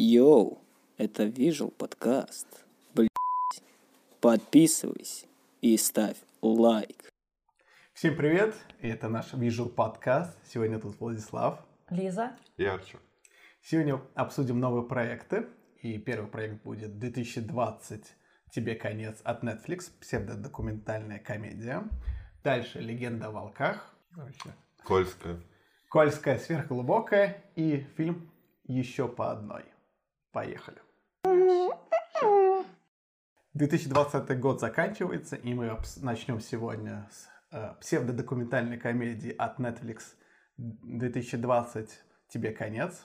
[0.00, 0.62] Йоу,
[0.96, 2.46] это Visual подкаст.
[2.94, 3.10] Блять.
[4.20, 5.26] Подписывайся
[5.60, 7.10] и ставь лайк.
[7.94, 10.38] Всем привет, это наш Visual подкаст.
[10.46, 11.66] Сегодня тут Владислав.
[11.90, 12.36] Лиза.
[12.56, 12.98] И Арчо.
[13.60, 15.48] Сегодня обсудим новые проекты.
[15.82, 18.04] И первый проект будет 2020
[18.52, 21.82] «Тебе конец» от Netflix, псевдодокументальная комедия.
[22.44, 23.92] Дальше «Легенда о волках».
[24.84, 25.42] Кольская.
[25.88, 28.30] Кольская сверхглубокая и фильм
[28.62, 29.64] «Еще по одной».
[30.32, 30.78] Поехали.
[33.54, 40.14] 2020 год заканчивается, и мы начнем сегодня с э, псевдодокументальной комедии от Netflix
[40.58, 43.04] 2020 «Тебе конец».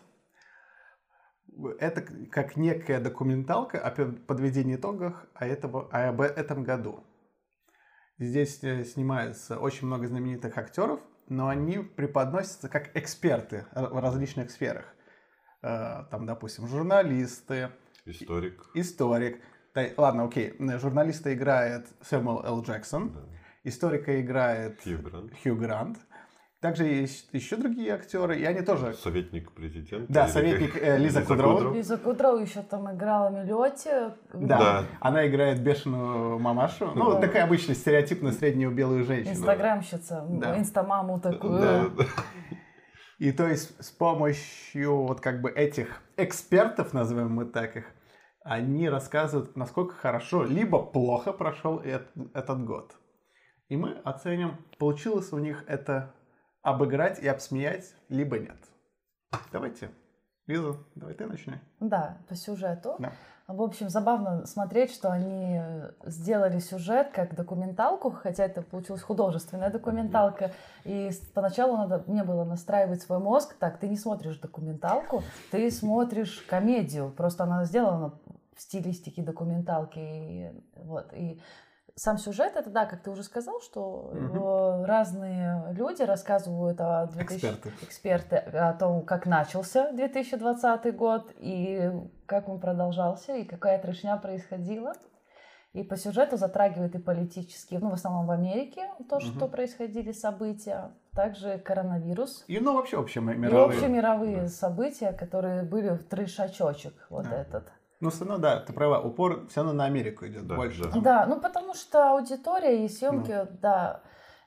[1.80, 7.04] Это как некая документалка о подведении итогов о этого, а об этом году.
[8.20, 14.94] Здесь э, снимается очень много знаменитых актеров, но они преподносятся как эксперты в различных сферах.
[15.64, 17.70] Э, Там, допустим, журналисты,
[18.06, 18.66] Историк.
[18.74, 19.40] историк.
[19.74, 20.54] Да, ладно, окей.
[20.80, 22.62] Журналиста играет Сэмюэл Л.
[22.64, 23.20] Джексон, Да.
[23.64, 25.32] историка играет Хью Грант.
[25.42, 25.98] Хью Грант.
[26.60, 28.94] Также есть еще другие актеры, и они тоже...
[28.94, 30.06] Советник президента.
[30.14, 31.74] Да, или советник, э, Лиза Кудрова.
[31.74, 34.14] Лиза Кудрова еще там играла Милете.
[34.34, 34.84] Да, Да.
[35.02, 36.92] она играет бешеную мамашу.
[36.96, 37.20] Ну, Да.
[37.22, 39.34] такая обычная стереотипная среднюю белую женщину.
[39.36, 40.58] Инстаграмщица, Да.
[40.58, 41.60] инстамаму такую.
[41.60, 41.86] Да.
[43.24, 47.86] И то есть с помощью вот как бы этих экспертов, назовем мы так их,
[48.44, 52.98] они рассказывают, насколько хорошо либо плохо прошел эт- этот год.
[53.70, 56.14] И мы оценим, получилось у них это
[56.64, 58.58] обыграть и обсмеять, либо нет.
[59.54, 59.90] Давайте.
[60.46, 61.54] Лиза, давай ты начни.
[61.80, 62.98] Да, по сюжету.
[63.00, 63.14] Да.
[63.48, 69.70] В общем, забавно смотреть, что они э, сделали сюжет как документалку, хотя это получилась художественная
[69.70, 70.52] документалка.
[70.86, 73.56] И поначалу надо мне было настраивать свой мозг.
[73.60, 77.10] Так, ты не смотришь документалку, ты смотришь комедию.
[77.10, 78.14] Просто она сделана
[78.56, 80.00] в стилистике документалки.
[80.00, 81.42] И, вот, и
[81.96, 87.36] сам сюжет, это да, как ты уже сказал, что э, разные люди рассказывают о 2000
[87.36, 87.72] Эксперты.
[87.82, 91.92] эксперты о том, как начался 2020 год и
[92.26, 94.94] как он продолжался, и какая трешня происходила.
[95.74, 99.22] И по сюжету затрагивает и политические, ну, в основном в Америке, то, Мгм.
[99.26, 102.44] что происходили события, также коронавирус.
[102.48, 103.80] И ну вообще общие И мировые.
[103.80, 104.48] общемировые Да.
[104.50, 107.42] события, которые были в трешачочек вот Да.
[107.42, 107.72] этот.
[108.04, 110.84] Ну, все равно, да, ты права, упор все равно на Америку идет Да, больше.
[110.84, 111.00] да.
[111.00, 114.02] Да, ну потому что аудитория и съемки, да.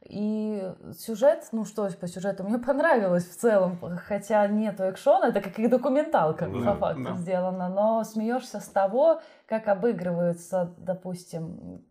[0.08, 0.62] И
[0.96, 5.66] сюжет, ну что по сюжету, мне понравилось в целом, хотя нету экшона, это как и
[5.66, 7.14] документалка Ну по да, факту да.
[7.16, 11.82] сделана, но смеешься с того, как обыгрываются, допустим,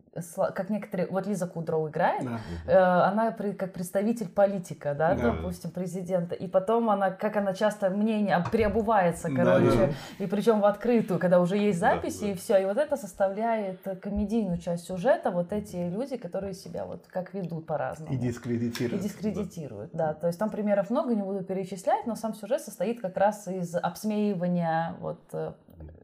[0.54, 2.40] как некоторые, вот Лиза Кудрова играет, Да.
[2.66, 2.76] э,
[3.08, 5.32] она как представитель политика, да, Да.
[5.32, 9.76] допустим, президента, и потом она, как она часто мнение переобувается, Да, короче,
[10.18, 10.24] да.
[10.24, 12.26] и причем в открытую, когда уже есть Да, записи да.
[12.28, 17.06] и все, и вот это составляет комедийную часть сюжета, вот эти люди, которые себя вот
[17.08, 18.12] как ведут по-разному.
[18.12, 19.02] И И дискредитирует.
[19.02, 20.14] дискредитируют, да.
[20.14, 23.74] То есть там примеров много, не буду перечислять, но сам сюжет состоит как раз из
[23.74, 25.52] обсмеивания вот э,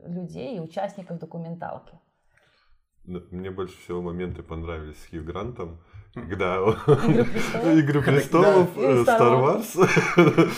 [0.06, 1.94] людей и участников документалки.
[3.04, 5.78] Да, Мне больше всего моменты понравились с Хью Грантом,
[6.14, 6.56] когда
[7.74, 8.68] Игры престолов.
[8.76, 8.80] Да.
[8.82, 10.50] э, Star Star Wars.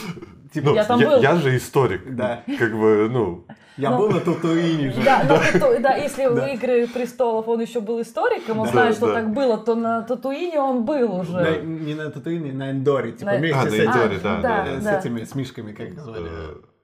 [0.53, 1.21] Типа, Ну, Я там был.
[1.21, 2.15] Я же историк.
[2.15, 2.43] Да.
[2.59, 3.45] Как бы, ну,
[3.77, 5.03] Я Ну, был на Татуине же.
[5.03, 6.31] Да, но Тату- да, если Да.
[6.31, 8.73] в «Игры престолов» он еще был историком, он Да.
[8.73, 9.15] знает, Да, что да.
[9.15, 11.61] так было, то на Татуине он был На- уже.
[11.65, 14.67] не на Татуине, на Эндоре, типа На- вместе А, с на Эндоре, да, да, да.
[14.71, 14.99] э, с да.
[15.01, 16.29] этими, с мишками, как их звали?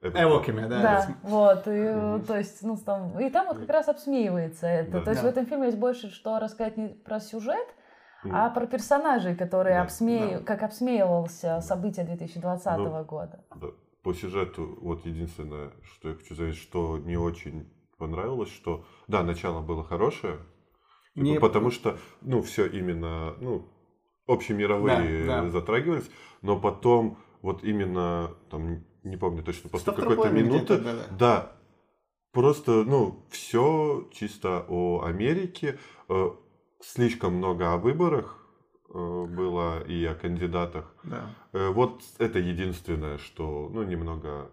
[0.01, 0.81] Э, Эвоками, да.
[0.81, 4.67] Да, с- вот, и, э, то есть, ну, там, и там вот как раз обсмеивается
[4.67, 4.91] это.
[4.93, 5.01] Да.
[5.01, 5.27] То есть Да.
[5.27, 7.67] в этом фильме есть больше что рассказать не про сюжет,
[8.31, 10.45] а про персонажей, которые Да, обсмею- да.
[10.45, 13.43] как обсмеивался события 2020 Ну, года.
[13.55, 13.67] да.
[14.03, 19.61] По сюжету, вот единственное, что я хочу сказать, что не очень понравилось, что, да, начало
[19.61, 20.37] было хорошее,
[21.13, 23.67] типа, Не- потому что, ну, все именно, ну,
[24.27, 25.49] общемировые Да, да.
[25.49, 26.09] затрагивались,
[26.41, 31.05] но потом вот именно, там, не помню точно, после какой-то минуты, да, да.
[31.17, 31.51] да,
[32.31, 36.31] просто, ну, все чисто о Америке, э,
[36.81, 38.37] слишком много о выборах
[38.89, 40.93] э, было и о кандидатах.
[41.03, 41.35] Да.
[41.53, 44.51] Э, Вот это единственное, что, ну, немного...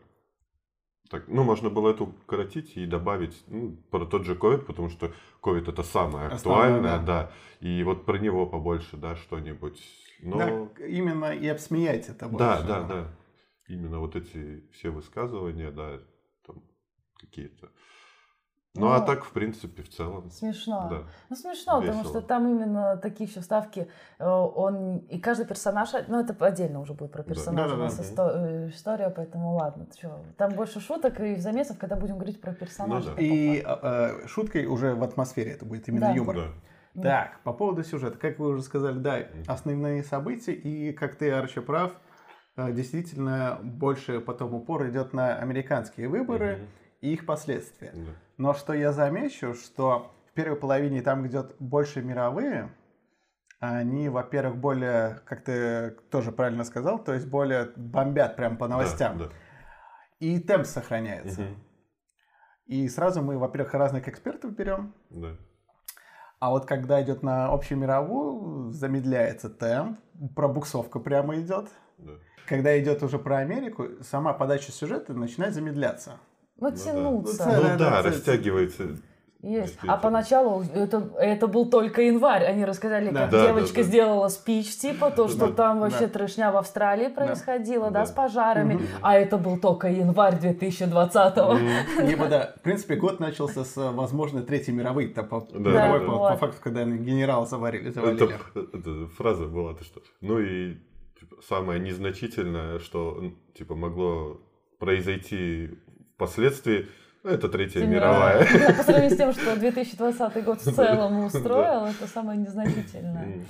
[1.10, 5.10] Так, ну, можно было это укоротить и добавить ну, про тот же ковид, потому что
[5.42, 7.04] ковид это самое Основное, актуальное, да.
[7.04, 7.30] да.
[7.60, 9.82] И вот про него побольше, да, что-нибудь.
[10.20, 10.36] Но...
[10.36, 12.38] Да, именно и обсмеять это больше.
[12.38, 13.08] Да, да, да.
[13.68, 15.98] Именно вот эти все высказывания, да,
[16.46, 16.62] там
[17.20, 17.68] какие-то.
[18.74, 20.30] Ну, а Ну, так, в принципе, в целом.
[20.30, 20.86] Смешно.
[20.90, 21.02] Да.
[21.30, 22.18] Ну, смешно, потому Весело.
[22.20, 23.88] что там именно такие еще вставки.
[24.18, 27.28] э, Он и каждый персонаж, ну, это отдельно уже будет про Да.
[27.28, 28.22] персонажа у нас Да-да-да.
[28.22, 29.86] исто- э, история, поэтому ладно.
[30.00, 33.10] чё, Там больше шуток и замесов, когда будем говорить про персонажа.
[33.10, 33.22] Ну да.
[33.22, 36.12] И э, шуткой уже в атмосфере это будет именно Да.
[36.12, 36.36] юмор.
[36.94, 37.02] Да.
[37.02, 41.60] Так, по поводу сюжета, как вы уже сказали, да, основные события, и как ты, Арчи,
[41.60, 41.92] прав,
[42.66, 46.66] действительно больше потом упор идет на американские выборы Мгм.
[47.02, 47.92] и их последствия.
[47.94, 48.10] Да.
[48.36, 52.70] Но что я замечу, что в первой половине там, идет больше мировые,
[53.60, 59.18] они, во-первых, более, как ты тоже правильно сказал, то есть более бомбят прям по новостям.
[59.18, 59.30] Да, да.
[60.20, 61.42] И темп сохраняется.
[61.42, 61.56] Мгм.
[62.66, 65.36] И сразу мы, во-первых, разных экспертов берем, Да.
[66.38, 69.98] а вот когда идет на общемировую, замедляется темп,
[70.36, 71.68] пробуксовка прямо идет.
[71.98, 72.12] Да.
[72.46, 76.12] Когда идет уже про Америку, сама подача сюжета начинает замедляться.
[76.58, 76.82] Ну, Ну да.
[76.82, 77.46] тянуться.
[77.46, 78.84] Ну, Ну да, да, да, растягивается.
[79.40, 79.78] Есть.
[79.86, 82.42] А поначалу это, это был только январь.
[82.44, 83.20] Они рассказали, Да.
[83.22, 83.88] как Да, девочка да, да.
[83.88, 86.08] сделала спич, типа, то, что Да, там вообще да.
[86.08, 88.06] трешня в Австралии происходила, да, Да.
[88.06, 88.74] с пожарами.
[88.74, 88.86] Мгм.
[89.00, 92.02] А это был только январь 2020-го.
[92.02, 95.22] Либо, да, в принципе, год начался с, возможно, Третьей мировой, по,
[95.52, 96.06] Да, мировой, да.
[96.06, 96.30] по, Вот.
[96.32, 98.24] по факту, когда они генерала заварили, завалили.
[98.54, 100.00] Это, это фраза была, то что.
[100.20, 100.78] Ну и
[101.18, 104.40] типа, самое незначительное, что типа могло
[104.78, 105.70] произойти
[106.14, 106.88] впоследствии,
[107.24, 108.46] ну, это Третья мировая.
[108.52, 113.46] Да, по сравнению с тем, что 2020 год в целом устроил, это самое незначительное.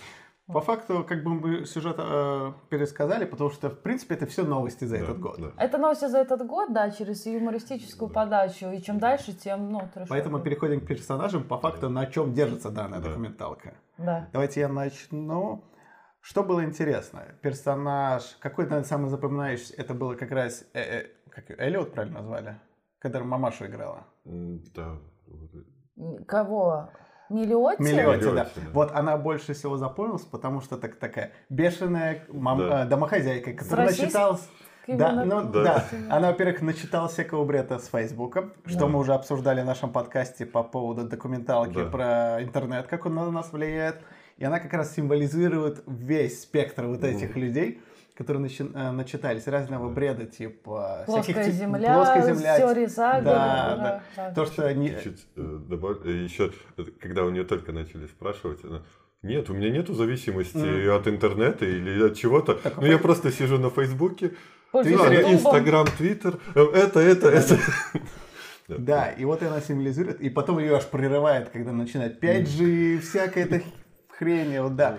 [0.46, 4.84] По факту, как бы мы сюжет э, пересказали, потому что, в принципе, это все новости
[4.84, 5.36] за да, этот год.
[5.38, 5.52] да.
[5.58, 8.70] Это новости за этот год, да, через юмористическую подачу.
[8.70, 10.06] И чем дальше, тем, ну, трэшовее.
[10.08, 13.08] Поэтому переходим к персонажам, по факту, на чем держится данная Да.
[13.10, 13.74] документалка.
[13.98, 14.26] Да.
[14.32, 15.62] Давайте я начну.
[16.20, 17.22] Что было интересно?
[17.42, 22.18] Персонаж, какой, наверное, самый запоминающийся, это было как раз, э, э, как её, Эллиот правильно
[22.20, 22.56] назвали?
[22.98, 24.06] Когда мамашу играла.
[24.24, 24.98] Да.
[26.26, 26.90] Кого?
[27.30, 27.82] Миллиотти?
[27.82, 28.44] Миллиотти, да.
[28.44, 28.50] Да.
[28.72, 32.84] Вот она больше всего запомнилась, потому что так, такая бешеная мам- Да.
[32.84, 34.48] э, домохозяйка, которая начиталась...
[34.86, 35.62] Да, Именно ну, Да.
[35.62, 35.84] да.
[36.16, 38.86] Она, во-первых, начитала всякого бреда с Фейсбука, что Да.
[38.86, 41.90] мы уже обсуждали в нашем подкасте по поводу документалки Да.
[41.90, 43.96] про интернет, как он на нас влияет.
[44.38, 47.80] И она как раз символизирует весь спектр вот этих людей,
[48.16, 51.04] которые начи- э, начитались разного бреда, типа...
[51.06, 53.22] всяких Плоская тип- земля, плоская земля, теории заговора.
[53.24, 54.30] Да, да.
[54.32, 54.94] То, что они...
[55.02, 56.52] Чуть э, добав- э, еще,
[57.00, 58.82] когда у нее только начали спрашивать, она,
[59.22, 60.96] нет, у меня нету зависимости Мгм.
[60.96, 62.54] от интернета или от чего-то.
[62.54, 64.32] Так, Ну, я просто сижу на Фейсбуке.
[64.72, 67.58] Инстаграм, Твиттер, это, это, это.
[68.68, 73.62] Да, и вот она символизирует, и потом ее аж прерывает, когда начинает 5G, всякая эта
[74.18, 74.98] хрень, вот да.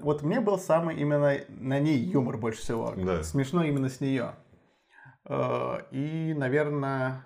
[0.00, 2.94] Вот мне был самый именно на ней юмор больше всего.
[2.96, 3.22] Да.
[3.22, 4.34] Смешно именно с нее.
[5.26, 7.24] Э, И, наверное,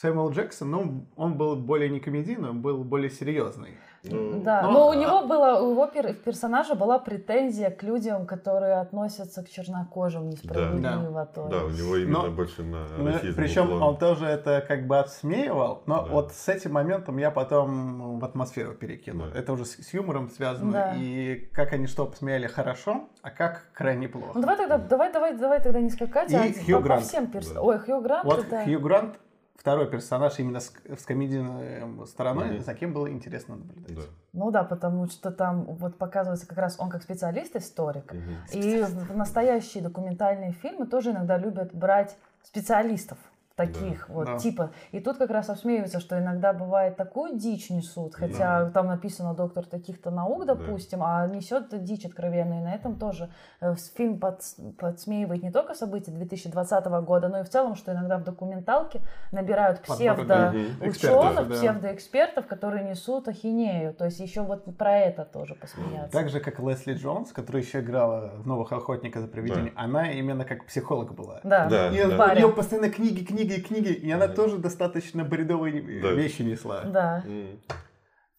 [0.00, 3.76] Сэмюэл Джексон, ну, он был более не комедийный, он был более серьезный.
[4.02, 7.82] Ну, Да, Ну, но у а- него было, у его пер- персонажа была претензия к
[7.82, 11.26] людям, которые относятся к чернокожим несправедливо.
[11.26, 13.82] то Да, у него именно Но- больше на Ну, расизм Причем уклон.
[13.82, 16.08] он тоже это как бы отсмеивал, но Да.
[16.10, 19.26] вот с этим моментом я потом в атмосферу перекинул.
[19.30, 19.38] Да.
[19.38, 20.72] Это уже с, с юмором связано.
[20.72, 20.94] Да.
[20.96, 24.30] И как они что посмеяли хорошо, а как крайне плохо.
[24.34, 27.02] Ну давай тогда, давай, давай, давай тогда не скакать, И а Хью по, по Грант.
[27.04, 27.60] всем перс- Да.
[27.60, 28.64] Ой, Хью Грант, Вот это...
[28.64, 29.18] Хью Грант,
[29.60, 32.60] второй персонаж именно с, с комедийной стороной, Мгм.
[32.62, 33.94] за кем было интересно наблюдать.
[33.94, 34.02] Да.
[34.32, 38.10] Ну да, потому что там вот показывается как раз он как специалист-историк.
[38.12, 38.36] Мгм.
[38.52, 43.18] И в настоящие документальные фильмы тоже иногда любят брать специалистов
[43.66, 44.38] таких вот Да.
[44.38, 44.70] типа.
[44.92, 49.66] И тут как раз обсмеивается, что иногда бывает такую дичь несут, хотя там написано доктор
[49.66, 50.54] таких-то наук, Да.
[50.54, 52.60] допустим, а несет дичь откровенную.
[52.60, 53.28] И на этом тоже
[53.60, 58.16] э, фильм подс- подсмеивает не только события 2020 года, но и в целом, что иногда
[58.18, 59.00] в документалке
[59.32, 60.54] набирают псевдо да.
[60.80, 61.54] Ученых, да.
[61.54, 63.92] псевдоэкспертов, которые несут ахинею.
[63.94, 66.10] То есть еще вот про это тоже посмеяться.
[66.12, 70.44] Так же, как Лесли Джонс, которая еще играла в «Новых охотниках за привидениями», она именно
[70.44, 71.40] как психолог была.
[71.44, 71.66] Да.
[71.66, 71.88] Да.
[71.88, 72.38] И у Барри.
[72.38, 76.12] нее постоянно книги, книги, книги, и она тоже достаточно бредовые Да.
[76.12, 76.82] вещи несла.
[76.84, 77.22] Да.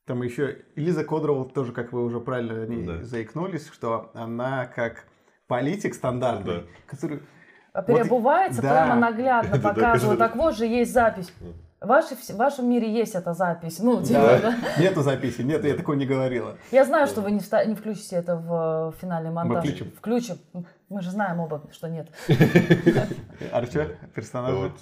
[0.07, 3.03] Там еще Элиза Кодровол тоже, как вы уже правильно о ней Да.
[3.03, 5.05] заикнулись, что она как
[5.47, 6.63] политик стандартный, Да.
[6.87, 7.21] который...
[7.73, 8.69] А Вот и- переобувается, да.
[8.85, 10.19] прямо наглядно Это показывает.
[10.19, 10.31] так.
[10.33, 11.31] Так вот же есть запись.
[11.79, 13.79] В, вашей, вс- в вашем мире есть эта запись.
[13.79, 14.39] Ну, типа, Да.
[14.51, 14.81] да.
[14.81, 16.57] Нету записи, нет, я такого не говорила.
[16.71, 19.63] Я знаю, что вы не, вста- не включите это в э, финальный монтаж.
[19.63, 19.91] включим.
[19.97, 20.35] Включим.
[20.91, 22.09] Мы же знаем оба, что нет.
[23.53, 24.73] Арчо, персонаж.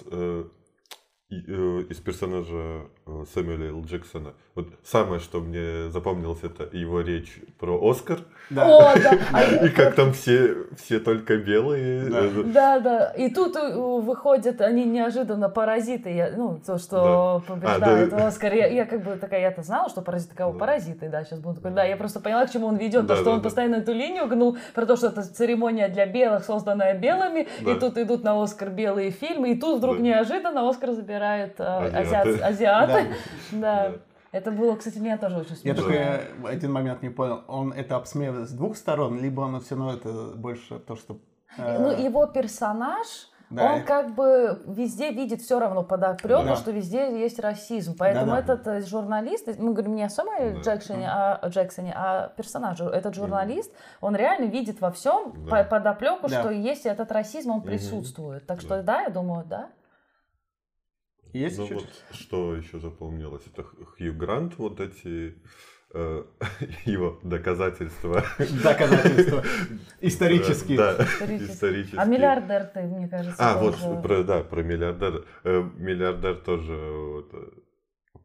[1.32, 3.84] Э, из персонажа э, Сэмюэля Л.
[3.84, 4.32] Джексона.
[4.56, 8.18] Вот самое, что мне запомнилось, это его речь про Оскар.
[8.50, 8.66] Да.
[8.66, 9.42] О, да.
[9.64, 12.10] И как там все, все только белые.
[12.10, 12.22] Да.
[12.46, 13.10] Да, да.
[13.12, 16.10] И тут э, выходят они неожиданно паразиты.
[16.10, 17.54] Я, ну, то, что Да.
[17.54, 18.26] побеждает А, да.
[18.26, 18.52] Оскар.
[18.52, 20.58] Я, я как бы такая, я-то знала, что паразиты кого Да.
[20.58, 23.20] паразиты, да, сейчас буду такой, да, я просто поняла, к чему он ведет, Да, то,
[23.20, 23.44] что да, он да.
[23.44, 27.70] постоянно эту линию гнул, про то, что это церемония для белых, созданная белыми, Да.
[27.70, 30.02] и тут идут на Оскар белые фильмы, и тут вдруг Да.
[30.02, 32.30] неожиданно Оскар забирает э, Азиаты.
[32.30, 32.92] азиат- азиаты.
[32.92, 33.06] Да.
[33.60, 33.88] Да.
[33.90, 33.92] Да.
[34.32, 35.82] Это было, кстати, меня тоже очень Я смешно.
[35.82, 37.42] только э, один момент не понял.
[37.48, 41.18] Он это обсмеивает с двух сторон, либо он все равно это больше то, что...
[41.58, 43.06] э, Ну, его персонаж,
[43.50, 43.72] Да.
[43.72, 46.54] он как бы везде видит все равно подоплеку, Да.
[46.54, 47.96] что везде есть расизм.
[47.98, 48.38] Поэтому Да-да.
[48.38, 50.74] этот э, журналист, мы говорим не о Сэмюэле Да.
[50.74, 52.84] Джексоне, а, о Джексоне, а персонажу.
[52.84, 55.64] Этот журналист, он реально видит во всем Да.
[55.64, 56.38] подоплеку, Да.
[56.42, 58.46] что есть этот расизм, он присутствует.
[58.46, 58.82] Так что Да.
[58.82, 59.70] да, я думаю, да.
[61.32, 61.74] Есть Ну еще?
[61.74, 65.36] вот, что еще запомнилось, это Хью Грант, вот эти
[65.92, 66.24] э,
[66.84, 68.24] его доказательства.
[68.62, 69.42] Доказательства.
[70.00, 70.78] Исторические.
[70.78, 71.46] Да, Исторические.
[71.54, 72.00] исторические.
[72.00, 75.24] А миллиардер ты, мне кажется, А, вот, про, да, про миллиардера.
[75.44, 77.50] Э, Миллиардер тоже вот, э,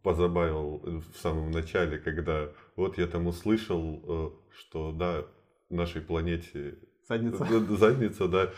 [0.04, 5.26] позабавил в самом начале, когда вот я там услышал, э, что, да,
[5.70, 7.46] нашей планете Задница.
[7.78, 8.50] задница, да.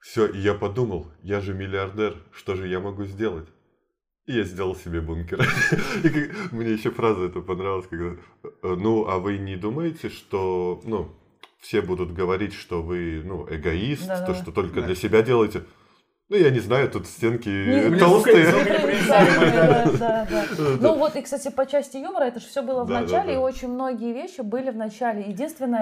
[0.00, 3.48] Все, и я подумал, я же миллиардер, что же я могу сделать?
[4.28, 5.40] И я сделал себе бункер.
[6.04, 10.80] И как- мне еще фраза эта понравилась, когда, э, ну, а вы не думаете, что,
[10.84, 11.08] ну,
[11.60, 14.26] все будут говорить, что вы, ну, эгоист, Да-да.
[14.26, 14.86] то, что только Да.
[14.86, 15.64] для себя делаете?
[16.30, 18.48] Ну, я не знаю, тут стенки Не- толстые.
[20.80, 23.68] Ну вот, и, кстати, по части юмора, это же все было в начале, и очень
[23.68, 25.24] многие вещи были в начале.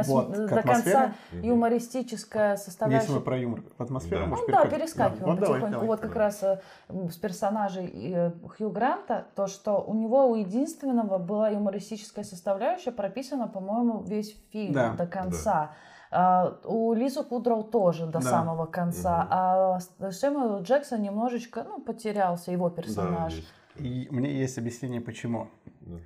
[0.07, 3.13] Вот, к до конца юмористическая Если составляющая.
[3.13, 5.87] мы про юмор в атмосферу, Ну да, перескакиваем потихоньку.
[5.87, 11.19] Вот как раз э, с персонажей э, Хью Гранта, то, что у него у единственного
[11.19, 15.73] была юмористическая составляющая, прописана, по-моему, весь фильм до конца.
[16.11, 18.21] А, у Лизу Кудроу тоже до Да.
[18.21, 19.23] самого конца.
[19.25, 19.29] Мгм.
[19.33, 23.33] А с- Сэмюэл Джексон немножечко ну, потерялся, его Да, персонаж.
[23.35, 23.53] есть.
[23.77, 25.51] И мне есть объяснение, почему.
[25.81, 25.97] Да.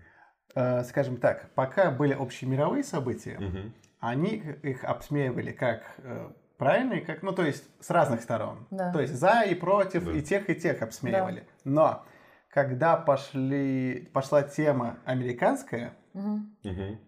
[0.81, 3.75] Э, Скажем так, пока были общемировые события, Мгм.
[4.01, 8.67] они их обсмеивали как э, правильные, как, ну, то есть с разных сторон.
[8.71, 8.93] Да.
[8.93, 10.13] То есть за и против, Да.
[10.13, 11.47] и тех, и тех обсмеивали.
[11.65, 12.03] Но
[12.49, 15.93] когда пошли, пошла тема американская.
[16.13, 16.57] Мгм.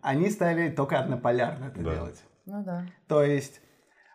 [0.00, 1.94] они стали только однополярно это Да.
[1.94, 2.22] делать.
[2.46, 2.86] Ну да.
[3.08, 3.60] То есть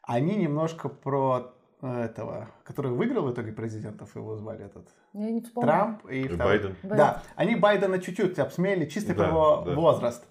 [0.03, 5.41] они немножко про э, этого, который выиграл в итоге президентов, его звали этот Я не
[5.41, 5.67] вспомню.
[5.67, 6.59] Трамп и, И второй.
[6.59, 6.75] Байден.
[6.83, 9.75] Да, они Байдена чуть-чуть обсмеяли чисто Да, про его да.
[9.75, 10.25] возраст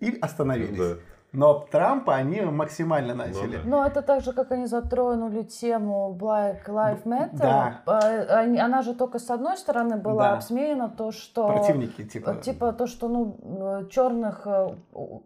[0.00, 0.78] и остановились.
[0.78, 0.96] Да.
[1.34, 3.56] Но Трампа они максимально начали.
[3.56, 3.62] да.
[3.64, 7.36] Но это так же, как они затронули тему Black Lives Matter.
[7.36, 7.82] Да.
[7.86, 10.32] А, Она же только с одной стороны была Да.
[10.34, 11.48] обсмеяна то, что...
[11.48, 12.30] Противники, типа.
[12.30, 13.36] э, Типа то, что ну
[13.90, 14.46] черных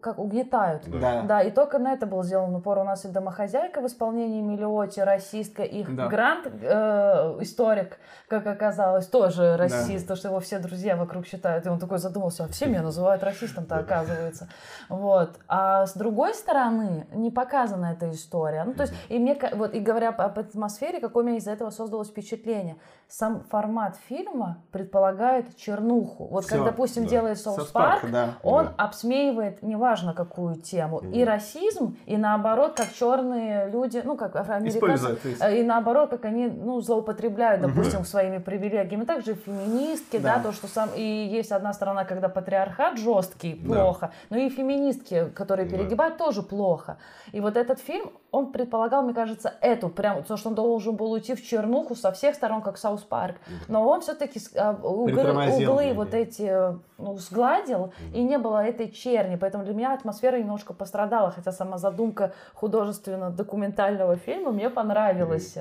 [0.01, 0.85] как угнетают.
[0.89, 0.99] Да.
[0.99, 1.23] Да.
[1.23, 2.79] Да, и только на это был сделан упор.
[2.79, 6.09] У нас и домохозяйка в исполнении Миллиоти, расистка, их Да.
[6.09, 7.99] Грант, э, историк,
[8.29, 11.67] как оказалось, тоже расист, то, что его все друзья вокруг считают.
[11.67, 14.49] И он такой задумался, а все меня называют расистом-то, оказывается.
[14.89, 15.37] Вот.
[15.49, 18.65] А с другой стороны, не показана эта история.
[18.65, 21.71] Ну, то есть, и мне, вот, и говоря об атмосфере, какое у меня из-за этого
[21.71, 22.77] создалось впечатление.
[23.11, 26.27] Сам формат фильма предполагает чернуху.
[26.27, 27.09] Вот как, Всё, допустим, да.
[27.09, 28.35] делает Соус Парк, да.
[28.43, 28.75] он Да.
[28.77, 30.99] обсмеивает неважно какую тему.
[31.01, 31.25] И Мгм.
[31.27, 35.41] расизм, и наоборот, как черные люди, ну, как афроамериканцы, есть.
[35.41, 39.05] э, и наоборот, как они, ну, злоупотребляют, допустим, своими привилегиями.
[39.05, 40.37] Также феминистки, да.
[40.37, 40.43] Да.
[40.43, 40.91] то, что сам...
[40.95, 43.75] И есть одна сторона, когда патриархат жесткий, Да.
[43.75, 45.79] плохо, но и феминистки, которые Да.
[45.79, 46.99] перегибают, тоже плохо.
[47.33, 51.11] И вот этот фильм, он предполагал, мне кажется, эту, прям, то, что он должен был
[51.13, 53.37] уйти в чернуху со всех сторон, как South Park.
[53.69, 54.41] Но он все-таки
[54.83, 55.71] углы, Притормозил.
[55.73, 55.97] углы Мгм.
[55.97, 59.37] вот эти ну, сгладил, и не было этой черни.
[59.37, 65.57] Поэтому для меня атмосфера немножко пострадала, хотя сама задумка художественно-документального фильма мне понравилась.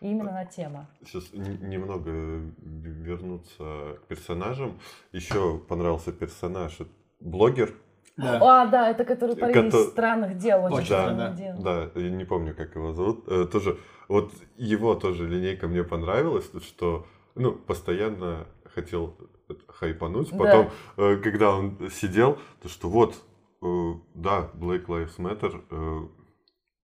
[0.00, 0.86] И именно на тема.
[1.04, 4.78] Сейчас немного вернуться к персонажам.
[5.12, 6.84] Еще понравился персонаж э,
[7.20, 7.72] блогер.
[8.16, 8.38] Да.
[8.42, 11.62] А, да, это который парень Кото- из странных дел, очень Очень да, странных да, дел.
[11.62, 13.24] Да, я не помню, как его зовут.
[13.28, 19.16] Э, тоже вот его тоже линейка мне понравилась, что ну постоянно хотел
[19.68, 20.30] хайпануть.
[20.30, 20.38] Да.
[20.38, 23.14] Потом, э, когда он сидел, то что вот,
[23.62, 26.08] э, да, Black Lives Matter, э,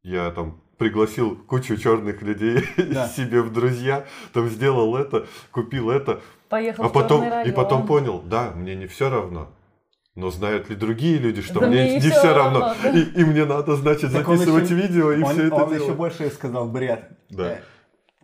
[0.02, 3.08] я там пригласил кучу черных людей Да.
[3.08, 7.80] себе в друзья, там сделал это, купил это, Поехал а в потом черный и потом
[7.80, 7.86] район.
[7.86, 9.50] понял, да, мне не все равно.
[10.16, 12.60] Но знают ли другие люди, что Да мне мне не все всё равно?
[12.82, 12.98] равно.
[12.98, 15.82] И, и мне надо, значит, Так записывать еще- видео и он все это он делать.
[15.84, 17.04] еще больше сказал бред.
[17.30, 17.58] Да.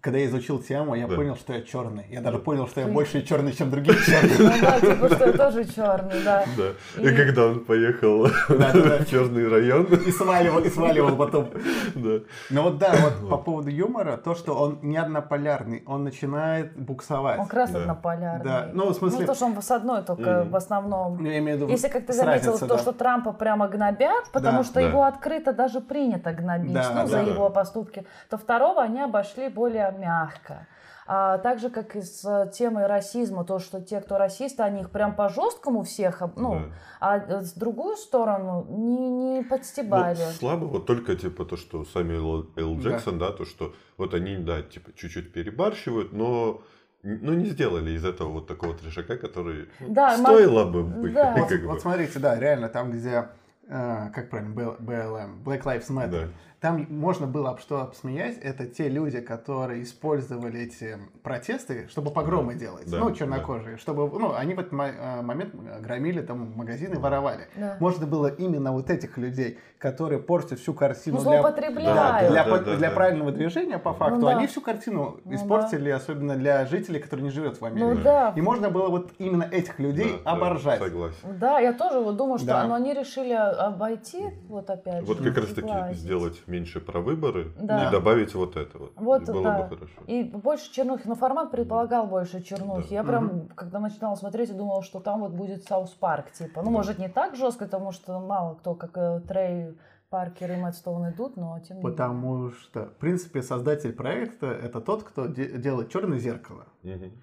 [0.06, 1.16] Когда я изучил тему, я Да.
[1.16, 2.06] понял, что я черный.
[2.10, 2.44] Я даже Да.
[2.44, 4.38] понял, что я больше черный, чем другие черные.
[4.38, 6.44] Ну да, типа, что я тоже черный, да.
[6.56, 7.02] Да.
[7.02, 11.48] И- когда он поехал в черный район, И сваливал, и сваливал потом.
[11.96, 12.18] да.
[12.50, 17.40] Ну вот да, вот по поводу юмора, то, что он не однополярный, он начинает буксовать.
[17.40, 18.44] Он как раз однополярный.
[18.44, 21.18] Да, ну, в смысле- Ну, то, что он с одной только в основном.
[21.20, 24.62] Ну, я имею в виду Если, как ты заметил, то, что Трампа прямо гнобят, потому
[24.62, 29.86] что его открыто даже принято гнобить, ну, за его поступки, то второго они обошли более
[29.98, 30.66] мягко.
[31.08, 34.90] А так же, как и с темой расизма, то, что те, кто расисты, они их
[34.90, 36.60] прям по-жесткому всех, об- ну, Да.
[37.00, 40.16] а э, с другую сторону не, не Ну, подстебали.
[40.16, 42.74] слабо вот только типа то, что Самуэл Л.
[42.74, 42.80] Да.
[42.82, 46.62] Джексон, да, то, что вот они, да, типа чуть-чуть перебарщивают, но
[47.04, 51.14] ну, не сделали из этого вот такого трешака, который ну, Да, стоило бы быть.
[51.14, 51.36] да.
[51.38, 51.66] Вот, бы.
[51.68, 53.28] вот смотрите, да, реально, там, где,
[53.68, 56.28] э, как правильно, BLM, Black Lives Matter, Да.
[56.60, 62.54] Там можно было об что обсмеять, это те люди, которые использовали эти протесты, чтобы погромы
[62.54, 67.48] делать, Да, ну, чернокожие, чтобы, ну, они в этот э, момент громили там магазины, воровали.
[67.56, 67.76] Да.
[67.80, 72.30] Можно было именно вот этих людей, которые портят всю картину Ну, для, злоупотребляют.
[72.30, 72.94] для, Да, да, для да.
[72.94, 74.36] правильного движения, по факту, да.
[74.38, 77.86] они всю картину Ну, испортили, особенно для жителей, которые не живут в Америке.
[77.86, 80.78] Ну да, И можно было вот именно этих людей Да, да, оборжать.
[80.80, 81.16] Согласен.
[81.38, 82.64] да, я тоже вот думаю, что Да.
[82.64, 87.52] но они решили обойти, вот опять Вот же, как раз таки сделать меньше про выборы
[87.60, 87.88] Да.
[87.88, 88.92] и добавить вот это вот.
[88.96, 89.62] Вот, И было да.
[89.62, 90.00] бы хорошо.
[90.06, 91.02] И больше чернухи.
[91.06, 92.88] Но формат предполагал больше чернухи.
[92.90, 92.94] Да.
[92.96, 96.60] Я прям, когда начинала смотреть, я думала, что там вот будет South Park, типа.
[96.62, 96.70] Ну, Да.
[96.70, 99.76] может, не так жестко, потому что мало кто, как э, Трей
[100.08, 101.90] Паркер и Мэтт Стоун идут, но тем не менее.
[101.96, 106.66] Потому что, в принципе, создатель проекта это тот, кто де- делает черное зеркало.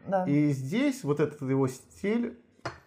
[0.07, 0.25] Да.
[0.25, 2.37] И здесь вот этот его стиль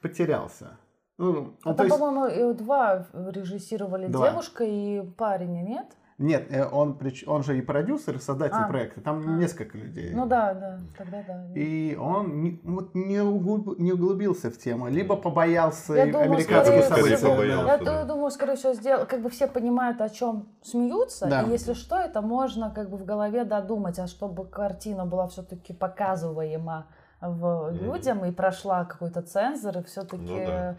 [0.02, 0.76] потерялся.
[1.18, 4.28] Ну, А ну, то там, есть- по-моему, и два режиссировали Два.
[4.30, 5.86] девушка и парень, нет?
[6.18, 8.68] Нет, э, он, он же и продюсер, и создатель А.
[8.68, 9.00] проекта.
[9.02, 9.30] Там А.
[9.38, 10.12] несколько людей.
[10.14, 11.46] Ну да, да, тогда да.
[11.54, 17.66] И он не, вот не, углуб- не углубился в тему, либо побоялся Я думаю, побоялся.
[17.66, 18.02] я да.
[18.02, 21.42] ду- думаю, скорее всего, сделал, как бы все понимают, о чем смеются, Да.
[21.42, 25.72] и если что, это можно как бы в голове додумать, а чтобы картина была все-таки
[25.74, 26.86] показываема
[27.20, 30.76] в людям и прошла какой-то цензор, и все-таки Ну да.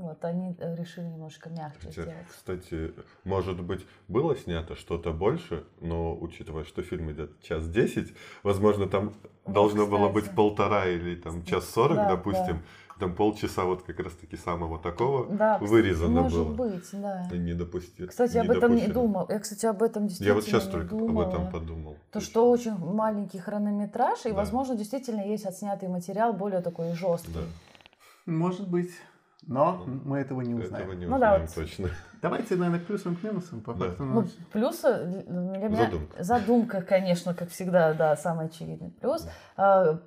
[0.00, 2.26] Вот они э, решили немножко мягче Хотя, сделать.
[2.28, 2.94] кстати,
[3.24, 9.12] может быть, было снято что-то больше, но учитывая, что фильм идет час десять, возможно, там
[9.46, 10.26] Ну, должно было кстати.
[10.26, 12.62] быть полтора или там час сорок, Да, допустим.
[13.00, 16.68] Там полчаса вот как раз-таки самого такого Да, кстати, вырезано может было.
[16.68, 17.28] быть, да.
[17.32, 18.94] И не допусти- Кстати, об этом не допущено.
[19.02, 19.26] думал.
[19.28, 21.28] Я, кстати, об этом действительно Я вот сейчас не только об думала.
[21.28, 21.96] этом подумал.
[22.12, 24.36] То, что очень маленький хронометраж, и, Да.
[24.36, 27.32] возможно, действительно есть отснятый материал более такой жесткий.
[27.32, 27.40] Да,
[28.26, 28.90] Может быть.
[29.46, 30.84] Но мы этого не узнаем.
[30.84, 31.52] этого не Ну да, вот.
[31.54, 31.88] точно.
[32.22, 33.60] Давайте, наверное, к плюсам и к минусам.
[33.60, 33.86] По Да.
[33.86, 36.22] факту, Ну, ну, плюсы для меня Задумка.
[36.22, 39.28] задумка, конечно, как всегда, да, самый очевидный плюс.
[39.56, 39.98] А,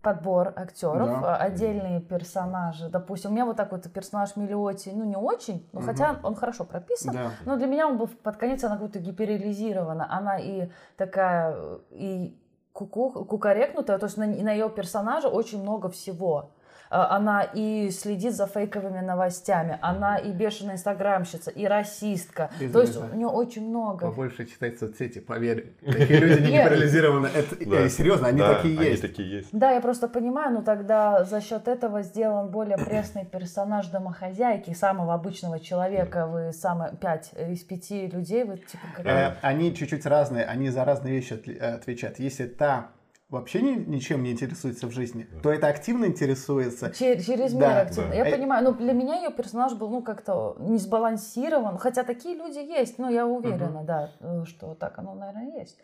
[0.00, 1.34] Подбор актеров, Да.
[1.34, 2.88] а, отдельные персонажи.
[2.88, 5.88] Допустим, у меня вот такой вот персонаж Миллиоти, ну не очень, но Мгм.
[5.88, 7.12] хотя он хорошо прописан.
[7.14, 7.30] да.
[7.44, 10.06] Но для меня он был под конец, она какой-то гиперреализирована.
[10.08, 11.56] Она и такая,
[11.90, 12.32] и
[12.72, 16.52] куку, кукарекнутая, то есть на, на ее персонажа очень много всего.
[16.90, 22.50] А, Она и следит за фейковыми новостями, она и бешеная инстаграмщица, и расистка.
[22.56, 24.06] Извини, то есть у нее очень много.
[24.06, 25.72] Побольше читать соцсети, поверь.
[25.84, 26.64] Такие люди не Нет.
[26.68, 27.26] парализированы.
[27.28, 27.80] Это, Да.
[27.80, 29.02] э, серьезно, они Да, такие они есть.
[29.02, 29.48] такие есть.
[29.52, 35.14] Да, я просто понимаю, но тогда за счет этого сделан более пресный персонаж домохозяйки, самого
[35.14, 36.26] обычного человека.
[36.26, 39.06] Вы самые пять из пяти людей, вы типа как...
[39.06, 42.18] Э, Они чуть-чуть разные, они за разные вещи э, отвечают.
[42.18, 42.88] Если та
[43.30, 46.90] вообще ни- ничем не интересуется в жизни, то это активно интересуется.
[46.90, 48.10] Че- Через мир Да, активно.
[48.10, 48.14] да.
[48.16, 51.78] Я Э, понимаю, но для меня ее персонаж был, ну, как-то не сбалансирован.
[51.78, 55.78] Хотя такие люди есть, но я уверена, да, э, что так оно, наверное, есть.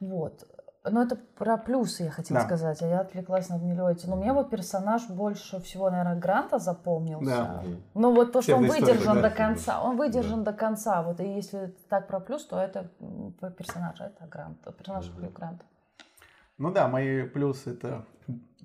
[0.00, 0.46] Вот.
[0.84, 2.46] Но это про плюсы я хотела Да.
[2.46, 4.08] сказать, а я отвлеклась на Миллиоте.
[4.08, 7.24] Но мне вот персонаж больше всего, наверное, Гранта запомнился.
[7.24, 7.62] Да.
[7.94, 9.80] Ну вот то, что он выдержан да, до конца.
[9.80, 11.02] Он выдержан до конца.
[11.04, 15.08] Вот и если так про плюс, то это м, про персонажа, это Грант, персонаж.
[15.14, 15.64] Хью Гранта.
[16.58, 18.04] Ну да, мои плюсы это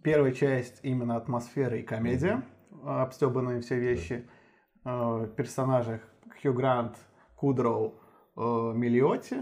[0.04, 4.28] первая часть именно атмосфера и комедия, э, обстебанные все вещи.
[4.86, 6.02] Э, В персонажах
[6.42, 6.96] Хью Грант,
[7.36, 7.96] Кудроу,
[8.36, 8.40] э,
[8.76, 9.38] Миллиоти.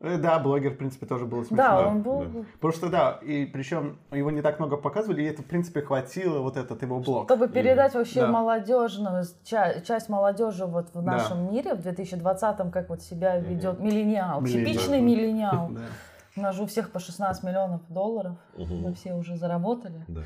[0.00, 1.56] Э, Да, блогер, в принципе, тоже было смешно.
[1.56, 2.20] Да, да, он был...
[2.26, 2.44] да.
[2.54, 6.40] Потому что, да, и причем его не так много показывали, и это, в принципе, хватило
[6.40, 7.24] вот этот его блог.
[7.24, 8.28] Чтобы передать вообще Да.
[8.28, 11.12] молодежную ча- часть молодежи вот в Да.
[11.12, 14.66] нашем мире в 2020-м, как вот себя ведет миллениал, Миллениал.
[14.66, 15.68] типичный миллениал.
[15.70, 15.80] Да.
[16.36, 18.76] У нас же у всех по 16 миллионов долларов, Мгм.
[18.82, 20.04] мы все уже заработали.
[20.08, 20.22] Да.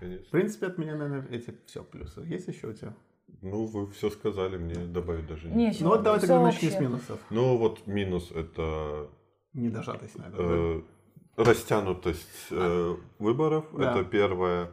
[0.00, 2.20] В принципе, от меня, наверное, эти все плюсы.
[2.22, 2.94] Есть еще у тебя?
[3.40, 5.84] Ну, вы все сказали, мне добавить даже Нечего.
[5.84, 7.20] Ну вот давайте Всё начнем с минусов.
[7.30, 9.08] Ну, вот минус это
[9.52, 10.78] Недожатость, наверное.
[10.78, 10.82] Э,
[11.36, 14.70] Растянутость э, выборов, это первое.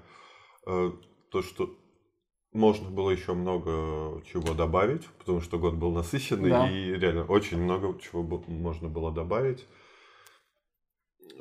[0.65, 0.91] Э,
[1.31, 1.69] То, что
[2.53, 6.69] можно было еще много чего добавить, потому что год был насыщенный, Да.
[6.69, 9.65] и реально очень много чего можно было добавить.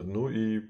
[0.00, 0.62] Ну и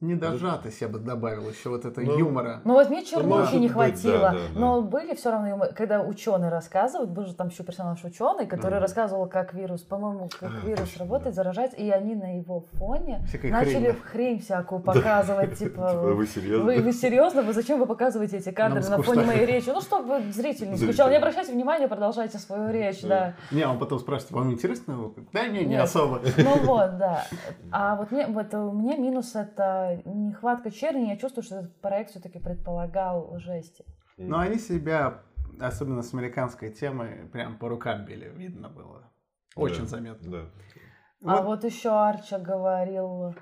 [0.00, 2.60] Недожатость я бы добавил еще вот это Ну, юмора.
[2.62, 4.60] Ну вот мне чернухи не быть, хватило, да, да, да.
[4.60, 8.74] но были все равно, юмор- когда ученый рассказывает, был же там еще персонаж ученый, который
[8.74, 8.82] Мгм.
[8.82, 13.24] рассказывал, как вирус, по-моему, как А, вирус точно, работает, заражается, и они на его фоне
[13.26, 16.64] Всякая начали хрень, хрень всякую показывать, типа, типа, вы серьезно?
[16.64, 17.42] вы, вы серьезно?
[17.42, 19.70] Вы зачем вы показываете эти кадры Нам на фоне моей речи?
[19.70, 21.10] Ну, чтобы зритель не скучал.
[21.10, 23.34] Не обращайте внимания, продолжайте свою речь, да.
[23.50, 25.10] Не, он потом спрашивает, вам интересно?
[25.32, 26.20] Да не, не особо.
[26.36, 27.24] Ну вот, да.
[27.72, 31.08] А вот мне, вот у меня минус это нехватка черни.
[31.08, 33.84] Я чувствую, что этот проект все-таки предполагал жести.
[34.16, 35.22] Но они себя,
[35.60, 39.10] особенно с американской темой, прям по рукам били, видно было.
[39.54, 40.30] Очень Да, заметно.
[40.30, 41.38] Да.
[41.38, 43.34] А вот еще Арча говорил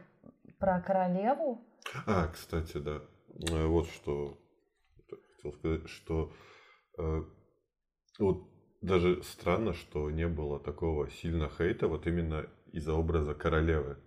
[0.58, 1.62] про королеву.
[2.06, 3.02] А, кстати, да.
[3.50, 4.38] Э, Вот что
[5.46, 6.32] хотел сказать, что
[6.98, 7.22] э,
[8.18, 8.48] вот
[8.80, 13.98] даже странно, что не было такого сильно хейта вот именно из-за образа королевы.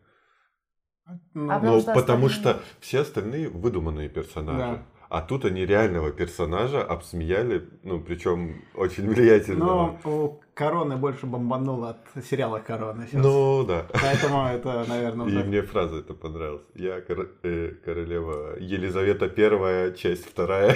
[1.33, 4.59] Ну, А Ну, Потому что потому остальные- что все остальные выдуманные персонажи.
[4.59, 4.85] Да.
[5.09, 9.97] А тут они реального персонажа обсмеяли, ну, причем очень влиятельного.
[10.05, 13.23] Но у Короны больше бомбануло от сериала Корона сейчас.
[13.23, 13.85] Ну, да.
[13.93, 16.61] Поэтому это, наверное, И мне фраза эта понравилась.
[16.75, 20.75] Я кор- э, королева Елизавета первая, часть вторая.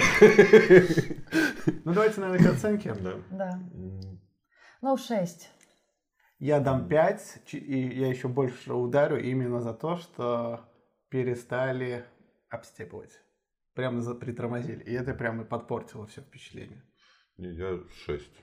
[1.84, 2.94] Ну, давайте, наверное, к оценке.
[3.00, 3.12] Да.
[3.30, 3.60] Да.
[4.80, 5.50] Ну, шесть.
[6.38, 10.60] Я дам 5, и я еще больше ударю именно за то, что
[11.08, 12.04] перестали
[12.50, 13.20] обстебывать.
[13.74, 14.82] Прямо за- притормозили.
[14.84, 16.82] И это прямо и подпортило все впечатление.
[17.38, 18.34] не, Я шесть,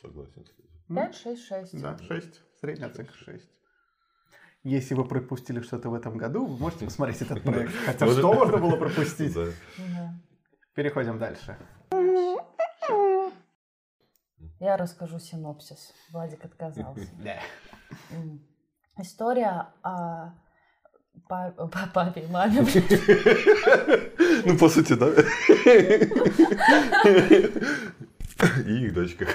[0.00, 0.64] согласен с этим.
[0.88, 1.80] Ну, Пять, шесть, шесть.
[1.80, 2.42] Да, 6.
[2.60, 3.48] Средняя оценка 6.
[4.62, 7.72] Если вы пропустили что-то в этом году, вы можете посмотреть этот проект.
[7.86, 9.36] Хотя что можно было пропустить?
[10.74, 11.56] Переходим дальше.
[14.60, 15.92] Я расскажу синопсис.
[16.12, 17.06] Владик отказался.
[18.98, 20.32] История о
[21.28, 22.64] па- о папе и маме.
[24.46, 25.08] Ну, по сути, да.
[28.66, 29.28] И их дочках.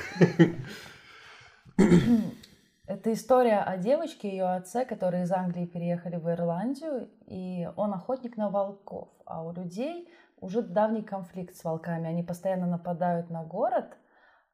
[2.88, 7.93] Это история о девочке и ее отце, которые из Англии переехали в Ирландию, и он
[7.93, 9.10] охотник на волков.
[9.25, 10.10] А у людей
[10.41, 12.10] уже давний конфликт с волками.
[12.10, 13.97] Они постоянно нападают на город,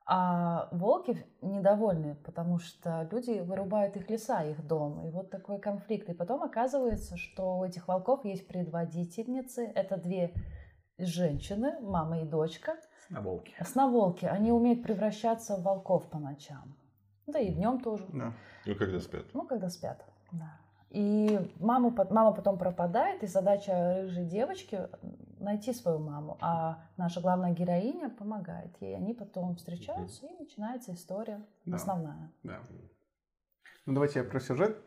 [0.09, 5.05] а волки недовольны, потому что люди вырубают их леса, их дом.
[5.05, 6.09] И вот такой конфликт.
[6.09, 9.65] И потом оказывается, что у этих волков есть предводительницы.
[9.65, 10.33] Это две
[10.97, 12.77] женщины, мама и дочка.
[13.09, 13.53] На волке.
[13.59, 16.77] Основолки, они умеют превращаться в волков по ночам.
[17.25, 18.05] Да и днем тоже.
[18.13, 18.33] Да.
[18.65, 19.25] Ну, когда спят.
[19.33, 20.57] Ну, когда спят, да.
[20.89, 24.87] И маму, мама потом пропадает, и задача рыжей девочки
[25.39, 28.95] найти свою маму, а наша главная героиня помогает ей.
[28.95, 31.75] Они потом встречаются, и начинается история Да.
[31.75, 32.31] основная.
[32.43, 32.59] Да.
[33.85, 34.77] Ну, давайте я про сюжет.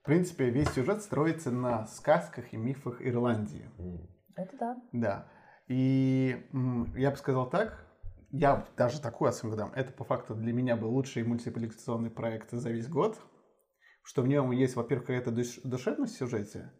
[0.00, 3.68] В принципе, весь сюжет строится на сказках и мифах Ирландии.
[4.36, 4.76] Это да.
[4.92, 5.26] Да.
[5.66, 6.46] И
[6.96, 7.86] я бы сказал так,
[8.30, 9.72] я даже такую оценку дам.
[9.74, 13.18] Это по факту для меня был лучший мультипликационный проект за весь год.
[14.02, 16.70] Что в нем есть, во-первых, какая-то душ- душевность в сюжете.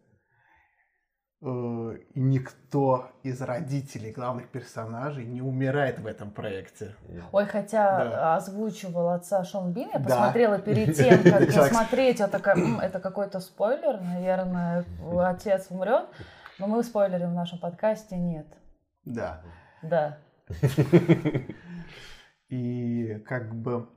[1.47, 6.95] Э, И никто из родителей главных персонажей не умирает в этом проекте.
[7.31, 8.35] Ой, хотя Да.
[8.37, 10.05] озвучивал отца Шон Бин, я Да.
[10.05, 14.85] посмотрела перед тем, как Человек- смотреть, я такая, «М, это какой-то спойлер, наверное,
[15.19, 16.05] отец умрет.
[16.57, 18.47] Но мы спойлерим в нашем подкасте нет.
[19.03, 19.41] Да.
[19.83, 20.17] Да.
[22.49, 23.87] И как бы...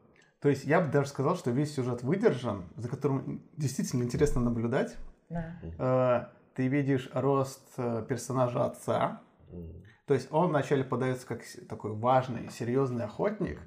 [0.41, 4.97] То есть я бы даже сказал, что весь сюжет выдержан, за которым действительно интересно наблюдать.
[5.31, 6.31] Да.
[6.59, 9.23] Ты видишь рост э, персонажа отца.
[10.09, 13.61] То есть он вначале подается как такой важный, серьезный охотник,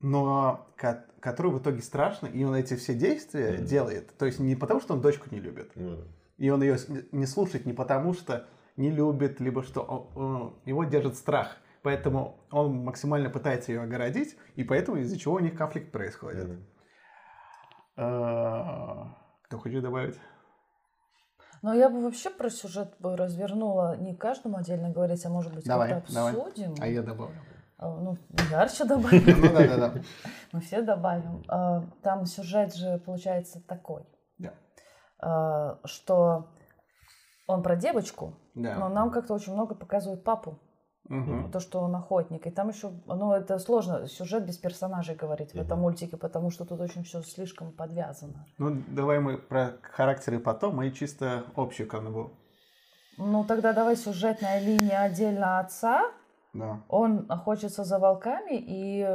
[0.00, 3.66] но ко- который в итоге страшный, и он эти все действия Мгм.
[3.66, 4.18] делает.
[4.18, 5.98] То есть не потому, что он дочку не любит, да.
[6.38, 6.76] и он ее
[7.12, 11.56] не слушает не потому, что не любит, либо что он- он- его держит страх.
[11.84, 16.50] Поэтому он максимально пытается ее огородить, и поэтому из-за чего у них конфликт происходит.
[17.96, 19.04] Э,
[19.44, 20.18] Кто хочет добавить?
[21.62, 25.64] Но я бы вообще про сюжет бы развернула не каждому отдельно говорить, а может быть
[25.64, 26.32] Давай, как-то давай.
[26.34, 26.74] обсудим.
[26.80, 27.36] А я добавлю.
[27.78, 28.16] А, Ну,
[28.50, 29.24] ярче добавим.
[29.40, 30.02] Ну да, да, да.
[30.52, 31.42] Мы все добавим.
[31.48, 34.04] А, Там сюжет же получается такой,
[34.38, 34.52] Да.
[35.20, 36.48] а, что
[37.46, 38.74] он про девочку, Да.
[38.76, 40.58] но нам как-то очень много показывают папу.
[41.08, 41.50] Мгм.
[41.50, 42.46] То, что он охотник.
[42.46, 46.64] И там еще, ну, это сложно, сюжет без персонажей говорить в этом мультике, потому что
[46.64, 48.46] тут очень все слишком подвязано.
[48.58, 52.30] Ну, давай мы про характеры потом, и чисто общую канву.
[53.18, 56.10] Ну, тогда давай сюжетная линия отдельно отца.
[56.54, 56.82] Да.
[56.88, 59.06] Он охотится за волками и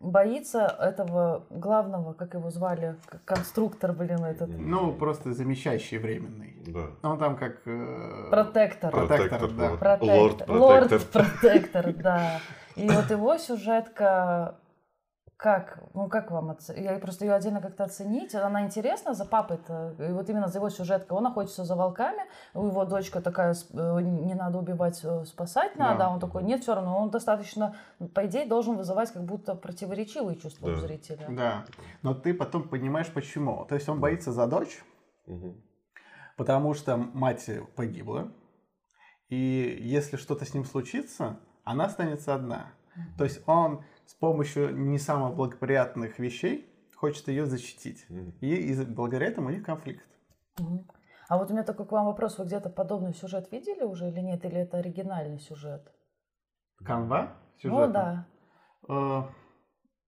[0.00, 6.56] боится этого главного, как его звали, конструктор, блин, этот, Ну, просто замещающий временный.
[6.66, 6.90] Да.
[7.02, 7.60] Он там как...
[7.66, 8.90] э, протектор.
[8.90, 9.76] Протектор, да.
[9.76, 10.18] Протектор.
[10.18, 11.24] Лорд Лорд Протектор.
[11.24, 12.40] Протектор, да.
[12.76, 14.54] И вот его сюжетка,
[15.38, 19.94] как, ну как вам, оце- я просто ее отдельно как-то оценить, она интересна за папой-то,
[20.00, 22.22] и вот именно за его сюжеткой, он охотится за волками,
[22.54, 26.06] у его дочка такая, э, не надо убивать, э, спасать надо, Да.
[26.08, 27.76] а он такой, нет, все равно, он достаточно,
[28.14, 30.80] по идее, должен вызывать как будто противоречивые чувства у Да.
[30.80, 31.26] зрителя.
[31.30, 31.64] Да.
[32.02, 33.64] Но ты потом понимаешь, почему.
[33.66, 34.82] То есть он боится за дочь,
[35.26, 35.62] Мгм.
[36.36, 38.32] потому что мать погибла.
[39.28, 42.72] И если что-то с ним случится, она останется одна.
[43.16, 46.66] То есть он с помощью не самых благоприятных вещей
[46.96, 48.06] хочет ее защитить.
[48.08, 48.30] Мгм.
[48.40, 50.02] И из- благодаря этому у них конфликт.
[50.58, 50.88] Мгм.
[51.28, 54.20] А вот у меня такой к вам вопрос, вы где-то подобный сюжет видели уже или
[54.20, 55.92] нет, или это оригинальный сюжет?
[56.82, 57.34] Канва?
[57.62, 57.92] Ну сюжета?
[57.92, 58.26] да.
[58.88, 59.22] Э,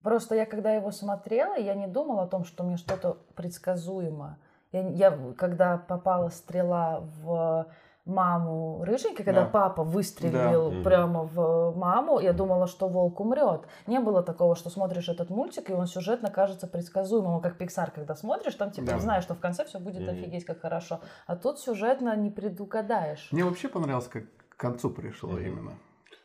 [0.03, 4.39] Просто я когда его смотрела, я не думала о том, что мне что-то предсказуемо.
[4.73, 7.67] Я, я когда попала стрела в
[8.11, 9.49] маму рыженькой, когда Да.
[9.49, 10.83] папа выстрелил Да.
[10.83, 13.63] Прямо в маму, я думала, что волк умрет.
[13.87, 18.15] Не было такого, что смотришь этот мультик, и он сюжетно кажется предсказуемым, как Пиксар, когда
[18.15, 18.99] смотришь, там типа Да.
[18.99, 20.11] знаешь, что в конце все будет Мгм.
[20.11, 21.01] офигеть как хорошо.
[21.27, 23.29] А тут сюжетно не предугадаешь.
[23.33, 25.47] Мне вообще понравилось, как к концу пришло Мгм.
[25.47, 25.73] именно.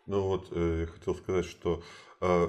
[0.08, 1.82] Ну вот, э, я хотел сказать, что
[2.22, 2.48] э,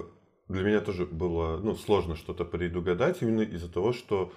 [0.49, 4.31] для меня тоже было ну, сложно что-то предугадать, именно из-за того, что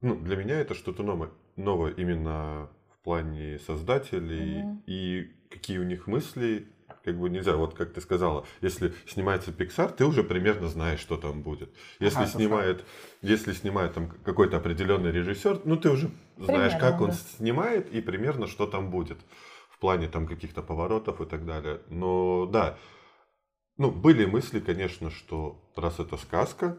[0.00, 2.68] ну, для меня это что-то новое, новое именно
[3.06, 4.82] плане создателей Мгм.
[4.88, 6.66] и какие у них мысли,
[7.04, 11.16] как бы нельзя, вот как ты сказала, если снимается Pixar, ты уже примерно знаешь, что
[11.16, 11.70] там будет.
[12.00, 12.84] Если Ага, снимает,
[13.22, 17.16] если снимает там какой-то определенный режиссер, ну ты уже знаешь, Примерно, как он да.
[17.36, 19.18] снимает и примерно что там будет
[19.70, 21.82] в плане там каких-то поворотов и так далее.
[21.88, 22.76] Но да,
[23.78, 26.76] ну были мысли, конечно, что раз это сказка,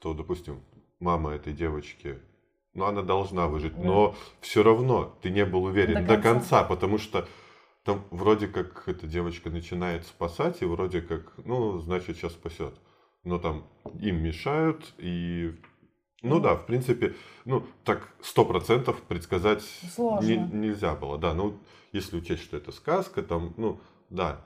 [0.00, 0.62] то, допустим,
[1.00, 2.18] мама этой девочки,
[2.76, 6.32] ну она должна выжить, но все равно ты не был уверен До до конца.
[6.32, 7.26] конца, потому что
[7.84, 12.74] там вроде как эта девочка начинает спасать, и вроде как, ну, значит, сейчас спасет.
[13.24, 13.64] Но там
[14.00, 15.54] им мешают, и...
[16.22, 16.40] Ну Ну.
[16.40, 19.62] да, в принципе, ну, так сто процентов предсказать
[19.94, 20.26] Сложно.
[20.26, 21.34] не- нельзя было, да.
[21.34, 21.58] Ну,
[21.92, 24.44] если учесть, что это сказка, там, ну, да,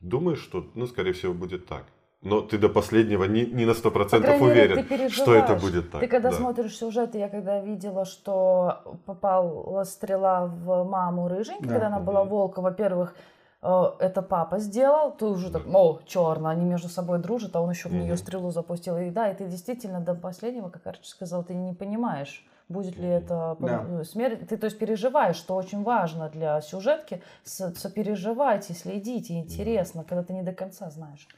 [0.00, 1.86] думаешь, что, ну, скорее всего, будет так.
[2.20, 5.92] Но ты до последнего не, не на сто По процентов мере, уверен, что это будет
[5.92, 6.00] так.
[6.00, 6.36] Ты когда да.
[6.36, 11.74] смотришь сюжет, я когда видела, что попала стрела в маму рыженькой, Да.
[11.74, 13.14] когда она была волка, во-первых,
[13.62, 17.70] э, это папа сделал, ты уже так, о, черно, они между собой дружат, а он
[17.70, 18.96] еще в нее стрелу запустил.
[18.98, 23.06] И да, и ты действительно до последнего, как Арчи сказал, ты не понимаешь, будет ли
[23.08, 23.84] это Да.
[23.88, 24.48] ну, смерть.
[24.48, 30.02] Ты то есть переживаешь, что очень важно для сюжетки, со- сопереживать и следить, и интересно,
[30.02, 31.28] когда ты не до конца знаешь.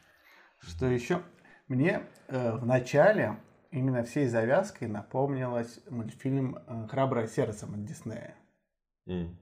[0.61, 1.21] Что еще?
[1.69, 3.37] Мне э, в начале
[3.71, 8.35] именно всей завязкой напомнилось мультфильм э, «Храброе сердце» от Диснея.
[9.07, 9.37] М.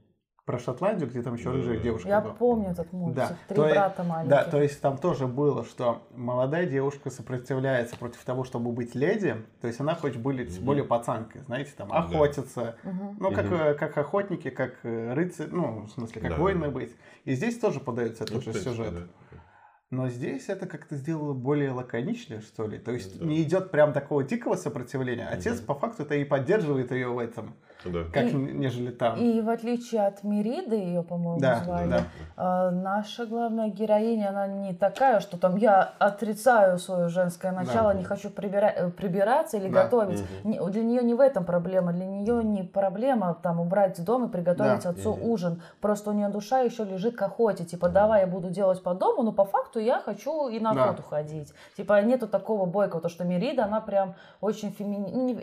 [0.44, 2.32] Про Шотландию, где там еще рыжая девушка Я была.
[2.34, 3.16] помню этот мультик.
[3.16, 4.30] Да, Три то брата маленьких.
[4.30, 9.36] Да, то есть там тоже было, что молодая девушка сопротивляется против того, чтобы быть леди.
[9.60, 10.64] То есть она хочет быть Мгм.
[10.64, 12.76] более пацанкой, знаете, там охотиться.
[12.82, 13.16] Мгм.
[13.20, 16.70] Ну, как, э, как охотники, как э, рыцари, ну, в смысле, как Да, воины да.
[16.70, 16.96] быть.
[17.26, 18.94] И здесь тоже подается Ну, этот в же сюжет.
[18.94, 19.00] да.
[19.90, 22.78] Но здесь это как-то сделало более лаконичнее, что ли.
[22.78, 23.24] То есть Да.
[23.24, 25.26] не идет прям такого дикого сопротивления.
[25.26, 25.66] Отец Мгм.
[25.66, 28.00] по факту это и поддерживает ее в этом, Да.
[28.12, 29.16] как И- нежели там.
[29.18, 32.00] И в отличие от Мериды, ее, по-моему, Да, звали, да.
[32.36, 37.98] а, наша главная героиня, она не такая, что там я отрицаю свое женское начало, Да.
[37.98, 39.84] не хочу прибира- э, прибираться или Да.
[39.84, 40.24] готовить.
[40.42, 40.50] Мгм.
[40.50, 44.28] Не- для нее не в этом проблема, для нее не проблема там убрать дом и
[44.28, 44.90] приготовить Да.
[44.90, 45.28] отцу Мгм.
[45.30, 45.62] ужин.
[45.80, 47.64] Просто у нее душа еще лежит к охоте.
[47.64, 50.84] Типа, давай я буду делать по дому, но по факту я хочу и на Да.
[50.84, 51.52] охоту ходить.
[51.76, 55.10] Типа, нету такого бойкого, то что Мерида, она прям очень фемини...
[55.12, 55.38] ну,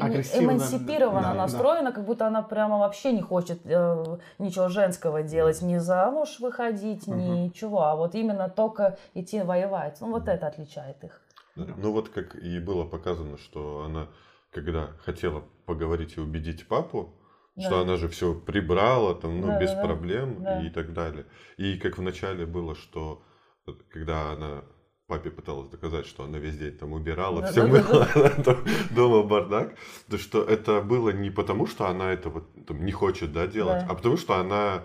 [0.45, 1.41] эмансипированно да, да.
[1.41, 7.07] настроена, как будто она прямо вообще не хочет э, ничего женского делать, ни замуж выходить,
[7.07, 7.43] Мгм.
[7.45, 9.97] ничего, а вот именно только идти воевать.
[10.01, 11.21] Ну, вот это отличает их.
[11.55, 14.07] Ну вот как и было показано, что она,
[14.51, 17.13] когда хотела поговорить и убедить папу,
[17.57, 17.81] что Да.
[17.81, 20.59] она же все прибрала, там, ну, Да, без да, проблем Да.
[20.59, 21.25] и так далее.
[21.57, 23.23] И как вначале было, что
[23.65, 24.63] вот когда она
[25.07, 28.57] папе пыталась доказать, что она весь день там убирала, Да, все да, да, мыла, там
[28.91, 29.75] дома бардак,
[30.09, 33.85] то что это было не потому, что она это вот там не хочет, да, делать,
[33.85, 33.87] Да.
[33.91, 34.83] а потому что она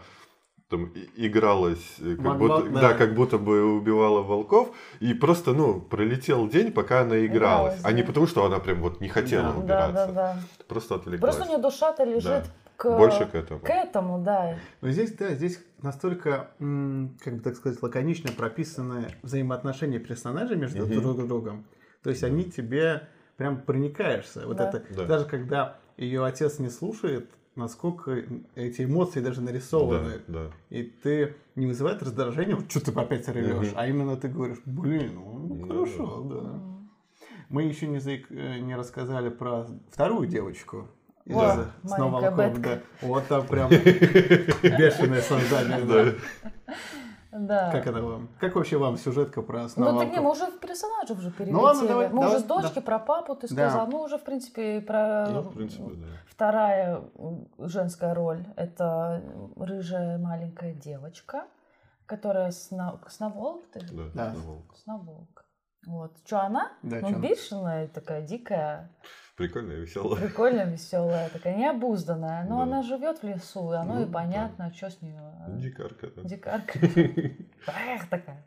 [0.69, 2.81] там игралась, э, как будто, да.
[2.81, 2.95] да.
[2.95, 7.93] как будто бы убивала волков, и просто, ну, пролетел день, пока она игралась, Игралась, а
[7.93, 8.07] не да.
[8.09, 9.53] потому, что она прям вот не хотела Да.
[9.53, 10.37] Да, убираться, да, да.
[10.69, 11.35] просто отвлеклась.
[11.35, 12.45] Просто у нее душа-то лежит Да.
[12.77, 13.61] к, Больше к этому.
[13.61, 14.59] к этому, да.
[14.81, 21.01] Но здесь, да, здесь настолько, как бы так сказать, лаконично прописаны взаимоотношения персонажей между Мгм.
[21.01, 21.65] друг другом.
[22.03, 24.47] То есть они тебе прям проникаешься.
[24.47, 24.69] Вот Да.
[24.69, 25.05] это, Да.
[25.07, 28.23] даже когда ее отец не слушает, насколько
[28.55, 30.21] эти эмоции даже нарисованы.
[30.29, 30.51] Да, да.
[30.71, 33.75] И ты не вызывает раздражение, вот что ты опять ревешь, Мгм.
[33.77, 36.63] а именно ты говоришь, блин, ну Ну, хорошо, да.
[37.49, 40.89] Мы еще не, заик- э, не рассказали про вторую девочку.
[41.31, 42.83] Из О, «Снова маленькая волков», Бетка.
[43.03, 43.07] да.
[43.09, 43.69] Вот там прям
[44.79, 45.85] бешеное создание.
[45.85, 46.15] да.
[47.33, 47.71] Да.
[47.71, 48.29] Как это вам?
[48.41, 50.43] Как вообще вам сюжетка про Ну, «Снова так не, мы волков»?
[50.43, 51.55] уже в персонажа уже перелетели.
[51.55, 52.81] Ну ладно, давай, мы давай, уже с дочки да.
[52.81, 53.69] про папу ты Да.
[53.71, 53.87] сказал.
[53.87, 56.07] Ну, уже, в принципе, и про Ну, в принципе, да.
[56.27, 57.03] вторая
[57.59, 58.45] женская роль.
[58.57, 59.23] Это
[59.57, 61.45] рыжая маленькая девочка,
[62.07, 62.99] которая сна...
[63.09, 63.65] сноволк.
[63.73, 63.81] Ты?
[63.93, 64.33] Да, Да.
[64.35, 64.77] ну, волк.
[64.83, 65.45] Сноволк.
[65.87, 66.17] Вот.
[66.27, 66.73] Что она?
[66.83, 68.91] Да, ну, бешеная, такая дикая,
[69.41, 70.17] Прикольно и весело.
[70.17, 72.45] прикольно веселая, такая необузданная.
[72.45, 72.63] Но Да.
[72.65, 75.19] она живет в лесу, и оно Ну, и понятно, что с нее.
[75.49, 76.23] Дикарка, да.
[76.23, 76.79] Дикарка.
[76.79, 78.45] Эх, такая.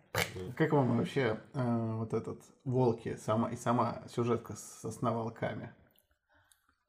[0.55, 5.73] Как вам вообще э, вот этот «Волки» сама, и сама сюжетка со «Сноволками»?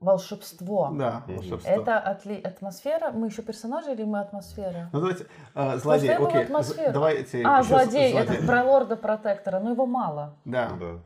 [0.01, 0.91] Волшебство.
[0.93, 1.71] Да, волшебство.
[1.73, 2.39] Это отли...
[2.39, 3.11] атмосфера.
[3.11, 4.91] Мы еще персонажи или мы атмосфера?
[4.93, 6.47] Ну давайте, э, злодей, окей,
[6.93, 10.37] давайте А, злодей, это про лорда протектора, но его мало.
[10.45, 10.73] Да.
[10.79, 11.01] Да.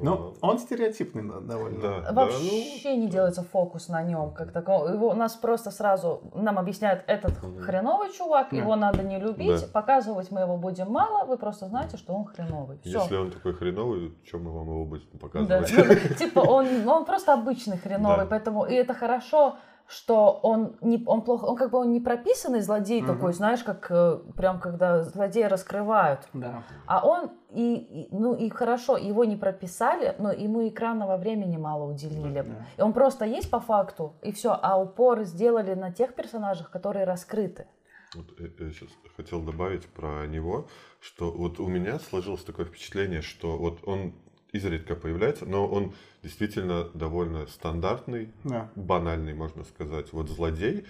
[0.00, 1.80] Ну, он стереотипный да, довольно.
[1.80, 4.88] Да, да, Вообще не делается фокус на нем, как такого.
[4.88, 8.56] Его нас просто сразу нам объясняют, этот хреновый чувак, Да.
[8.56, 9.66] его надо не любить, Да.
[9.72, 12.78] показывать мы его будем мало, вы просто знаете, что он хреновый.
[12.78, 13.00] Все.
[13.00, 15.72] Если он такой хреновый, чем мы вам его будем Да, показывать?
[15.76, 18.26] ну, типа он, он просто обычный хреновый, Да.
[18.26, 19.56] поэтому и это хорошо,
[19.88, 23.14] что он не, он плохо, он как бы он не прописанный злодей Мгм.
[23.14, 26.62] такой, знаешь, как э, прям когда злодея раскрывают, Да.
[26.86, 31.84] а он и, и- ну и хорошо его не прописали, но ему экранного времени мало
[31.90, 32.42] уделили.
[32.42, 32.66] Да.
[32.76, 37.04] И он просто есть по факту, и все, а упор сделали на тех персонажах, которые
[37.04, 37.66] раскрыты.
[38.14, 40.66] Вот я, сейчас хотел добавить про него,
[41.00, 44.14] что вот у меня сложилось такое впечатление, что вот он
[44.52, 45.92] изредка появляется, но он
[46.26, 48.68] действительно довольно стандартный, Да.
[48.74, 50.84] банальный, можно сказать, вот злодей.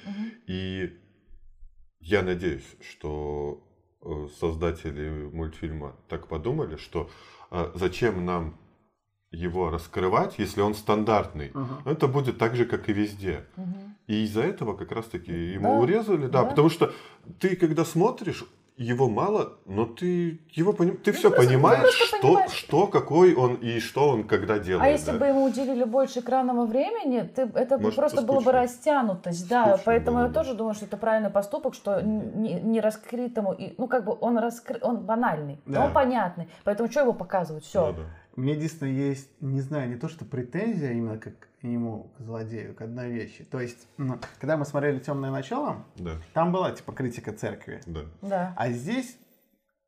[0.46, 0.98] И
[2.00, 3.62] я надеюсь, что
[4.02, 7.10] э, создатели мультфильма так подумали, что
[7.50, 8.56] э, зачем нам
[9.30, 11.50] его раскрывать, если он стандартный.
[11.52, 11.82] Мгм.
[11.84, 13.44] Это будет так же, как и везде.
[13.56, 13.96] Мгм.
[14.06, 16.44] И из-за этого как раз-таки ему Да, урезали, да, да.
[16.50, 16.92] потому что
[17.40, 18.44] ты, когда смотришь,
[18.76, 20.98] его мало, но ты его поним...
[20.98, 22.50] ты Ну, все просто- понимаешь, что, понимаешь.
[22.52, 24.84] что, какой он и что он когда делает.
[24.84, 25.18] А если да.
[25.18, 29.48] бы ему уделили больше экранного времени, ты, это бы Может, просто то было бы растянутость,
[29.48, 29.64] да.
[29.64, 33.74] Скучно Поэтому было я тоже думаю, что это правильный поступок, что не, не раскрытому, и,
[33.78, 35.84] ну как бы он раскры, он банальный, но Да.
[35.86, 36.48] он понятный.
[36.64, 37.64] Поэтому что его показывать?
[37.64, 37.86] Все.
[37.86, 38.02] Ну да.
[38.36, 42.20] У меня единственное есть, не знаю, не то что претензия именно как к нему, к
[42.20, 43.44] злодею, к одной вещи.
[43.44, 47.80] То есть, ну, когда мы смотрели «Темное начало», Да, там была типа критика церкви.
[47.86, 48.00] да.
[48.20, 48.54] Да.
[48.56, 49.16] А здесь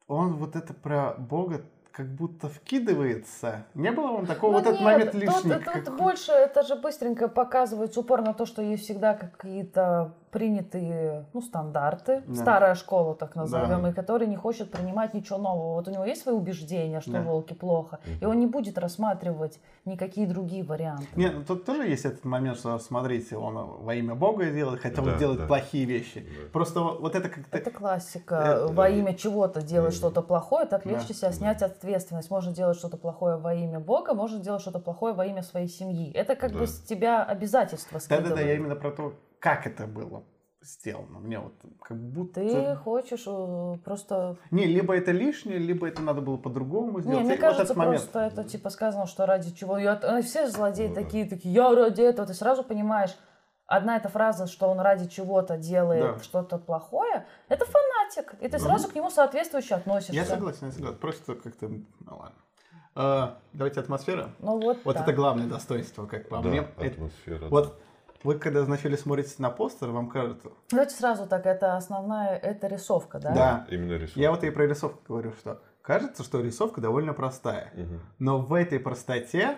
[0.07, 1.61] он вот это про Бога
[1.93, 3.67] как будто вкидывается.
[3.75, 5.53] Не было вам такого Ну вот этот нет, момент тут- лишний?
[5.53, 11.25] тут как- больше, это же быстренько показывается упор на то, что есть всегда какие-то принятые,
[11.33, 12.35] ну, стандарты, Да.
[12.35, 13.91] старая школа, так назовем, Да.
[13.91, 15.75] и который не хочет принимать ничего нового.
[15.75, 17.23] Вот у него есть свои убеждения, что Да.
[17.23, 21.07] волки плохо, и он не будет рассматривать никакие другие варианты.
[21.17, 25.03] Нет, ну тут тоже есть этот момент, что смотрите, он во имя Бога делает, хотя
[25.03, 25.47] он Да, делает да.
[25.47, 26.21] плохие вещи.
[26.21, 26.51] Да.
[26.53, 27.57] Просто вот это как-то...
[27.59, 28.35] Это классика.
[28.37, 29.97] Это- во имя чего-то делать Мгм.
[29.99, 30.91] что-то плохое, так Да.
[30.91, 32.31] легче себя снять ответственность.
[32.31, 36.13] Можно делать что-то плохое во имя Бога, можно делать что-то плохое во имя своей семьи.
[36.13, 36.59] Это как Да.
[36.59, 38.31] бы с тебя обязательства скидывают.
[38.31, 40.25] Да-да-да, я именно про то, как это было
[40.61, 41.19] сделано.
[41.21, 42.41] Мне вот как будто...
[42.41, 44.37] Ты хочешь э, просто...
[44.51, 47.21] Не, либо это лишнее, либо это надо было по-другому Не, сделать.
[47.25, 48.03] мне И вот кажется, этот момент.
[48.03, 49.79] просто это типа сказано, что ради чего.
[49.79, 50.95] Я- э, все злодеи да.
[50.97, 52.27] такие, такие, я ради этого.
[52.27, 53.17] Ты сразу понимаешь,
[53.67, 56.23] одна эта фраза, что он ради чего-то делает Да.
[56.23, 58.35] что-то плохое, это фанатик.
[58.43, 60.13] И ты сразу к нему соответствующе относишься.
[60.15, 60.99] Я согласен, я согласен.
[60.99, 61.69] Просто как-то...
[61.69, 62.37] Ну ладно.
[62.95, 64.31] А, давайте атмосфера.
[64.41, 65.03] Ну вот, Вот да.
[65.03, 66.67] это главное достоинство, как по Да, мне.
[66.77, 67.39] Это- атмосфера.
[67.39, 67.47] да.
[67.49, 67.81] Вот
[68.25, 70.51] вы когда вначале смотрите на постер, вам кажется...
[70.71, 73.33] Давайте сразу так, это основная, это рисовка, да?
[73.35, 73.67] Да.
[73.71, 74.17] Именно рисунок.
[74.17, 77.73] Я вот и про рисовку говорю, что кажется, что рисовка довольно простая.
[77.75, 78.01] Мгм.
[78.19, 79.57] Но в этой простоте,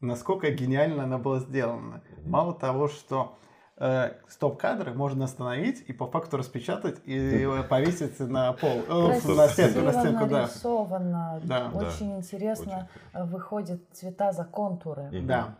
[0.00, 2.02] насколько гениально она была сделана.
[2.24, 3.36] Мало того, что
[3.76, 9.80] э, стоп-кадры можно остановить и по факту распечатать и повесить на пол, э, на стенку,
[9.80, 10.42] на Красиво стенку, да.
[10.42, 11.70] нарисовано, Да.
[11.74, 15.04] очень интересно э, выходят цвета за контуры.
[15.10, 15.26] Мгм.
[15.26, 15.54] Да.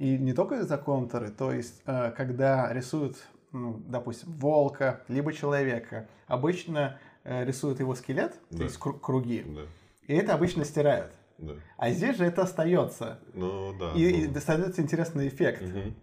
[0.00, 3.16] И не только за контуры, то есть, э, когда рисуют
[3.52, 8.64] ну, допустим, волка, либо человека, обычно э, рисуют его скелет, то Да.
[8.64, 9.60] есть кру- круги, Да,
[10.06, 11.10] и это обычно стирают.
[11.36, 11.52] да.
[11.76, 13.18] А здесь же это остается.
[13.34, 13.92] Ну, да.
[13.94, 15.62] И, ну, и создается интересный эффект.
[15.62, 15.94] мгм.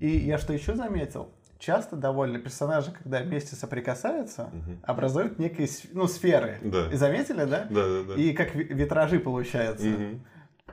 [0.00, 4.80] И я что еще заметил, часто довольно персонажи, когда вместе соприкасаются, Мгм.
[4.82, 6.58] образуют некие ну, сферы.
[6.62, 6.90] Да.
[6.92, 7.66] И заметили, да?
[7.70, 8.14] Да, да, да.
[8.20, 9.86] И как ви- витражи получаются.
[9.86, 10.20] Мгм.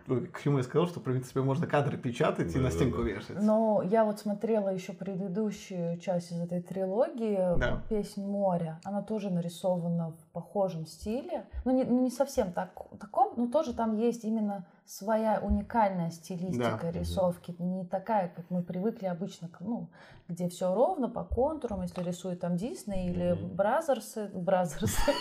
[0.07, 2.71] Ой, К чему я сказал, что, в принципе, можно кадры печатать и Да, на да,
[2.71, 3.03] стенку да.
[3.03, 3.41] вешать.
[3.41, 7.81] Но я вот смотрела еще предыдущую часть из этой трилогии Да.
[7.89, 8.79] «Песнь моря».
[8.83, 11.45] Она тоже нарисована в похожем стиле.
[11.63, 16.79] Ну, не, ну, не совсем так, таком, но тоже там есть именно своя уникальная стилистика
[16.81, 16.91] Да.
[16.91, 17.55] рисовки.
[17.59, 19.87] Не такая, как мы привыкли обычно, ну,
[20.27, 23.55] где все ровно по контурам, если рисует там Дисней или Мгм.
[23.55, 24.29] Бразерсы.
[24.33, 25.11] Бразерсы.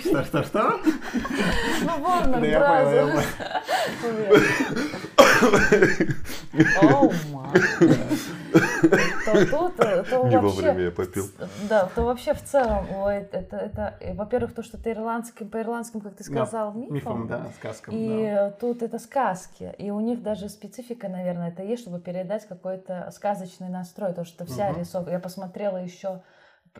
[0.00, 0.80] Что, что, что?
[1.82, 3.24] Ну, Warner Brothers.
[6.82, 7.60] Оу, май.
[9.50, 10.38] То тут, то Не вообще...
[10.38, 11.26] вовремя я попил.
[11.68, 15.60] Да, то вообще в целом, ой, это, это, э, во-первых, то, что ты ирландским, по
[15.60, 17.94] ирландским, как ты Да, сказал, мифом, Мифом, да, сказкам.
[17.94, 18.50] и да.
[18.50, 23.68] тут это сказки, и у них даже специфика, наверное, это есть, чтобы передать какой-то сказочный
[23.68, 24.80] настрой, то, что вся Мгм.
[24.80, 25.10] рисовка.
[25.10, 26.20] Я посмотрела еще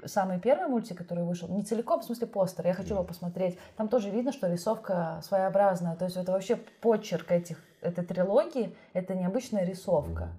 [0.07, 3.59] самый первый мультик, который вышел, не целиком, в смысле постер, я хочу его посмотреть.
[3.76, 9.14] Там тоже видно, что рисовка своеобразная, то есть это вообще почерк этих, этой трилогии, это
[9.14, 10.30] необычная рисовка.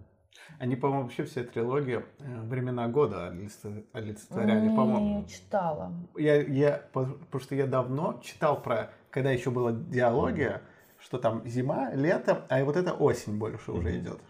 [0.59, 5.19] Они, по-моему, вообще вся трилогия э, времена года олицетв- олицетворяли, по-моему.
[5.21, 5.91] Не читала.
[6.17, 10.61] Я, я, по- потому что я давно читал про, когда еще была диалогия,
[10.99, 13.97] что там зима, лето, а и вот это осень больше уже Мгм.
[13.99, 14.21] идет.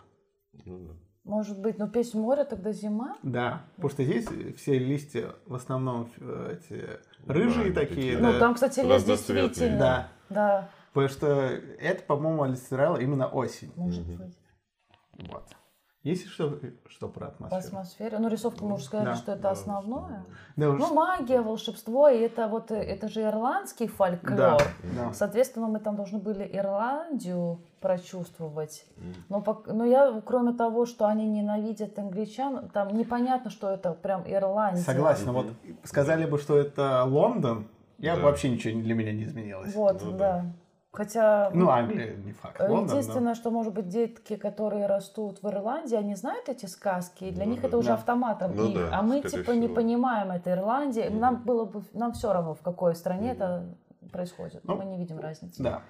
[0.65, 0.93] Ну, да.
[1.25, 3.17] Может быть, ну песнь моря тогда зима?
[3.23, 6.85] Да, потому что здесь все листья в основном э, эти
[7.27, 8.31] рыжие Да, такие, да.
[8.31, 9.47] Ну, там, кстати, Разноцветные.
[9.47, 9.79] действительно.
[9.79, 13.71] Да, Да, потому что это, по-моему, олицетворяло именно осень.
[13.75, 14.37] может быть.
[15.31, 15.45] Вот.
[16.05, 17.65] Есть что, что про По атмосферу?
[17.65, 18.19] атмосфере.
[18.19, 19.15] Ну, рисовку мы уже сказали, Да.
[19.15, 20.23] что это Да, основное.
[20.55, 24.37] Да, уж- Ну, магия, волшебство, и это вот, э, это же ирландский фольклор.
[24.37, 24.57] да,
[24.95, 25.13] да.
[25.13, 28.85] Соответственно, мы там должны были Ирландию прочувствовать.
[28.97, 29.13] Мгм.
[29.29, 34.83] Но, но я, кроме того, что они ненавидят англичан, там непонятно, что это прям Ирландия.
[34.83, 35.31] Согласен.
[35.31, 35.47] Вот
[35.85, 38.27] сказали бы, что это Лондон, я бы Да.
[38.27, 39.73] вообще ничего для меня не изменилось.
[39.73, 40.17] Вот, Ну да.
[40.17, 40.45] да.
[40.95, 41.51] Хотя...
[41.53, 42.59] Ну, Англия не факт.
[42.59, 42.65] Э.
[42.71, 47.45] Единственное, что, может быть, детки, которые растут в Ирландии, они знают эти сказки, и для
[47.45, 47.67] Ну них да.
[47.67, 47.93] это уже Да.
[47.95, 48.55] автоматом.
[48.55, 49.75] Ну И- да, а мы типа не всего.
[49.75, 51.09] понимаем, это Ирландия.
[51.09, 51.19] Мгм.
[51.19, 53.35] Нам было бы, нам все равно, в какой стране Мгм.
[53.41, 53.75] это
[54.11, 54.61] происходит.
[54.63, 55.61] Ну, мы не видим разницы.
[55.61, 55.81] Да.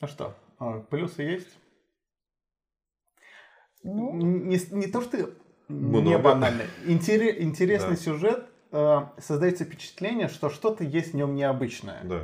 [0.00, 1.48] Ну что, а, плюсы есть?
[3.82, 5.30] Ну, Не, не то, что
[5.68, 6.04] Много.
[6.08, 6.62] не банально.
[6.86, 8.02] Интере- интересный Да.
[8.02, 12.00] сюжет, э, создается впечатление, что что-то есть в нем необычное.
[12.04, 12.22] Да.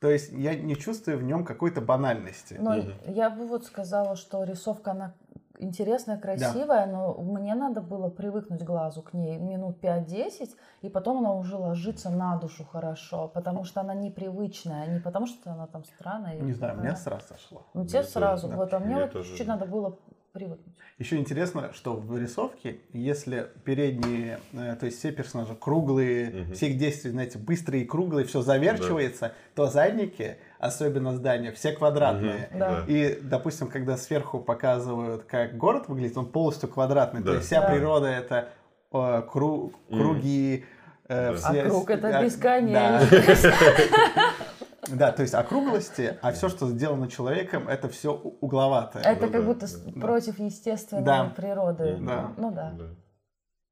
[0.00, 2.56] То есть я не чувствую в нем какой-то банальности.
[2.58, 2.92] но Мгм.
[3.06, 5.14] я бы вот сказала, что рисовка, она
[5.58, 10.50] интересная, красивая, но мне надо было привыкнуть глазу к ней минут 5-10,
[10.82, 15.52] и потом она уже ложится на душу хорошо, потому что она непривычная, не потому что
[15.52, 16.38] она там странная.
[16.40, 16.90] Не знаю, такая.
[16.90, 17.66] мне сразу сошло.
[17.72, 18.64] Ну, тебе сразу, тоже, да.
[18.64, 19.54] вот, а мне Мне вот тоже, чуть-чуть да.
[19.54, 19.98] надо было
[20.36, 20.74] привыкнуть.
[20.98, 26.52] Еще интересно, что в рисовке, если передние, э, то есть все персонажи круглые, Мгм.
[26.54, 32.48] все их действия, знаете, быстрые и круглые, все заверчивается, то задники, особенно здания, все квадратные.
[32.50, 32.58] Мгм.
[32.58, 32.84] Да.
[32.86, 37.20] И, допустим, когда сверху показывают, как город выглядит, он полностью квадратный.
[37.20, 37.34] То Да.
[37.34, 37.68] есть вся Да.
[37.68, 38.48] природа это
[38.92, 40.64] э, кру- круги.
[41.08, 41.36] э, Да.
[41.36, 43.46] все- А круг это да, бесконечность.
[44.88, 44.96] Да.
[44.96, 49.02] Да, то есть округлости, а все, что сделано человеком, это все угловатое.
[49.02, 50.00] Это как да, будто да.
[50.00, 51.32] против естественной Да.
[51.36, 51.96] природы.
[52.00, 52.32] Да.
[52.36, 52.84] Ну да, Да.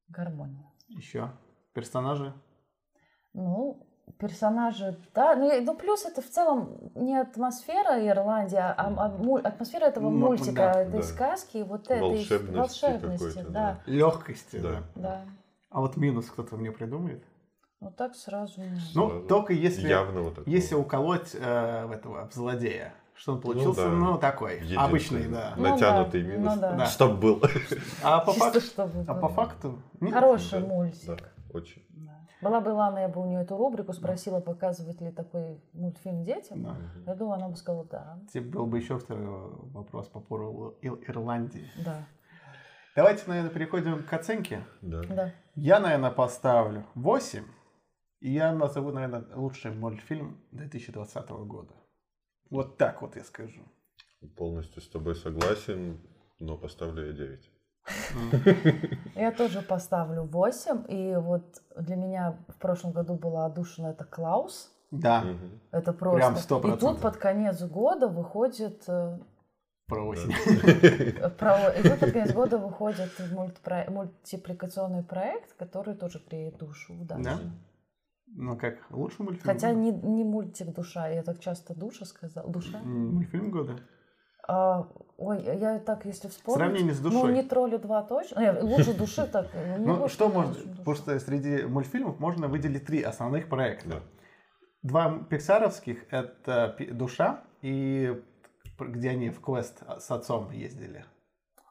[0.09, 0.65] гармония.
[0.89, 1.29] Еще
[1.73, 2.33] персонажи.
[3.33, 3.85] Ну,
[4.17, 5.35] персонажи, да.
[5.35, 10.17] Ну, ну, плюс это в целом не атмосфера Ирландии, а, а му- атмосфера этого Ну,
[10.27, 11.03] мультика, да, этой да.
[11.03, 13.27] сказки, вот этой Волшебности волшебности.
[13.27, 14.71] какой-то, Да, Легкости, да.
[14.71, 14.83] Да.
[14.95, 15.21] да.
[15.69, 17.23] А вот минус кто-то мне придумает.
[17.85, 18.61] Ну так сразу.
[18.95, 19.27] Ну, Сразу.
[19.27, 20.49] только если, Явного такого.
[20.49, 23.89] если уколоть э, этого злодея, что он получился, да.
[23.89, 24.83] ну, такой, Единственный.
[24.83, 25.53] обычный, да.
[25.55, 26.55] Ну Натянутый да, минус.
[26.55, 26.71] ну да.
[26.77, 26.85] Да.
[26.87, 27.43] Чтоб был.
[28.03, 29.79] А по Чисто факту, чтобы а по факту.
[30.11, 31.05] Хороший Да, мультик.
[31.05, 31.17] Да,
[31.53, 31.83] очень.
[31.89, 32.19] Да.
[32.41, 36.63] Была бы Лана, я бы у нее эту рубрику спросила, показывает ли такой мультфильм детям.
[36.63, 36.75] Да.
[37.05, 39.27] Я думаю, она бы сказала, да, Тебе был бы еще второй
[39.73, 41.69] вопрос по поводу Ир- Ирландии.
[41.85, 41.97] да,
[42.95, 44.63] Давайте, наверное, переходим к оценке.
[44.81, 45.01] Да.
[45.09, 45.31] да.
[45.55, 47.43] Я, наверное, поставлю 8.
[48.25, 51.75] И я назову, наверное, лучший мультфильм 2020 года.
[52.49, 53.61] Вот так вот я скажу.
[54.35, 55.99] Полностью с тобой согласен,
[56.39, 57.51] но поставлю я 9.
[59.15, 60.85] Я тоже поставлю 8.
[60.87, 64.71] И вот для меня в прошлом году была отдушина это Клаус.
[64.89, 65.23] Да.
[65.71, 66.17] Это просто.
[66.17, 66.79] Прям И 100%.
[66.79, 69.19] тут под конец года выходит э,
[69.85, 70.33] Про осень.
[71.37, 71.69] Про...
[71.69, 76.95] И тут конец года выходит мультипро- мультипликационный проект, который тоже греет душу.
[77.01, 77.17] Да.
[77.19, 77.39] Да?
[78.27, 79.53] Ну как, лучший мультфильм?
[79.53, 79.79] Хотя года?
[79.81, 82.49] не, не мультик душа, я так часто душа сказала.
[82.49, 82.79] Душа?
[82.83, 83.79] Мультфильм года?
[84.47, 86.59] А, ой, я так, если вспомнить...
[86.59, 87.33] Сравнение с Ну, душой.
[87.33, 88.39] не тролли 2 точно.
[88.39, 89.47] Не, лучше души так.
[89.79, 90.53] ну, Ну, что можно...
[90.77, 93.89] Потому что среди мультфильмов можно выделить три основных проекта.
[93.89, 93.99] Да.
[94.83, 98.21] Два пиксаровских— это «Пи- «Душа» и
[98.77, 101.05] где они в квест с отцом ездили.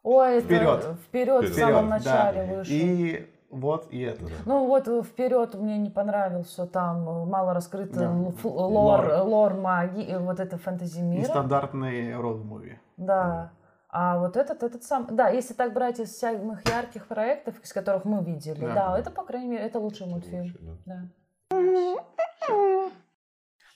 [0.03, 0.85] Ой, это Вперед.
[1.07, 1.97] вперед, в Вперед, самом да.
[1.99, 2.75] начале вышел.
[2.75, 4.25] И вот и это.
[4.47, 8.11] Ну вот вперед мне не понравился, там э, мало раскрыто Да.
[8.49, 9.23] лор, Лор.
[9.27, 11.21] лор магии, э, вот это фэнтези мира.
[11.23, 12.79] Нестандартный род-муви.
[12.97, 13.53] Да.
[13.89, 15.07] А вот этот, этот сам...
[15.11, 18.75] Да, если так брать из самых ярких проектов, из которых мы видели, Да.
[18.75, 20.43] да, это, по крайней мере, это лучший мультфильм.
[20.43, 21.09] Лучше, да.
[21.49, 21.55] Да.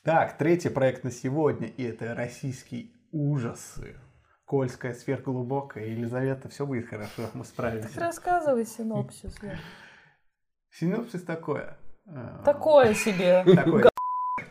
[0.04, 3.96] Так, третий проект на сегодня, и это российские ужасы.
[4.48, 7.90] Кольская, сверхглубокая, Елизавета, все будет хорошо, мы справимся.
[7.92, 9.36] Так рассказывай синопсис.
[10.70, 11.76] Синопсис такое.
[12.46, 13.44] Такое себе.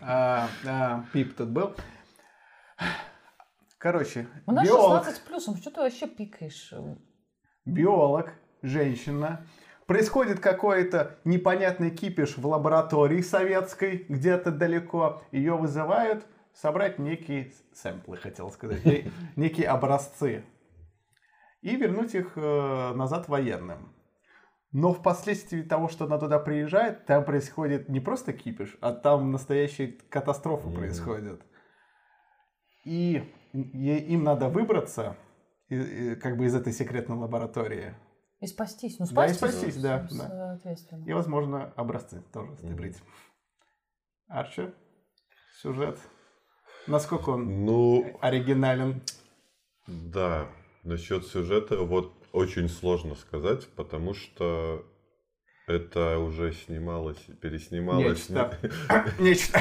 [0.01, 1.75] А, а, Пип тут был.
[3.79, 6.71] Короче, У нас биолог, 16 плюсом, что ты вообще пикаешь?
[7.65, 9.47] биолог, женщина.
[9.87, 15.23] Происходит какой-то непонятный кипиш в лаборатории советской, где-то далеко.
[15.31, 16.23] Ее вызывают
[16.61, 20.43] собрать некие сэмплы, хотел сказать, не- некие образцы.
[21.61, 23.93] И вернуть их э, назад военным.
[24.71, 29.93] Но впоследствии того, что она туда приезжает, там происходит не просто кипиш, а там настоящие
[30.09, 30.75] катастрофы Мгм.
[30.77, 31.41] происходят.
[32.85, 35.15] И им надо выбраться
[35.69, 35.75] и-
[36.11, 37.93] и как бы из этой секретной лаборатории.
[38.39, 38.99] И спастись.
[38.99, 39.59] Ну, Да, и спастись.
[39.61, 40.27] спастись, да, с- да.
[40.27, 41.05] Соответственно.
[41.05, 43.01] И, возможно, образцы тоже стебрить.
[44.27, 44.71] Арчи,
[45.61, 45.99] сюжет.
[46.87, 49.01] Насколько он Ну, оригинален?
[49.87, 50.45] да,
[50.83, 54.85] насчет сюжета вот очень сложно сказать, потому что
[55.67, 58.29] это уже снималось, переснималось.
[58.29, 58.57] Нечто.
[59.19, 59.59] Нечто.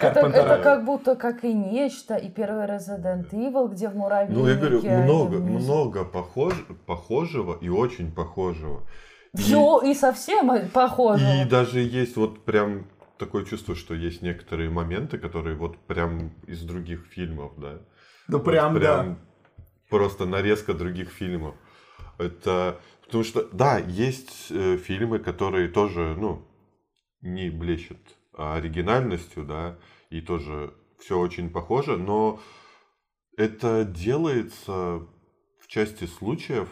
[0.00, 4.40] Это, это как будто как и нечто, и первый Resident Evil, где в муравейнике...
[4.40, 8.80] Ну, я говорю, много, много похож- похожего и очень похожего.
[9.34, 11.24] И- Всё, и совсем похоже.
[11.42, 12.86] И даже есть вот прям
[13.18, 17.80] такое чувство, что есть некоторые моменты, которые вот прям из других фильмов, да.
[18.28, 19.18] Ну, Вот прям, да.
[19.88, 21.54] Просто нарезка других фильмов.
[22.18, 26.46] Это потому что, да, есть э, фильмы, которые тоже, ну,
[27.20, 27.98] не блещут
[28.36, 29.78] оригинальностью, да,
[30.10, 32.40] и тоже все очень похоже, но
[33.36, 35.06] это делается
[35.60, 36.68] в части случаев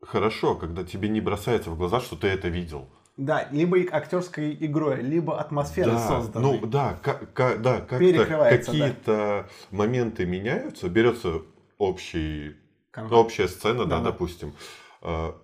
[0.00, 2.88] хорошо, когда тебе не бросается в глаза, что ты это видел.
[3.16, 6.60] Да, либо и актерской игрой, либо атмосферой да, созданной.
[6.60, 8.78] Ну да, как, как- да, как-то Перекрывается, да.
[8.78, 11.42] какие-то моменты меняются, берется
[11.76, 12.56] общий,
[12.90, 13.16] Конфликт.
[13.20, 14.04] общая сцена, да, Да, да.
[14.10, 14.54] допустим,
[15.02, 15.36] а,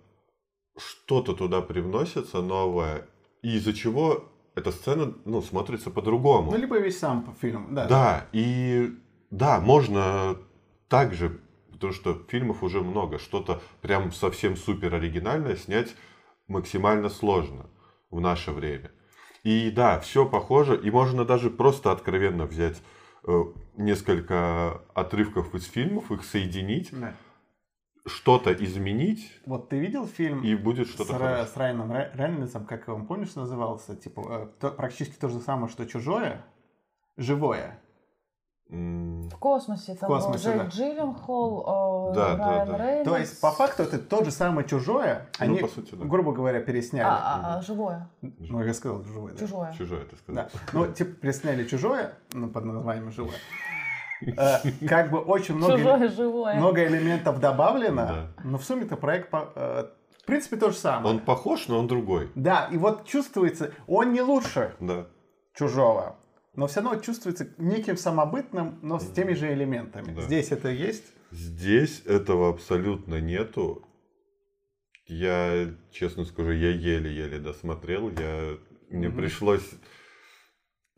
[0.76, 3.06] что-то туда привносится новое,
[3.42, 6.52] из-за чего эта сцена, ну, смотрится по-другому.
[6.52, 7.86] Ну, либо весь сам фильм, да.
[7.86, 8.90] Да, и
[9.30, 10.38] да, можно
[10.88, 11.40] также,
[11.72, 15.94] потому что фильмов уже много, что-то прям совсем супер оригинальное снять
[16.48, 17.66] максимально сложно
[18.10, 18.90] в наше время.
[19.42, 22.82] И да, все похоже, и можно даже просто откровенно взять
[23.26, 23.42] э,
[23.76, 27.14] несколько отрывков из фильмов, их соединить, Да.
[28.06, 31.46] что-то изменить, Вот ты видел фильм и будет с, что-то Ра- хорошее.
[31.46, 33.96] с Райаном Ре- Рейнольдсом, как он, помнишь, назывался?
[33.96, 36.44] Типа, э, то- практически то же самое, что «Чужое»,
[37.16, 37.80] «Живое».
[38.68, 40.68] В космосе там космосе, Джейк да.
[40.68, 42.78] Джилленхол, э, Да, да, Райан да.
[42.78, 43.08] Рейнольдс.
[43.08, 46.04] То есть, по факту, это тот же самый «Чужое», Ну, они, по сути, да.
[46.04, 47.04] грубо говоря, пересняли.
[47.06, 49.38] А, а, а, живое, Ну, я сказал «Живое», да.
[49.38, 49.72] чужое.
[49.78, 50.44] Чужое, ты сказал.
[50.52, 50.60] Да.
[50.72, 53.36] Ну, типа, пересняли «Чужое», ну, под названием «Живое».
[54.22, 54.56] Э,
[54.88, 55.76] Как бы очень много...
[55.76, 56.54] Чужое, живое.
[56.56, 58.26] много элементов добавлено, Да.
[58.44, 59.84] но в сумме это проект, по- э,
[60.22, 61.14] в принципе, то же самое.
[61.14, 62.32] Он похож, но он другой.
[62.34, 65.06] Да, и вот чувствуется, он не лучше Да.
[65.54, 66.16] чужого,
[66.56, 70.14] но все равно чувствуется неким самобытным, но с теми же элементами.
[70.14, 70.22] Да.
[70.22, 71.04] Здесь это есть.
[71.30, 73.82] Здесь этого абсолютно нету.
[75.06, 78.10] Я, честно скажу, я еле-еле досмотрел.
[78.10, 78.58] Я...
[78.90, 79.16] Мне Мгм.
[79.18, 79.68] пришлось...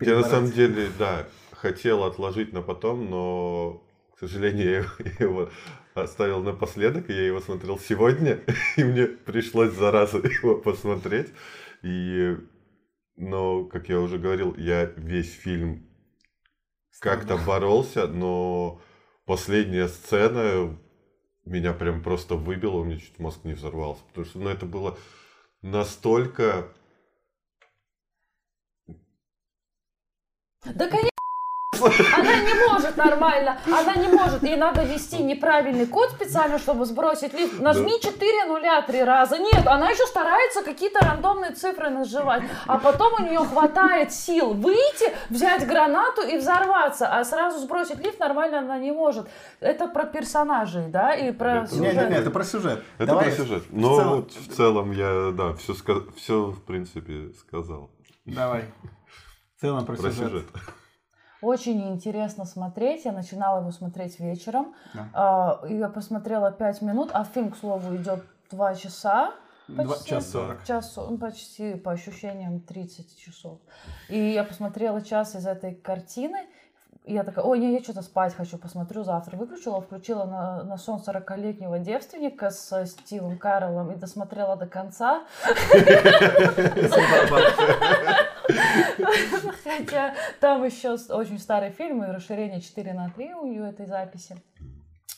[0.01, 3.83] Я на самом деле, да, хотел отложить на потом, но,
[4.15, 5.51] к сожалению, я его- я его
[5.95, 8.41] оставил напоследок, и я его смотрел сегодня,
[8.77, 11.29] и мне пришлось зараза его посмотреть.
[11.83, 12.37] И,
[13.19, 15.89] но, как я уже говорил, я весь фильм
[17.01, 18.81] как-то боролся, но
[19.25, 20.79] последняя сцена
[21.45, 24.99] меня прям просто выбила, у меня чуть мозг не взорвался, потому что ну, это было
[25.63, 26.73] настолько...
[30.65, 31.18] Да, конечно,
[31.87, 34.43] Она не может нормально, она не может.
[34.43, 37.61] Ей надо ввести неправильный код специально, чтобы сбросить лифт.
[37.61, 39.39] Нажми 4 нуля три раза.
[39.39, 42.43] Нет, она еще старается какие-то рандомные цифры наживать.
[42.67, 47.07] А потом у нее хватает сил выйти, взять гранату и взорваться.
[47.09, 49.29] А сразу сбросить лифт нормально она не может.
[49.61, 52.11] Это про персонажей, да, и про Это- Не, не, сюжет.
[52.11, 52.85] не, это про сюжет.
[52.99, 53.63] Это Давай про сюжет.
[53.69, 55.75] в Но целом- вот в целом я, да, все,
[56.17, 57.91] все в принципе сказал.
[58.25, 58.65] Давай.
[59.57, 60.29] В целом про Про сюжет.
[60.31, 60.47] сюжет.
[61.41, 63.05] Очень интересно смотреть.
[63.05, 64.75] Я начинала его смотреть вечером.
[64.95, 65.61] Да.
[65.69, 69.33] И я посмотрела 5 минут, а фильм, к слову, идет 2 часа.
[69.77, 70.11] Почти.
[70.11, 70.65] час сорок.
[70.65, 73.59] Час, ну, почти, по ощущениям, 30 часов.
[74.09, 76.47] И я посмотрела час из этой картины,
[77.15, 79.37] я такая, ой, не, я что-то спать хочу, посмотрю завтра.
[79.37, 85.25] Выключила, включила на, на сон 40-летнего девственника с Стивом Карлом и досмотрела до конца.
[89.65, 94.37] Хотя там еще очень старый фильм, и расширение 4 на 3 у нее этой записи.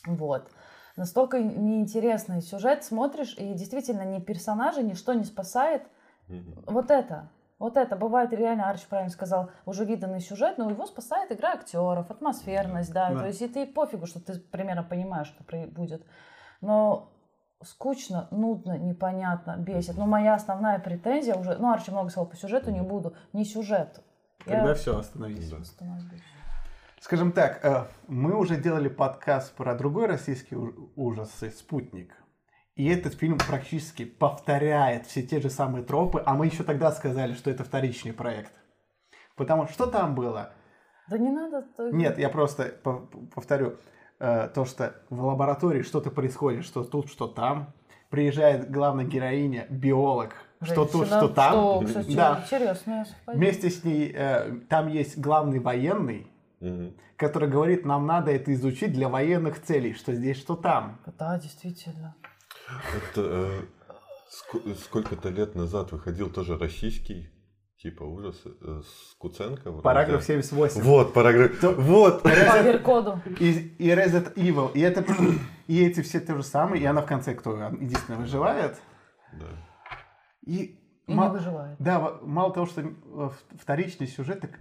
[0.05, 0.49] Вот.
[0.95, 5.83] Настолько неинтересный сюжет, смотришь, и действительно ни персонажи, ничто не спасает.
[6.65, 7.29] Вот это.
[7.61, 7.95] Вот это.
[7.95, 13.11] Бывает реально, Арчи правильно сказал, уже виданный сюжет, но его спасает игра актеров, атмосферность, да.
[13.11, 13.19] Да.
[13.19, 16.03] То есть и ты пофигу, что ты примерно понимаешь, что будет.
[16.59, 17.11] Но
[17.63, 19.95] скучно, нудно, непонятно, бесит.
[19.95, 24.03] Но моя основная претензия уже, ну, Арчи много сказал по сюжету, не буду, не сюжет.
[24.43, 25.51] Тогда Я все, остановись.
[25.51, 25.57] Да.
[25.57, 26.23] остановлюсь.
[26.99, 32.15] Скажем так, э, мы уже делали подкаст про другой российский у- ужасы «Спутник».
[32.75, 37.33] И этот фильм практически повторяет все те же самые тропы, а мы еще тогда сказали,
[37.33, 38.53] что это вторичный проект.
[39.35, 40.53] Потому что что там было?
[41.09, 41.63] Да не надо.
[41.75, 43.77] то- Нет, я просто по- повторю.
[44.23, 47.73] э, то, что в лаборатории что-то происходит, что тут, что там.
[48.11, 51.53] Приезжает главная героиня, биолог, что тут, что там.
[51.53, 52.41] Что, кстати, Да.
[52.43, 53.35] интересное совпадение.
[53.51, 56.27] Вместе с ней э, там есть главный военный,
[56.59, 56.93] Мгм.
[57.17, 60.99] который говорит, нам надо это изучить для военных целей, что здесь, что там.
[61.17, 62.15] Да, действительно.
[62.95, 63.61] Это э,
[64.53, 67.29] ск- сколько-то лет назад выходил тоже российский
[67.77, 69.69] типа ужасы э, с Куценко.
[69.71, 69.81] вроде.
[69.83, 70.81] Параграф 78.
[70.81, 71.59] Вот, параграф.
[71.59, 72.23] То- Вот.
[72.63, 73.19] Веркоду.
[73.39, 74.71] И, и Resident Evil.
[74.73, 75.03] И, это,
[75.67, 76.81] и эти все то же самое.
[76.81, 78.77] И она в конце, кто единственное выживает.
[79.33, 79.47] Да.
[80.45, 81.75] И, И не ма- выживает.
[81.79, 84.51] Да, мало того, что э, вторичный сюжет, так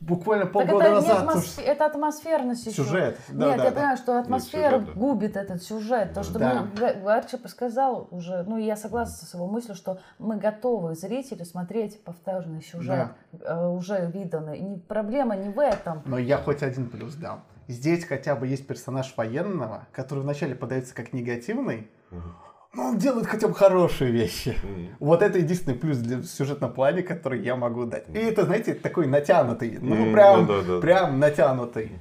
[0.00, 1.22] буквально Так полгода это, назад.
[1.28, 2.82] атмосф- что- это атмосферность еще.
[2.84, 3.76] Сюжет, да, Нет, да, я да.
[3.76, 5.00] понимаю, что атмосфера сюжет, да.
[5.00, 6.14] губит этот сюжет.
[6.14, 6.66] То, что Да.
[6.74, 11.42] мы, Га- Арчи сказал уже, ну, я согласна с его мыслью, что мы готовы, зрители,
[11.44, 13.08] смотреть повторный сюжет,
[13.40, 14.58] э, уже виданный.
[14.58, 16.02] Не, проблема не в этом.
[16.06, 17.44] Но я хоть один плюс дам.
[17.68, 22.34] Здесь хотя бы есть персонаж военного, который вначале подается как негативный, Мгм.
[22.74, 24.56] Но он делает хотя бы хорошие вещи.
[24.62, 24.96] Мгм.
[25.00, 28.08] Вот это единственный плюс для в сюжетном плане, который я могу дать.
[28.08, 29.78] И это, знаете, такой натянутый.
[29.80, 30.80] Ну, М, прям, да-да-да.
[30.80, 31.92] прям натянутый.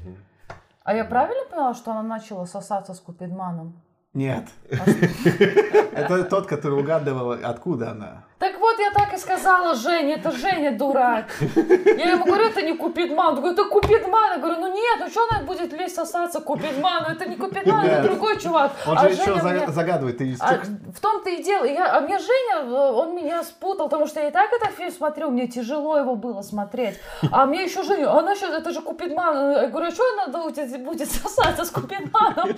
[0.83, 3.81] А я правильно поняла, что она начала сосаться с Купидманом?
[4.13, 4.45] Нет.
[4.69, 8.23] Это тот, который угадывал, откуда она.
[8.41, 11.25] Так вот, я так и сказала Жене, это Женя дурак.
[11.55, 13.27] Я ему говорю, это не Купидман.
[13.27, 14.31] Он говорит, это Купидман.
[14.33, 17.09] Я говорю, ну нет, ну что она будет лезть сосаться Купидману?
[17.09, 18.71] Это не Купидман, это другой чувак.
[18.87, 20.17] Он А же еще Женя за- мне- загадывает.
[20.17, 20.55] Ты А
[20.91, 21.65] в том-то и дело.
[21.65, 24.91] Я, а мне Женя, э, он меня спутал, потому что я и так этот фильм
[24.91, 26.99] смотрю, мне тяжело его было смотреть.
[27.31, 29.51] А мне еще Женя, она сейчас, это же Купидман.
[29.51, 32.55] Я говорю, а что она будет, будет сосаться с Купидманом?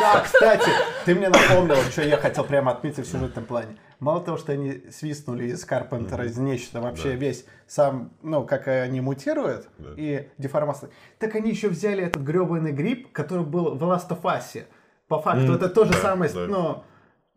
[0.00, 0.70] Да, кстати,
[1.04, 3.76] ты мне напомнил, что я хотел прямо отметить в сюжетном плане.
[4.00, 4.80] Мало того, что они
[5.18, 7.14] свистнули из Карпентера, из нечто, вообще Да.
[7.16, 9.90] весь сам, ну, как они мутируют Да.
[9.96, 14.64] и деформация, так они еще взяли этот гребаный гриб, который был в Last of Us.
[15.08, 16.46] По факту, М, это то же да, самое, да.
[16.46, 16.82] ну,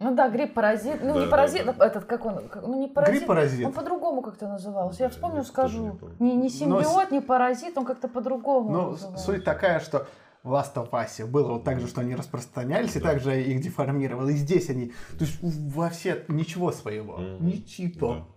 [0.04, 1.04] Ну да, гриб-паразит.
[1.04, 1.76] Ну, Да, не да, паразит, да.
[1.78, 3.18] а этот, как он, как- ну не паразит.
[3.20, 3.66] Гриб-паразит.
[3.68, 4.98] Он по-другому как-то назывался.
[5.00, 6.00] Да, Я вспомню, я тоже скажу.
[6.20, 6.26] не.
[6.32, 10.08] Не, не Но симбиот, не паразит, он как-то по-другому ну, суть такая, что
[10.44, 14.30] в Last of Us было вот так же, что они распространялись, и также их деформировало.
[14.30, 14.88] И здесь они,
[15.18, 17.46] то есть во все, ничего своего, Мгм.
[17.46, 18.28] ничего.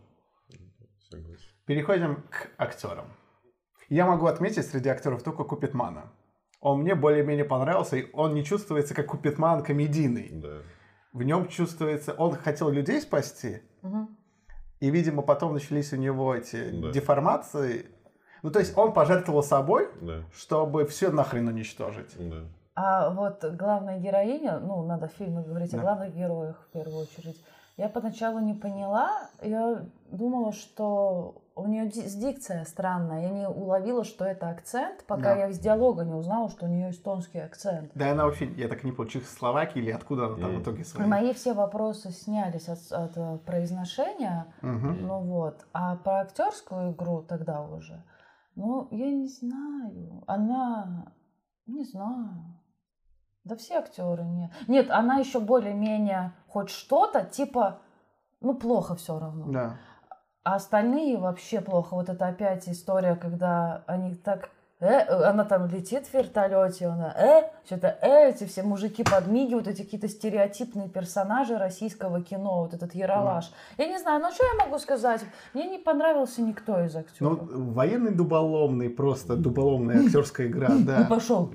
[0.51, 0.57] Да.
[1.11, 1.45] Согласен.
[1.67, 3.07] Переходим к актерам.
[3.89, 6.13] Я могу отметить среди актеров только Купитмана.
[6.61, 10.31] Он мне более-менее понравился, и он не чувствуется как Купитман комедийный.
[10.33, 10.63] Да.
[11.13, 14.17] В нем чувствуется, он хотел людей спасти, Мгм.
[14.81, 16.91] и, видимо, потом начались у него эти Да.
[16.91, 17.87] деформации.
[18.45, 20.19] Ну, то есть он пожертвовал собой, Да.
[20.37, 22.15] чтобы все нахрен уничтожить.
[22.19, 22.37] Да.
[22.77, 25.79] А вот главная героиня, ну, надо в фильме говорить Да.
[25.79, 27.43] о главных героях в первую очередь.
[27.79, 33.23] Я поначалу не поняла, я думала, что у нее ди- дикция странная.
[33.23, 35.37] Я не уловила, что это акцент, пока Да.
[35.37, 37.93] я из диалога не узнала, что у нее эстонский акцент.
[37.95, 41.07] Да, она вообще, я так не понял, Чехословакии или откуда она там в итоге свои.
[41.07, 45.07] Мои все вопросы снялись от, от, э, произношения, Мгм.
[45.07, 45.65] ну вот.
[45.73, 48.03] А про актерскую игру тогда уже
[48.57, 50.23] Ну, я не знаю.
[50.27, 51.13] Она...
[51.67, 52.61] Не знаю.
[53.45, 54.51] Да все актеры нет.
[54.69, 57.81] Нет, она еще более-менее хоть что-то, типа,
[58.41, 59.47] ну, плохо все равно.
[59.51, 59.77] Да.
[60.43, 61.95] А остальные вообще плохо.
[61.95, 64.51] Вот это опять история, когда они так...
[64.85, 69.83] Э, она там летит в вертолете, она э, что-то э, эти все мужики подмигивают, эти
[69.83, 73.51] какие-то стереотипные персонажи российского кино, вот этот Яралаш.
[73.79, 75.23] Я не знаю, ну что я могу сказать?
[75.55, 77.39] Мне не понравился никто из Ну, актеров.
[77.51, 81.07] военный дуболомный, просто дуболомная актерская игра, Ну, да.
[81.09, 81.51] пошел.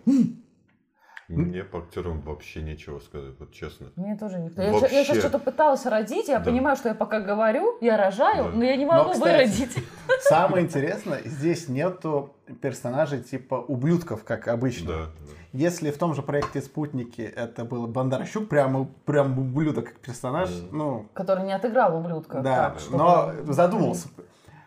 [1.29, 3.91] Мне по актерам вообще нечего сказать, вот честно.
[3.95, 4.61] Мне тоже никто.
[4.63, 5.21] Я, ща- я сейчас Вообще.
[5.21, 6.45] что-то пыталась родить, я Да.
[6.45, 8.49] понимаю, что я пока говорю, я рожаю, Да.
[8.51, 9.77] но я не Но, могу кстати, выродить.
[10.21, 14.87] Самое интересное, здесь нету персонажей типа ублюдков, как обычно.
[14.87, 15.33] Да, да.
[15.53, 20.77] Если в том же проекте «Спутники» это был Бондарчук, прямо, прям ублюдок как персонаж, Мгм.
[20.77, 22.41] ну, Который не отыграл ублюдка.
[22.41, 24.09] да, так, чтобы- но задумался,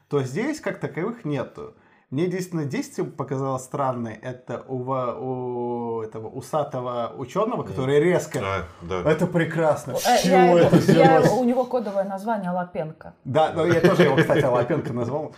[0.08, 1.74] то здесь как таковых нету.
[2.12, 8.38] Мне единственное действие показалось странное, это у, у этого усатого ученого, который резко...
[8.44, 9.10] А, да.
[9.10, 9.94] Это прекрасно.
[9.96, 13.14] С Э, чего я это я- у него кодовое название Лапенко.
[13.24, 15.34] Да, но я тоже его, кстати, Лапенко назвал.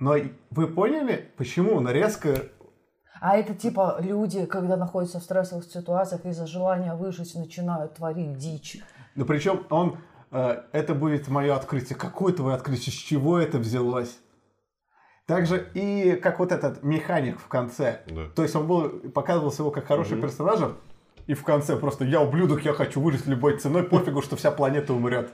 [0.00, 0.16] Но
[0.50, 2.38] вы поняли, почему он резко...
[3.20, 8.82] А это типа люди, когда находятся в стрессовых ситуациях из-за желания выжить, начинают творить дичь.
[9.14, 9.98] Ну, причем он...
[10.32, 11.96] э, это будет мое открытие.
[11.96, 12.92] Какое твое открытие?
[12.92, 14.18] С чего это взялось?
[15.26, 18.02] Также и как вот этот механик в конце.
[18.06, 18.28] Да.
[18.34, 20.22] То есть он был, показывался его как хороший Мгм.
[20.22, 20.60] персонаж,
[21.26, 24.92] и в конце просто я ублюдок, я хочу выжить любой ценой, пофигу, что вся планета
[24.92, 25.32] умрет.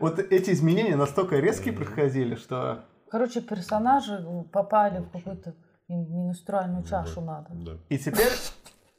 [0.00, 2.84] Вот эти изменения настолько резкие происходили, что...
[3.10, 5.54] Короче, персонажи попали в какую-то
[5.88, 7.50] менструальную чашу надо.
[7.52, 7.72] Да.
[7.88, 8.32] И теперь,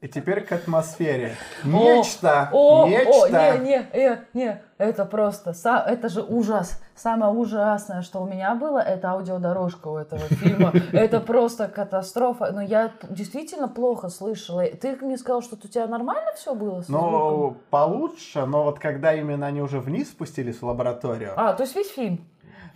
[0.06, 1.36] и теперь к атмосфере.
[1.64, 3.49] О, Нечто, О, нечто.
[3.53, 5.51] о, не, не, э, не, это просто,
[5.88, 6.80] это же ужас.
[6.95, 10.72] Самое ужасное, что у меня было, это аудиодорожка у этого фильма.
[10.93, 12.51] Это просто катастрофа.
[12.51, 14.64] Но я действительно плохо слышала.
[14.66, 16.84] Ты мне сказал, что у тебя нормально все было?
[16.88, 21.76] Ну, получше, но вот когда именно они уже вниз спустились в лабораторию, А, то есть
[21.76, 22.26] весь фильм.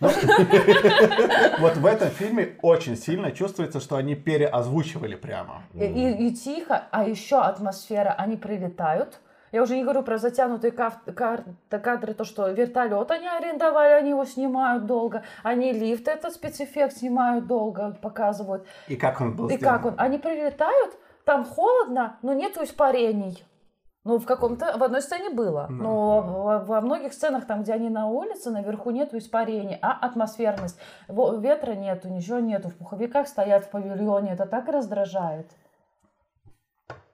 [1.58, 5.62] вот в этом фильме очень сильно чувствуется, что они переозвучивали прямо.
[5.74, 9.20] И, тихо, а еще атмосфера, они прилетают.
[9.52, 14.86] Я уже не говорю про затянутые кадры, то, что вертолет они арендовали, они его снимают
[14.86, 15.24] долго.
[15.42, 18.64] Они лифт, этот спецэффект снимают долго, показывают.
[18.86, 19.74] И как он был И сделан.
[19.74, 19.94] как он?
[19.98, 23.44] Они прилетают, там холодно, но нету испарений.
[24.02, 27.90] Ну, в каком-то, в одной сцене было, но во, во многих сценах, там, где они
[27.90, 30.78] на улице, наверху нету испарений, а атмосферность.
[31.08, 35.50] Ветра нету, ничего нету, в пуховиках стоят в павильоне, это так раздражает.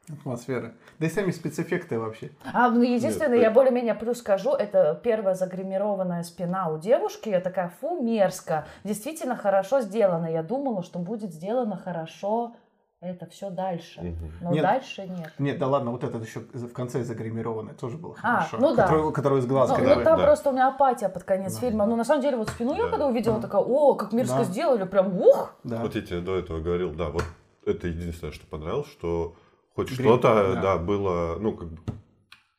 [0.08, 0.74] Атмосфера.
[1.00, 2.30] Да и сами спецэффекты вообще.
[2.52, 7.28] А, ну, единственное, Нет, я более-менее плюс скажу, это первая загримированная спина у девушки.
[7.28, 8.66] Я такая, фу, мерзко.
[8.84, 10.26] Действительно хорошо сделано.
[10.26, 12.54] Я думала, что будет сделано хорошо
[13.00, 14.14] это все дальше.
[14.40, 14.62] Но Нет.
[14.62, 15.32] дальше нет.
[15.38, 18.56] Нет, да ладно, вот этот еще в конце загримированный тоже было А, хорошо.
[18.58, 18.84] ну да.
[18.84, 20.24] который, который из глаз Ну, ну, там да.
[20.24, 21.60] просто у меня апатия под конец Да.
[21.60, 21.86] фильма.
[21.86, 22.90] Ну, на самом деле, вот спину я Да.
[22.90, 24.44] когда увидела, такая, о, как мерзко Да.
[24.44, 25.54] сделали, прям ух!
[25.62, 25.82] Да.
[25.82, 27.24] Вот я тебе до этого говорил, да, вот
[27.66, 29.34] это единственное, что понравилось, что
[29.74, 30.62] хоть Грим, что-то, да.
[30.62, 30.78] да.
[30.78, 31.78] было, ну, как бы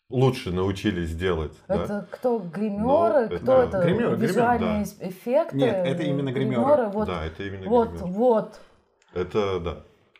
[0.09, 1.83] лучше научились делать, да.
[1.83, 5.09] Это кто гримеры, Ну, кто это- это, Гримеры, гримеры, визуальные да.
[5.09, 5.57] эффекты.
[5.57, 6.85] Нет, это именно гримеры.
[6.89, 8.05] Вот, да, это именно вот, гример.
[8.05, 8.59] вот.
[9.13, 9.77] Это, да.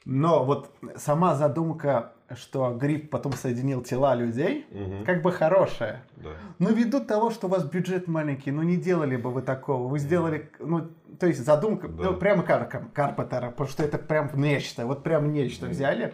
[0.09, 5.03] Но вот сама задумка, что гриб потом соединил тела людей, Мгм.
[5.03, 6.01] как бы хорошая.
[6.15, 6.29] Да.
[6.59, 9.89] Но ввиду того, что у вас бюджет маленький, ну не делали бы вы такого.
[9.89, 10.87] Вы сделали, ну,
[11.19, 12.03] то есть задумка, Да.
[12.05, 15.73] ну, прямо Кар Карпентера, потому что это прям нечто, вот прям нечто Мгм.
[15.73, 16.13] взяли.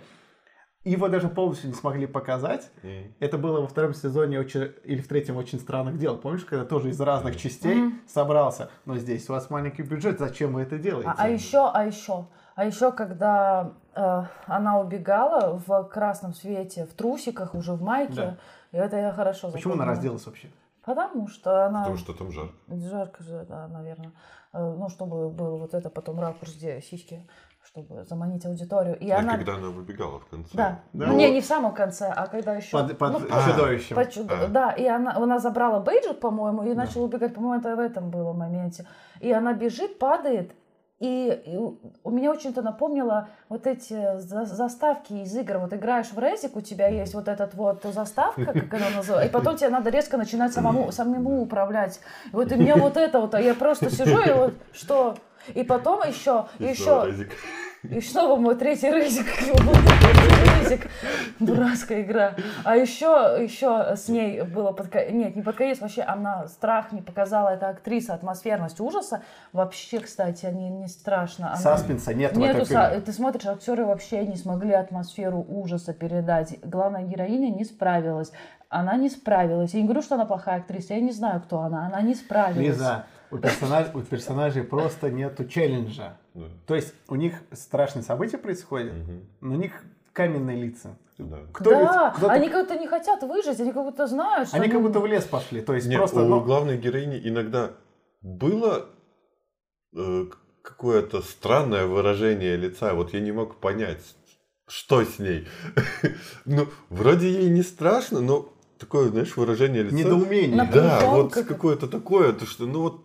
[0.83, 2.71] Его даже полностью не смогли показать.
[2.81, 3.13] Мгм.
[3.19, 6.17] Это было во втором сезоне очень, или в третьем очень странных дел.
[6.17, 7.39] Помнишь, когда тоже из разных Мгм.
[7.39, 8.01] частей Мгм.
[8.07, 8.71] собрался.
[8.85, 11.11] Но здесь у вас маленький бюджет, зачем вы это делаете?
[11.15, 12.25] А, а еще, а еще,
[12.55, 18.37] а еще, когда она убегала в красном свете, в трусиках, уже в майке, Да.
[18.71, 19.95] и это я хорошо Почему она запомнила.
[19.95, 20.49] разделась вообще?
[20.85, 21.81] Потому что она...
[21.81, 22.53] Потому что там жарко.
[22.67, 24.11] Жарко же, да, наверное.
[24.53, 27.25] Э, Ну, чтобы был вот это потом ракурс, где сиськи,
[27.65, 28.99] чтобы заманить аудиторию.
[28.99, 29.35] И А она...
[29.37, 30.49] когда она выбегала в конце.
[30.53, 30.79] Да.
[30.91, 31.05] Да?
[31.07, 32.71] Ну, Не, не в самом конце, а когда еще...
[32.77, 33.95] Под, под ну, а, чудовищем.
[33.95, 34.47] по чуд- А.
[34.47, 36.81] Да, и она, она забрала бейджик, по-моему, и Да.
[36.81, 38.85] начала убегать, по-моему, это в этом было моменте.
[39.21, 40.51] И она бежит, падает,
[41.03, 45.57] и, и у меня очень это напомнило вот эти за- заставки из игр.
[45.57, 49.29] Вот играешь в резик, у тебя есть вот этот вот заставка, как она называется, и
[49.29, 51.99] потом тебе надо резко начинать самому, самому управлять.
[52.31, 55.17] И вот и мне вот это вот, а я просто сижу и вот что...
[55.53, 57.31] И потом еще, еще, Резик.
[57.84, 58.89] И снова мой третий.
[58.89, 60.89] Третий рейсик.
[61.39, 62.36] Дурацкая игра.
[62.63, 65.79] А еще, еще с ней было под Нет, не под конец.
[65.81, 67.49] Вообще она страх не показала.
[67.49, 69.21] эта актриса, атмосферность ужаса.
[69.51, 71.47] Вообще, кстати, они не страшно.
[71.47, 75.93] Она- Саспенса нет в Нету, этом са- ты смотришь, актеры вообще не смогли атмосферу ужаса
[75.93, 76.57] передать.
[76.63, 78.31] Главная героиня не справилась.
[78.69, 79.73] Она не справилась.
[79.73, 80.93] Я не говорю, что она плохая актриса.
[80.93, 81.86] Я не знаю, кто она.
[81.88, 82.65] Она не справилась.
[82.65, 86.13] Лиза, у, персонаж- у персонажей просто нету челленджа.
[86.34, 86.47] Да.
[86.65, 89.27] То есть у них страшные события происходят, Мгм.
[89.41, 89.71] но у них
[90.13, 90.97] каменные лица.
[91.17, 91.39] Да.
[91.53, 94.81] Кто да, ведь- они как-то не хотят выжить, они как будто знают, что Они как
[94.81, 95.61] будто в лес пошли.
[95.61, 96.21] То есть Нет, просто...
[96.23, 97.71] у ну, главной героини иногда
[98.21, 98.88] было
[99.95, 100.25] э,
[100.63, 102.93] какое-то странное выражение лица.
[102.95, 104.01] Вот я не мог понять,
[104.67, 105.47] что с ней.
[106.45, 109.95] Ну, вроде ей не страшно, но такое, знаешь, выражение лица.
[109.95, 110.67] недоумение.
[110.73, 113.01] Да, вот как- какое-то такое, то что, ну вот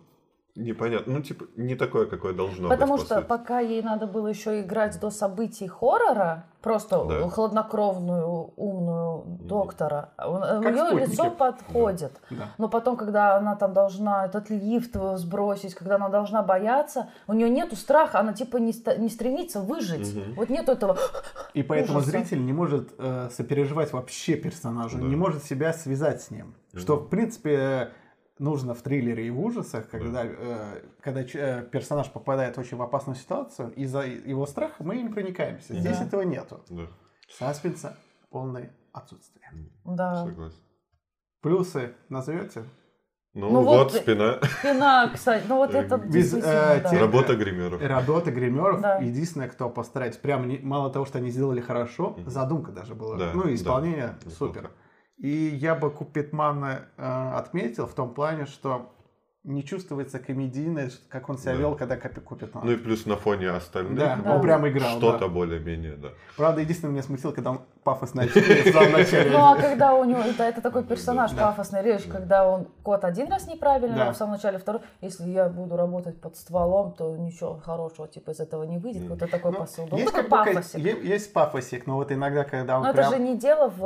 [0.59, 3.01] непонятно, ну типа не такое, какое должно Потому быть.
[3.01, 3.27] по что сути.
[3.27, 7.29] пока ей надо было еще играть до событий хоррора, просто Да.
[7.29, 11.09] хладнокровную, умную доктора, у Как нее спутники.
[11.11, 12.11] лицо подходит.
[12.29, 12.49] Да.
[12.57, 17.49] Но потом, когда она там должна этот лифт сбросить, когда она должна бояться, у нее
[17.49, 20.13] нету страха, она типа не, не стремится выжить.
[20.15, 20.33] Мгм.
[20.35, 20.97] Вот нету этого.
[21.53, 22.11] И поэтому Ужаса.
[22.11, 25.03] зритель не может э, сопереживать вообще персонажу, Да.
[25.05, 26.55] не может себя связать с ним.
[26.75, 27.87] Что, в принципе, э,
[28.39, 32.81] нужно в триллере и в ужасах, когда, э, когда ч- э, персонаж попадает очень в
[32.81, 35.73] опасную ситуацию, из-за его страха мы не проникаемся.
[35.75, 36.05] Здесь Да.
[36.05, 36.61] этого нету.
[36.69, 36.87] Да,
[37.37, 37.97] Саспенса
[38.29, 39.45] полное отсутствие.
[39.85, 40.25] Да.
[40.25, 40.57] согласен.
[41.41, 42.63] Плюсы назовете?
[43.35, 44.39] Ну, Ну вот, вот, спина.
[44.59, 46.89] Спина, кстати, ну вот Э, это без, действительно, э, да.
[46.89, 47.81] тех- Работа гримеров.
[47.81, 48.81] Работа гримеров.
[48.81, 48.97] Да.
[48.97, 50.19] Единственное, кто постарается.
[50.19, 52.29] Прям не- мало того, что они сделали хорошо, Мгм.
[52.29, 53.17] задумка даже была.
[53.17, 54.63] Да, ну, и исполнение да, супер.
[54.63, 54.75] неплохо.
[55.19, 58.93] И я бы Купитмана э, отметил в том плане, что
[59.49, 61.57] не чувствуется комедийность, как он себя Да.
[61.59, 62.65] вел, когда Капи Купитман.
[62.65, 63.97] Ну и плюс на фоне остальных.
[63.97, 64.97] да, ну, он прям играл.
[64.97, 65.27] Что-то да.
[65.27, 66.09] более-менее, да.
[66.37, 69.31] Правда, единственное, меня смутило, когда он пафосно начале.
[69.31, 71.47] Ну а когда у него, это, это такой персонаж Да.
[71.47, 74.11] пафосный речь, когда он код один раз неправильно, Да.
[74.13, 78.39] в самом начале второй, если я буду работать под стволом, то ничего хорошего типа из
[78.39, 79.07] этого не выйдет.
[79.09, 79.87] Вот это такой Ну, посыл.
[79.87, 79.97] был.
[79.97, 81.03] есть, пафосик.
[81.03, 83.07] есть пафосик, но вот иногда, когда он Но прям...
[83.07, 83.83] это же не дело в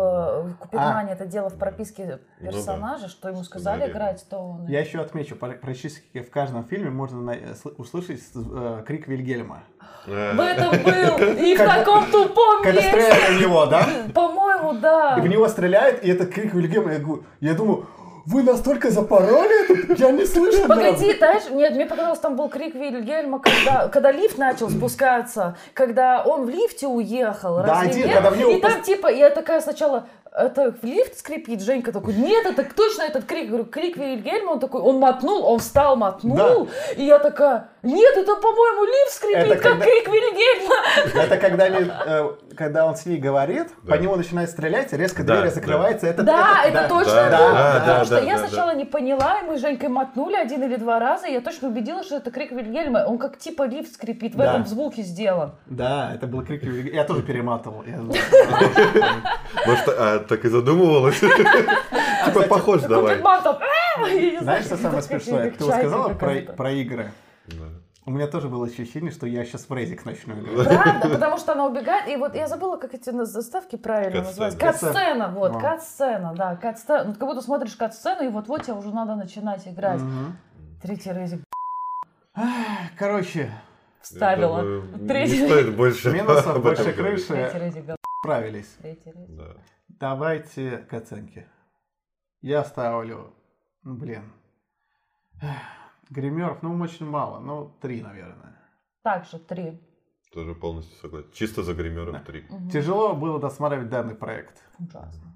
[0.50, 2.52] э, Купидмане, это дело в прописке Ну да.
[2.52, 3.94] персонажа, что ему сказали Сценарий.
[3.94, 4.66] играть, то он...
[4.68, 9.64] Я еще отмечу, практически в каждом фильме можно сл- услышать э, крик Вильгельма.
[10.08, 11.44] Э, В этом был!
[11.44, 13.88] И в таком тупом Когда стреляют в него, да?
[14.14, 15.16] По-моему, да.
[15.18, 16.94] И в него стреляют, и это крик Вильгельма.
[16.94, 17.86] Я, говорю- я думаю,
[18.26, 19.94] вы настолько запороли это?
[20.02, 20.66] Я не слышу.
[20.68, 26.24] Погоди, знаешь, нет, мне показалось, там был крик Вильгельма, когда, когда лифт начал спускаться, когда
[26.24, 28.14] он в лифте уехал, Да, разве один, нет?
[28.16, 32.46] когда в него И там типа, я такая сначала, это лифт скрипит, Женька такой, нет,
[32.46, 37.04] это точно этот крик, говорю, крик Вильгельма, он такой, он мотнул, он встал, мотнул, и
[37.04, 40.76] я такая, нет, это, по-моему, лифт скрипит, Это как когда- крик Вильгельма.
[41.26, 43.96] Это когда, они, э, когда он с ней говорит, Да.
[43.96, 45.56] по нему начинает стрелять, резко Да, дверь да.
[45.56, 46.08] закрывается.
[46.08, 48.86] Это, Да, это точно Да, было, да, потому да, что да, я да, сначала не
[48.86, 52.16] поняла, и мы с Женькой мотнули один или два раза, и я точно убедилась, что
[52.18, 54.46] это крик Вильгельма, он как типа лифт скрипит, в Да.
[54.52, 55.52] этом звуке сделан.
[55.66, 56.96] Да, это был крик Вильгельма.
[56.96, 57.84] Я тоже перематывал.
[59.66, 61.20] Может, а, так и задумывалась?
[62.26, 63.18] Типа похож давай.
[64.42, 65.52] Знаешь, что самое смешное?
[65.52, 67.12] Ты сказала про игры.
[67.48, 67.66] Да.
[68.06, 70.68] У меня тоже было ощущение, что я сейчас в Резик начну играть.
[70.82, 74.46] Правда, потому что она убегает, и вот я забыла, как эти на- заставки правильно Кат-сцена.
[74.48, 74.60] называются.
[74.90, 77.04] Кат-сцена, вот, кат-сцена, да, кат-сцена.
[77.06, 80.02] Ну, как будто смотришь кат-сцену, и вот-вот тебе уже надо начинать играть.
[80.82, 81.44] Третий резик
[82.98, 83.52] Короче,
[84.02, 84.62] вставила.
[84.62, 87.26] Думаю, Не Третий стоит больше минусов больше говорить.
[87.28, 88.76] Третий крыши резик, справились.
[88.82, 89.36] Третий резик.
[89.38, 89.56] Да.
[89.88, 91.48] Давайте к оценке.
[92.42, 93.34] Я ставлю,
[93.84, 94.34] ну, блин,
[96.14, 98.56] гримеров, ну, очень мало, ну, три, наверное.
[99.02, 99.80] Также три.
[100.34, 101.30] Тоже полностью согласен.
[101.34, 102.46] Чисто за гримеров три.
[102.50, 102.70] Мгм.
[102.70, 104.64] Тяжело было досматривать данный проект.
[104.80, 105.34] Ужасно.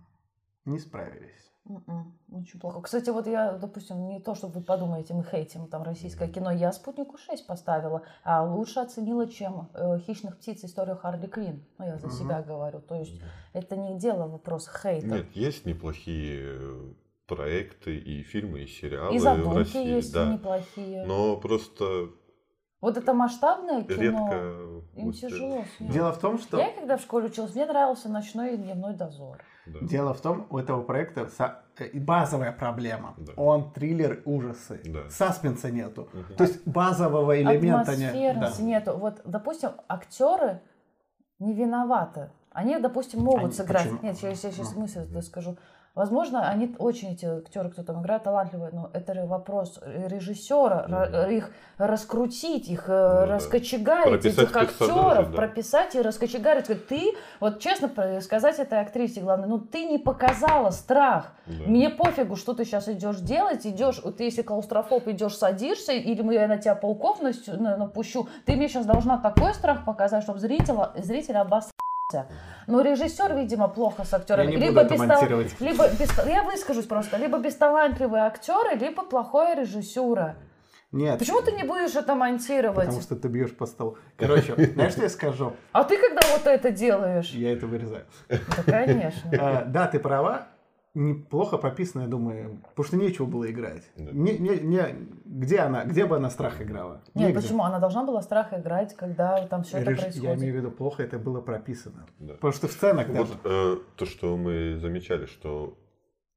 [0.65, 1.51] Не справились.
[1.69, 2.81] М-м, Очень плохо.
[2.81, 6.71] Кстати, вот я, допустим, не то, чтобы вы подумаете, мы хейтим там российское кино, я
[6.71, 10.63] «Спутнику 6» поставила, а лучше оценила, чем э, «Хищных птиц.
[10.63, 11.63] Историю Харли Квинн».
[11.77, 12.15] Ну, я за Мгм.
[12.15, 12.79] себя говорю.
[12.79, 13.21] То есть
[13.53, 15.07] это не дело вопрос хейта.
[15.07, 16.93] Нет, есть неплохие э,
[17.27, 19.85] проекты и фильмы, и сериалы И в задумки России.
[19.87, 20.25] есть да.
[20.33, 21.05] неплохие.
[21.05, 22.09] Но просто
[22.81, 24.35] Вот это масштабное кино, редко
[24.95, 25.31] им успели.
[25.31, 25.63] тяжело.
[25.77, 25.91] снять.
[25.91, 26.57] Дело в том, что...
[26.57, 29.43] Я когда в школе училась, мне нравился «Ночной и дневной дозор».
[29.65, 29.79] Да.
[29.81, 33.15] Дело в том, у этого проекта со- э, базовая проблема.
[33.17, 33.33] Да.
[33.35, 34.79] Он триллер ужасы.
[34.85, 35.09] Да.
[35.09, 36.07] Саспенса нету.
[36.13, 36.35] Мгм.
[36.37, 38.11] То есть базового элемента нет.
[38.11, 38.65] Атмосферности Да.
[38.67, 38.93] нету.
[38.97, 40.61] Вот, допустим, актеры
[41.39, 42.31] не виноваты.
[42.51, 43.83] Они, допустим, могут Они- сыграть.
[43.83, 43.99] почему?
[44.01, 44.81] Нет, я, сейчас Ну.
[44.83, 45.57] мысль скажу.
[45.97, 51.49] Возможно, они очень, эти актеры, кто там играет, талантливые, но это вопрос режиссера, ра- их
[51.79, 53.25] раскрутить, их э, да.
[53.25, 55.35] раскочегарить, Прописать этих актеров, да.
[55.35, 56.65] прописать и раскочегарить.
[56.65, 57.89] Сказать, Ты, вот честно
[58.21, 61.33] сказать этой актрисе, главное, ну ты не показала страх.
[61.47, 61.63] Да.
[61.65, 66.47] Мне пофигу, что ты сейчас идешь делать, идешь, вот если клаустрофоб, идешь, садишься, или я
[66.47, 71.71] на тебя пауков напущу, ты мне сейчас должна такой страх показать, чтобы зритель, зритель обосрался.
[72.67, 74.51] Но режиссер, видимо, плохо с актерами.
[74.51, 75.59] Я не буду либо это бестал- монтировать.
[75.59, 80.35] либо бес- я выскажусь просто, либо бесталантливые актеры, либо плохая режиссура.
[80.93, 81.19] Нет.
[81.19, 82.85] Почему ты не будешь это монтировать?
[82.85, 83.97] Потому что ты бьешь по столу.
[84.15, 85.51] Короче, знаешь, что я скажу?
[85.73, 87.31] А ты когда вот это делаешь?
[87.31, 88.05] Я это вырезаю.
[88.29, 89.29] Да, конечно.
[89.37, 90.47] А, Да, ты права.
[90.97, 93.83] Неплохо прописано, я думаю, потому что нечего было играть.
[93.95, 94.11] Да.
[94.11, 94.83] Не, не, не,
[95.25, 97.03] где она, где бы она страх играла?
[97.13, 97.41] Нет, Негде.
[97.41, 97.63] почему?
[97.63, 100.39] Она должна была страх играть, когда там все это Реж- Я происходит.
[100.39, 102.07] имею в виду, плохо это было прописано.
[102.17, 102.33] Да.
[102.33, 103.33] Потому что в сценах Вот даже.
[103.43, 105.77] э, то, что мы замечали, что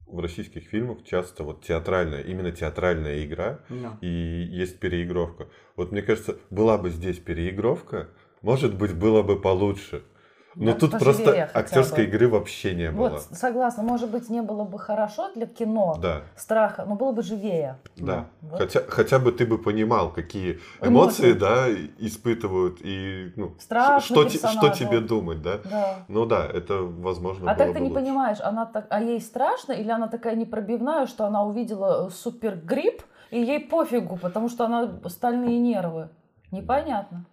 [0.07, 3.93] в российских фильмах часто вот театральная, именно театральная игра, Ну.
[4.03, 5.47] и есть переигровка.
[5.77, 8.09] Вот мне кажется, была бы здесь переигровка,
[8.43, 10.03] может быть, было бы получше.
[10.57, 12.11] Но Да, тут просто актерской бы.
[12.11, 13.11] игры вообще не было.
[13.11, 17.23] Вот, согласна, может быть, не было бы хорошо для кино, Да, страха, но было бы
[17.23, 17.79] живее.
[17.97, 18.27] да.
[18.41, 18.59] Вот.
[18.59, 20.89] Хотя, хотя бы ты бы понимал, какие Эмоции.
[20.89, 21.67] эмоции, да,
[21.99, 25.59] испытывают и ну, Страшно что, те- что тебе думать, да.
[25.71, 26.05] Да.
[26.09, 28.01] Ну да, это возможно А так ты бы не лучше.
[28.03, 33.03] понимаешь, она так, а ей страшно, или она такая непробивная, что она увидела э, супергрипп,
[33.31, 36.09] и ей пофигу, потому что она стальные нервы.
[36.51, 37.25] Непонятно.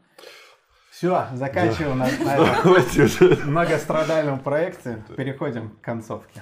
[0.98, 3.46] Все, заканчиваем на, на уже.
[3.46, 5.04] многострадальном проекте.
[5.16, 6.42] Переходим к концовке.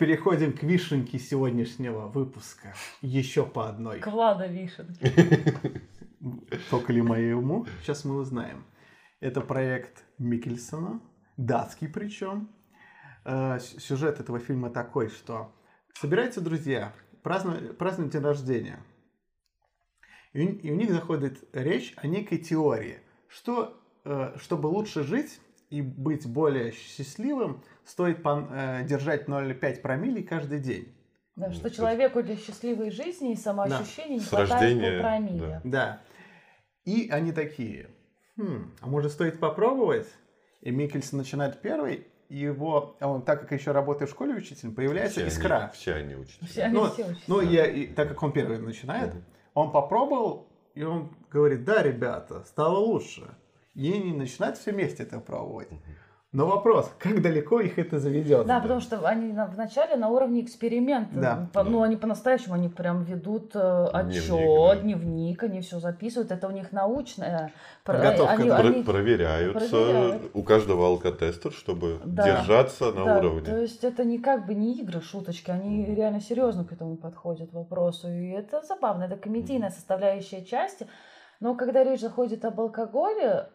[0.00, 2.74] Переходим к вишенке сегодняшнего выпуска.
[3.00, 4.00] Еще по одной.
[4.04, 4.88] Влада Вишен.
[6.70, 7.66] Только ли моему?
[7.82, 8.64] Сейчас мы узнаем.
[9.20, 11.00] Это проект Микельсона,
[11.36, 12.48] датский причем.
[13.24, 15.52] Э, Сюжет этого фильма такой, что
[15.92, 16.92] собираются друзья,
[17.22, 18.80] празднуют, празднуют день рождения.
[20.32, 26.26] И у, них заходит речь о некой теории, что э, чтобы лучше жить и быть
[26.26, 30.92] более счастливым, стоит э, держать 0,5 промилле каждый день.
[31.36, 35.60] Да, Ну, что то человеку для счастливой жизни и самоощущения не С хватает рождения, полпромилле.
[35.64, 36.00] Да.
[36.84, 37.88] И они такие,
[38.36, 40.06] «Хм, а может стоит попробовать?
[40.60, 45.14] И Микельсон начинает первый, его, а он, так как еще работает в школе учителем, появляется
[45.14, 45.72] Все они- искра.
[45.74, 46.46] Все они учатся.
[46.46, 49.24] Все они Ну, все очень ну я, и, так как он первый начинает, Мгм.
[49.60, 53.34] Он попробовал, и он говорит, да, ребята, стало лучше.
[53.74, 55.68] И они начинают все вместе это пробовать.
[56.32, 58.46] Но вопрос, как далеко их это заведет?
[58.46, 61.10] Да, потому что они на- вначале на уровне эксперимента.
[61.18, 61.48] Да.
[61.52, 64.76] По- Ну, они по-настоящему, они прям ведут э, отчет, Дневник, да.
[64.76, 66.30] дневник, они все записывают.
[66.30, 67.52] Это у них научная.
[67.84, 68.58] Подготовка, они- да.
[68.60, 70.22] Про- они- проверяются проверяют.
[70.32, 72.24] у каждого алкотестер, чтобы Да.
[72.24, 73.42] держаться на да, уровне.
[73.46, 77.52] То есть это не как бы не игры, шуточки, они реально серьезно к этому подходят
[77.52, 78.08] вопросу.
[78.08, 80.86] И это забавно, это комедийная составляющая части.
[81.40, 83.46] Но когда речь заходит об алкоголе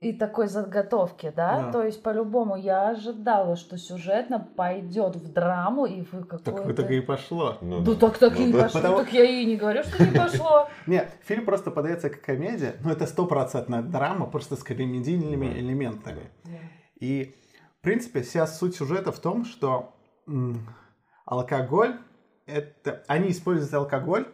[0.00, 1.72] и такой заготовке, да, Да.
[1.72, 6.62] то есть по-любому я ожидала, что сюжетно пойдет в драму и в Так какую-то...
[6.62, 7.58] в итоге и пошло.
[7.60, 8.06] Ну Ну да.
[8.06, 8.62] так так и Ну не да.
[8.64, 8.80] пошло.
[8.80, 10.68] Потому- Так я и не говорю, что не пошло.
[10.86, 15.58] Нет, фильм просто подается как комедия, но это стопроцентная драма, просто с комедийными Да.
[15.58, 16.30] элементами.
[17.00, 17.34] И,
[17.80, 19.94] в принципе, вся суть сюжета в том, что
[21.26, 21.96] алкоголь,
[22.46, 24.26] это, они используют алкоголь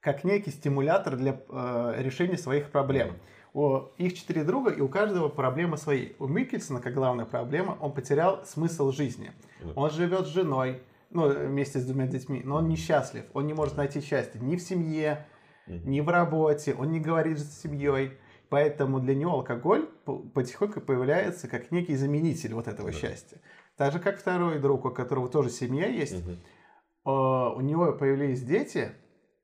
[0.00, 3.16] как некий стимулятор для э, решения своих проблем.
[3.54, 6.12] У их четыре друга, и у каждого проблема свои.
[6.18, 9.32] У Микельсона, как главная проблема, он потерял смысл жизни.
[9.76, 13.24] Он живет с женой, ну, вместе с двумя детьми, но он несчастлив.
[13.34, 15.26] Он не может найти счастье ни в семье,
[15.66, 18.12] ни в работе, он не говорит с семьей.
[18.48, 22.96] Поэтому для него алкоголь по- потихоньку появляется как некий заменитель вот этого Да.
[22.96, 23.38] счастья.
[23.76, 28.92] Так же, как второй друг, у которого тоже семья есть, э, у него появились дети,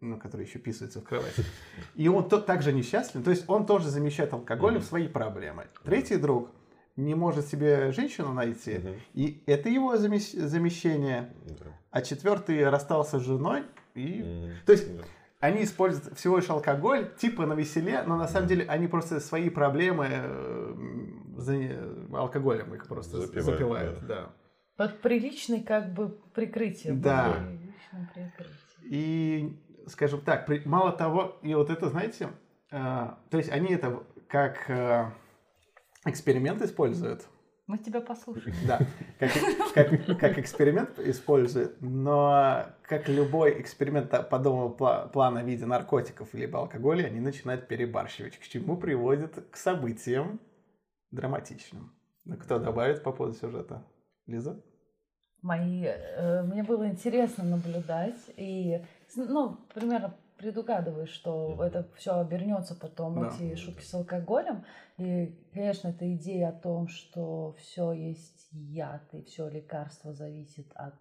[0.01, 1.45] ну, которые еще писаются в кровати,
[1.95, 4.85] и он то, также несчастлив, то есть он тоже замещает алкоголем Мгм.
[4.87, 5.67] свои проблемы.
[5.85, 6.51] Третий друг
[6.97, 8.95] не может себе женщину найти, Мгм.
[9.15, 11.33] и это его замещ- замещение.
[11.59, 11.67] Да.
[11.91, 14.53] А четвертый расстался с женой, и Мгм.
[14.67, 15.05] То есть Да.
[15.41, 19.51] они используют всего лишь алкоголь, типа на веселе, но на самом деле они просто свои
[19.51, 20.75] проблемы э,
[21.37, 24.07] за- алкоголем их просто Запивают, запивают.
[24.07, 24.31] да.
[24.77, 27.01] Под приличной как бы прикрытием.
[27.01, 27.33] Да.
[27.33, 28.59] Приличным прикрытием.
[28.91, 29.59] И,
[29.89, 32.29] скажем так, при- мало того, и вот это, знаете,
[32.71, 32.77] э,
[33.31, 35.11] то есть они это как э,
[36.05, 37.27] эксперимент используют,
[37.67, 38.55] Мы тебя послушаем.
[38.67, 38.79] да,
[39.19, 39.31] как,
[39.75, 46.59] как- как эксперимент используют, но как любой эксперимент подобного пла- плана в виде наркотиков либо
[46.61, 50.41] алкоголя, они начинают перебарщивать, к чему приводит к событиям
[51.11, 51.93] драматичным.
[52.25, 53.83] Ну, кто добавит по поводу сюжета?
[54.27, 54.63] Лиза?
[55.41, 58.83] мои, э, мне было интересно наблюдать и,
[59.17, 63.29] ну, примерно предугадываешь, что это все обернется потом, Да.
[63.29, 64.65] эти шутки с алкоголем.
[64.97, 70.95] И, конечно, эта идея о том, что все есть яд и все лекарство зависит от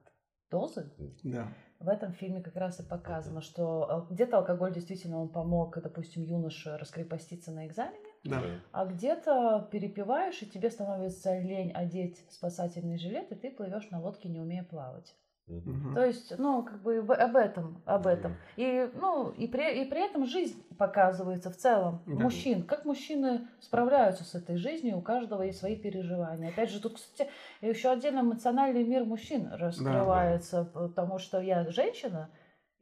[0.49, 0.91] дозы,
[1.23, 1.49] Да.
[1.79, 6.23] в этом фильме как раз и показано, что ал- где-то алкоголь действительно он помог, допустим,
[6.23, 8.41] юноше раскрепоститься на экзамене, Да.
[8.71, 14.29] а где-то перепиваешь, и тебе становится лень одеть спасательный жилет, и ты плывешь на лодке,
[14.29, 15.13] не умея плавать.
[15.47, 15.95] Мгм.
[15.95, 18.35] То есть, ну, как бы об этом, об этом.
[18.57, 22.01] И, ну, и при, и при этом жизнь показывается в целом.
[22.05, 22.23] Да.
[22.23, 22.63] Мужчин.
[22.63, 26.49] Как мужчины справляются с этой жизнью, у каждого есть свои переживания.
[26.49, 27.29] Опять же, тут, кстати,
[27.61, 32.29] еще отдельно эмоциональный мир мужчин раскрывается, потому что я женщина,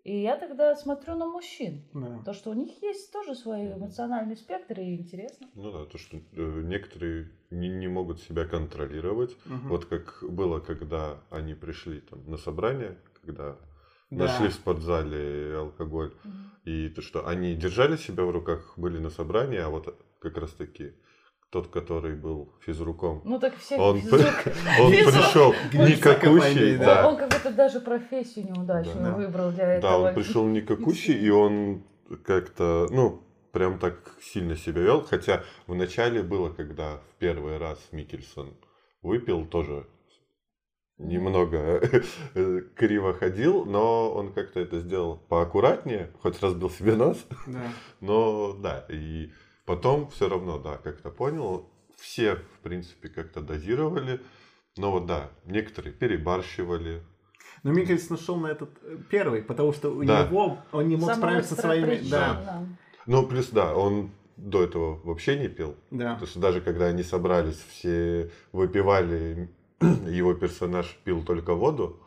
[0.05, 1.83] и я тогда смотрю на мужчин.
[1.93, 2.21] Да.
[2.23, 5.47] То, что у них есть тоже свой эмоциональный спектр, и интересно.
[5.55, 9.35] Ну да, то, что э, некоторые не, не могут себя контролировать.
[9.45, 9.69] Мгм.
[9.69, 13.57] Вот как было, когда они пришли там на собрание, когда
[14.11, 14.25] Да.
[14.25, 16.13] нашли в спортзале алкоголь,
[16.65, 20.51] и то, что они держали себя в руках, были на собрании, а вот как раз
[20.51, 20.93] таки
[21.55, 25.13] тот, который был физруком, Ну, так все он, физрук- он физрук.
[25.13, 29.13] пришел никакущий, да, Он как будто даже профессию неудачную Да.
[29.15, 29.81] выбрал для этого.
[29.93, 31.83] да, он пришел никакущий, и он
[32.25, 37.79] как-то, ну, прям так сильно себя вел, хотя в начале было, когда в первый раз
[37.93, 38.53] Микельсон
[39.01, 39.87] выпил, тоже
[40.97, 41.79] немного
[42.35, 47.61] э, криво ходил, но он как-то это сделал поаккуратнее, хоть разбил себе нос, Да.
[48.01, 49.29] но да, и
[49.65, 54.21] потом все равно, да, как-то понял, все, в принципе, как-то дозировали,
[54.77, 57.01] но вот да, некоторые перебарщивали,
[57.63, 60.27] Но Микельсон шел на этот э, первый, потому что у Да.
[60.27, 61.85] него он не мог Самая справиться со своими.
[61.85, 62.65] причина, Да, да.
[63.07, 66.13] ну плюс, да, он до этого вообще не пил, да.
[66.13, 69.49] Потому что даже когда они собрались, все выпивали,
[69.81, 72.01] его персонаж пил только воду,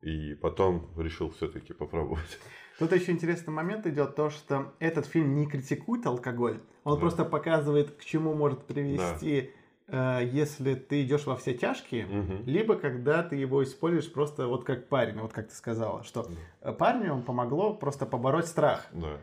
[0.00, 2.38] и потом решил все-таки попробовать.
[2.80, 7.00] Тут еще интересный момент идет то, что этот фильм не критикует алкоголь, он Да.
[7.00, 9.50] просто показывает, к чему может привести,
[9.86, 12.44] э, если ты идешь во все тяжкие, Мгм.
[12.46, 16.26] либо когда ты его используешь просто вот как парень, вот как ты сказала, что
[16.62, 18.86] э, парню он помогло просто побороть страх.
[18.94, 19.18] Да.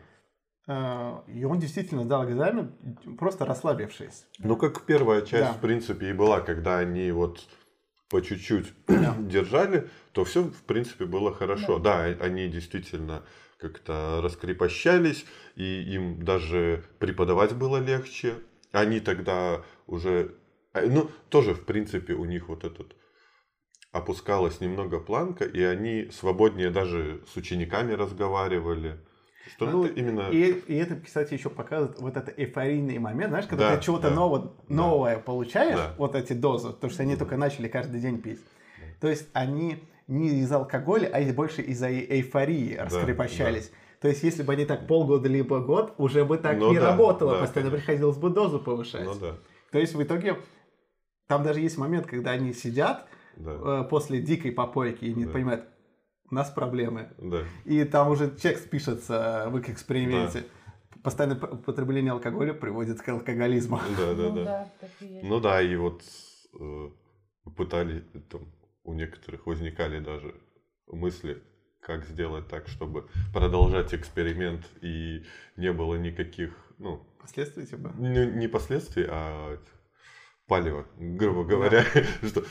[0.68, 2.72] Э, И он действительно сдал экзамен,
[3.18, 4.24] просто расслабившись.
[4.38, 5.52] Ну, как первая часть, Да.
[5.54, 7.44] в принципе, и была, когда они вот
[8.08, 8.72] по чуть-чуть
[9.18, 11.78] держали, то все, в принципе, было хорошо.
[11.80, 13.24] Да, о- они действительно
[13.58, 18.34] как-то раскрепощались, и им даже преподавать было легче.
[18.72, 20.34] Они тогда уже,
[20.74, 22.94] э, ну, тоже, в принципе, у них вот этот
[23.90, 29.00] опускалась немного планка, и они свободнее даже с учениками разговаривали.
[29.56, 30.30] Что, ну, Ну, это- именно...
[30.30, 34.10] И, и это, кстати, еще показывает вот этот эйфорийный момент, знаешь, когда Да, ты чего-то
[34.10, 34.14] да.
[34.14, 34.74] нового, Да.
[34.74, 35.94] новое получаешь, Да.
[35.96, 38.40] вот эти дозы, потому что они только начали каждый день пить.
[39.00, 43.70] То есть они не из алкоголя, а больше из-за э- эйфории раскрепощались.
[44.00, 46.90] То есть, если бы они так полгода либо год, уже бы так Ну не да,
[46.90, 47.86] работало, да, постоянно конечно.
[47.86, 49.04] приходилось бы дозу повышать.
[49.04, 49.34] Ну да,
[49.72, 50.36] То есть, в итоге,
[51.26, 53.06] там даже есть момент, когда они сидят
[53.36, 55.32] да, э, после дикой попойки и не Да.
[55.32, 55.64] понимают,
[56.30, 57.10] у нас проблемы.
[57.18, 57.40] да.
[57.64, 60.44] И там уже текст пишется в их эксперименте.
[61.02, 63.80] Постоянное п- употребление алкоголя приводит к алкоголизму.
[63.96, 64.44] Да, да, Ну да.
[64.44, 64.68] да.
[65.22, 66.02] Ну да, и вот
[66.60, 66.88] э,
[67.56, 68.00] пытали,
[68.30, 68.42] там,
[68.88, 70.34] у некоторых возникали даже
[70.86, 71.42] мысли,
[71.80, 75.24] как сделать так, чтобы продолжать эксперимент и
[75.56, 77.92] не было никаких, ну, Последствия типа.
[77.98, 79.58] не, не последствий, а
[80.46, 81.84] палева, грубо говоря.
[82.22, 82.44] Что,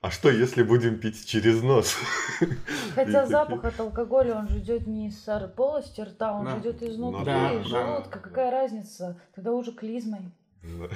[0.00, 1.96] а что, если будем пить через нос?
[2.94, 6.54] Хотя И запах такие- от алкоголя, он же идет не из полости рта, он Да.
[6.54, 7.86] же идет изнутри, Ну да, из да.
[7.86, 8.18] желудка.
[8.20, 9.20] Какая разница?
[9.34, 10.32] Тогда уже клизмой.
[10.62, 10.88] Да.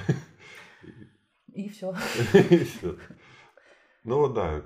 [1.53, 1.93] И все.
[4.07, 4.61] Ну вот да,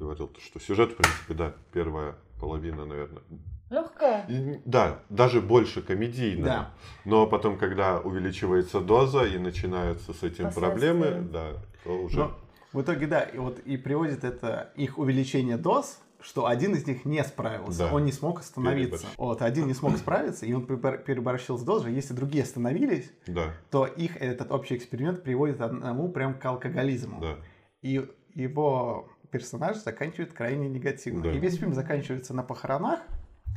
[0.00, 3.22] говорил, то, что сюжет, в принципе, да, первая половина, наверное,
[3.68, 4.26] Легкая.
[4.64, 6.44] Да, даже больше комедийно.
[6.44, 6.70] Да.
[7.04, 11.52] Но потом, когда увеличивается доза и начинаются с этим проблемы, да,
[11.84, 12.18] то уже...
[12.18, 12.32] Но
[12.72, 17.04] в итоге, да, и вот и приводит это их увеличение доз, что один из них
[17.04, 17.94] не справился, Да.
[17.94, 18.98] он не смог остановиться.
[18.98, 19.08] Переборщил.
[19.24, 21.92] Вот, один не смог справиться, и он перебор- переборщил с дозой.
[21.94, 27.20] Если другие остановились, Да, то их этот общий эксперимент приводит одному прям к алкоголизму.
[27.20, 27.36] да,
[27.82, 31.22] И его персонаж заканчивает крайне негативно.
[31.24, 31.32] Да.
[31.32, 33.00] И весь фильм заканчивается на похоронах,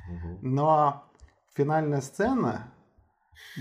[0.09, 0.39] Мгм.
[0.41, 1.09] но
[1.55, 2.71] финальная сцена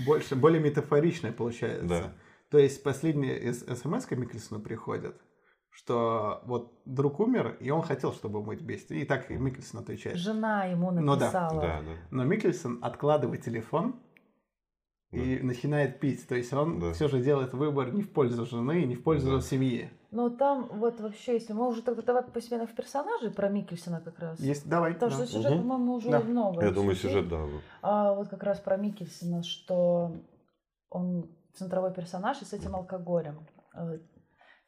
[0.05, 1.87] больше, более метафоричная получается.
[1.87, 2.13] Да.
[2.49, 5.19] То есть последняя смс Микельсону приходит,
[5.71, 8.95] что вот друг умер, и он хотел, чтобы умыть вместе.
[8.99, 10.17] И так Микельсон отвечает.
[10.17, 11.61] Жена ему Ну да, написала.
[11.61, 11.91] да, да.
[12.11, 13.95] Но Микельсон откладывает телефон
[15.13, 16.27] и начинает пить.
[16.27, 16.93] То есть он Да.
[16.93, 19.41] все же делает выбор не в пользу жены, не в пользу Да.
[19.41, 19.89] семьи.
[20.11, 24.19] Но там вот вообще, если мы уже тогда давай постепенно в персонажей про Микельсона как
[24.19, 24.39] раз.
[24.39, 24.93] Есть, давай.
[24.93, 25.17] Потому да.
[25.17, 25.61] что сюжет, Мгм.
[25.61, 26.19] по-моему, уже Да.
[26.19, 26.63] много.
[26.63, 27.39] Я думаю, сюжет, да.
[27.81, 30.11] А вот как раз про Микельсона, что
[30.89, 33.47] он центровой персонаж и с этим алкоголем.
[33.75, 33.99] Э,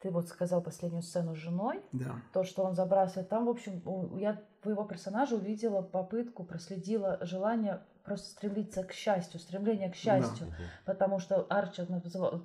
[0.02, 2.16] Ты вот сказал последнюю сцену с женой, Да.
[2.34, 3.30] то, что он забрасывает.
[3.30, 8.92] Там, в общем, у- я в его персонаже увидела попытку, проследила желание просто стремиться к
[8.92, 10.46] счастью, стремление к счастью.
[10.46, 10.54] Мгм.
[10.84, 11.82] Потому что Арчи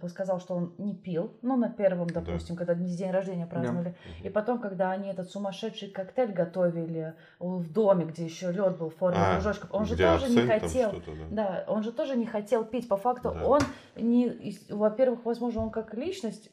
[0.09, 2.19] сказал, что он не пил, ну, на первом, Да.
[2.21, 3.95] допустим, когда день рождения праздновали.
[4.23, 8.95] И потом, когда они этот сумасшедший коктейль готовили в доме, где еще лед был в
[8.95, 10.91] форме А, кружочков, он же тоже не хотел.
[10.91, 11.01] да.
[11.29, 12.87] Да, он же тоже не хотел пить.
[12.89, 13.45] По факту Да.
[13.45, 13.61] он
[13.95, 16.49] не, во-первых, возможно, он как личность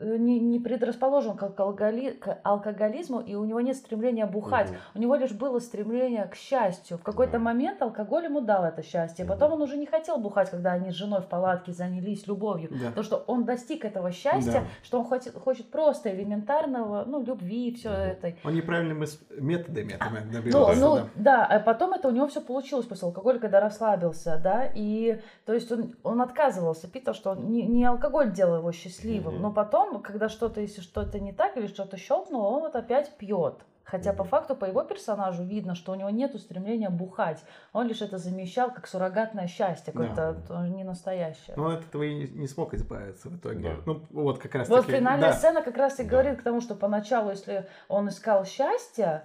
[0.00, 4.70] не, не предрасположен к, алкоголи- к алкоголизму, и у него нет стремления бухать.
[4.70, 4.78] Мгм.
[4.94, 6.98] У него лишь было стремление к счастью.
[6.98, 7.38] В какой-то Да.
[7.38, 9.24] момент алкоголь ему дал это счастье.
[9.24, 9.34] Мгм.
[9.34, 12.70] Потом он уже не хотел бухать, когда они с женой в палатке занялись любовью.
[12.70, 12.88] Да.
[12.88, 14.66] Потому что он достиг этого счастья, Да.
[14.82, 17.98] что он хочет, хочет просто элементарного, ну, любви, все Мгм.
[17.98, 18.32] это.
[18.44, 19.06] Он неправильными
[19.40, 20.80] методами этого Ну, добивался.
[20.80, 21.08] ну, да.
[21.14, 25.52] да, а потом это у него все получилось после алкоголя, когда расслабился, да, и то
[25.54, 29.42] есть он, он отказывался пить, потому что он- не, не алкоголь делал его счастливым, Мгм.
[29.42, 33.64] но потом, когда что-то, если что-то не так или что-то щелкнуло, он вот опять пьет.
[33.86, 37.44] Хотя по факту по его персонажу видно, что у него нет стремления бухать.
[37.74, 40.00] Он лишь это замещал как суррогатное счастье, Да.
[40.06, 41.54] какое-то то не настоящее.
[41.56, 43.74] Но от этого и не, смог избавиться в итоге.
[43.74, 43.82] Да.
[43.84, 44.96] Ну, вот как раз Вот таки.
[44.96, 45.36] финальная да.
[45.36, 46.08] сцена как раз и Да.
[46.08, 49.24] говорит к тому, что поначалу, если он искал счастье,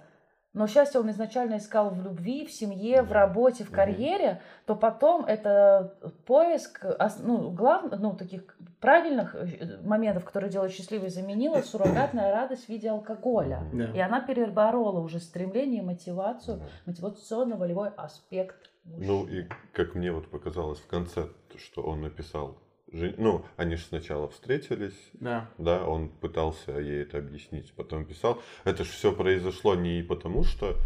[0.52, 3.14] но счастье он изначально искал в любви, в семье, в Да.
[3.14, 5.94] работе, в карьере, то потом это
[6.26, 6.84] поиск,
[7.20, 8.42] ну, глав, ну, таких
[8.80, 13.68] правильных э, моментов, которые делают счастливой, заменила суррогатная радость в виде алкоголя.
[13.72, 13.92] Да.
[13.92, 18.70] И она переборола уже стремление и мотивацию, мотивационно-волевой аспект.
[18.84, 19.40] Ну мужчины.
[19.40, 22.56] и как мне вот показалось в конце, то, что он написал,
[22.90, 25.48] ну они же сначала встретились, Да.
[25.58, 28.40] да, он пытался ей это объяснить, потом писал.
[28.64, 30.76] Это же все произошло не потому, что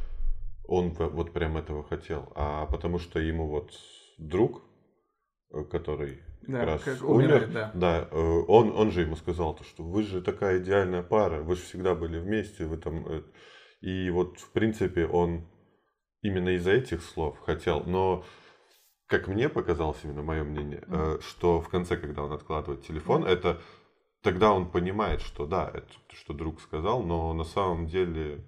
[0.66, 3.72] он вот прям этого хотел, а потому что ему вот
[4.18, 4.62] друг,
[5.52, 7.70] э, который Да, как раз как умер, умирает, да.
[7.74, 11.56] да, э, он, он же ему сказал, то, что вы же такая идеальная пара, вы
[11.56, 13.06] же всегда были вместе, вы там...
[13.06, 13.22] э».
[13.80, 15.46] И вот, в принципе, он
[16.22, 18.24] именно из-за этих слов хотел, но
[19.06, 23.30] как мне показалось, именно мое мнение, э, что в конце, когда он откладывает телефон, Мгм.
[23.30, 23.60] это
[24.22, 28.46] тогда он понимает, что да, это то, что друг сказал, но на самом деле,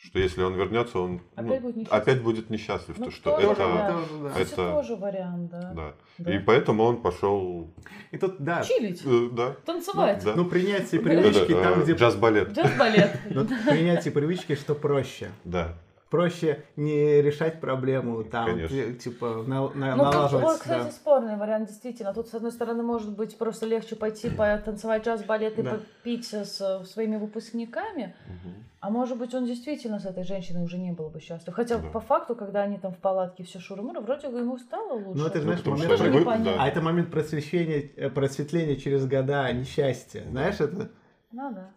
[0.00, 2.02] что если он вернется, он ну, Опять будет несчастлив.
[2.02, 4.28] опять будет несчастлив, Ну, то что тоже это, да.
[4.30, 5.72] Кстати, это- тоже вариант, да.
[5.74, 5.92] да.
[6.18, 6.34] Да.
[6.34, 7.68] И поэтому он пошел,
[8.12, 10.22] И тут, да, Чилить, э, да, танцевать.
[10.24, 10.34] да.
[10.36, 11.92] ну, принятие Да, привычки Да-да, там, э, где...
[11.94, 13.20] джаз-балет, Джаз-балет.
[13.30, 15.30] Ну, принятие привычки, что проще.
[15.44, 15.74] да.
[16.10, 18.76] Проще не решать проблему, там, Конечно.
[18.76, 20.90] ти- типа, на- на- Ну, налаживать, вот, кстати, да.
[20.90, 22.14] спорный вариант, действительно.
[22.14, 25.70] Тут, с одной стороны, может быть, просто легче пойти потанцевать джаз-балет и Да.
[25.72, 28.54] попить с своими выпускниками, Мгм.
[28.80, 31.52] а может быть, он действительно с этой женщиной уже не был бы счастлив.
[31.54, 31.88] Хотя, Да.
[31.90, 35.20] по факту, когда они там в палатке все шурмуры, вроде бы ему стало лучше.
[35.20, 36.00] Ну, это, знаешь, потому момент...
[36.00, 36.56] они вы- да.
[36.58, 40.24] А это момент просвещения, э, просветления через года, а не счастья.
[40.30, 40.88] Знаешь, это...
[41.32, 41.70] Ну, да.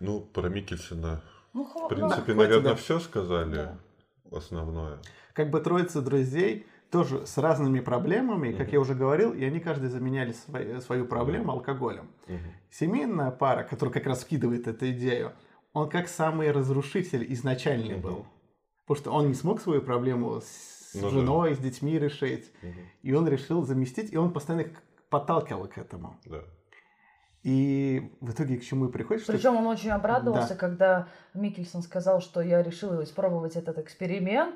[0.00, 2.74] Ну, про Микельсона, Ну, в принципе, хватит, наверное, да.
[2.76, 3.78] все сказали Да.
[4.32, 4.98] основное.
[5.34, 8.72] Как бы троица друзей тоже с разными проблемами, как Мгм.
[8.72, 12.08] я уже говорил, и они каждый заменяли свой- свою проблему алкоголем.
[12.26, 12.38] Мгм.
[12.70, 15.32] Семейная пара, которая как раз вкидывает эту идею,
[15.72, 18.02] он как самый разрушитель изначальный Мгм.
[18.02, 18.26] был.
[18.86, 21.10] Потому что он не смог свою проблему с Ну да.
[21.10, 22.50] женой, с детьми решить.
[22.62, 22.74] Мгм.
[23.02, 24.72] И он решил заместить, и он постоянно их
[25.10, 26.16] подталкивал к этому.
[26.26, 26.42] Да.
[27.42, 29.32] И в итоге к чему и приходит, что...
[29.32, 30.54] Причем он очень обрадовался, Да.
[30.56, 34.54] когда Микельсон сказал, что я решил испробовать этот эксперимент.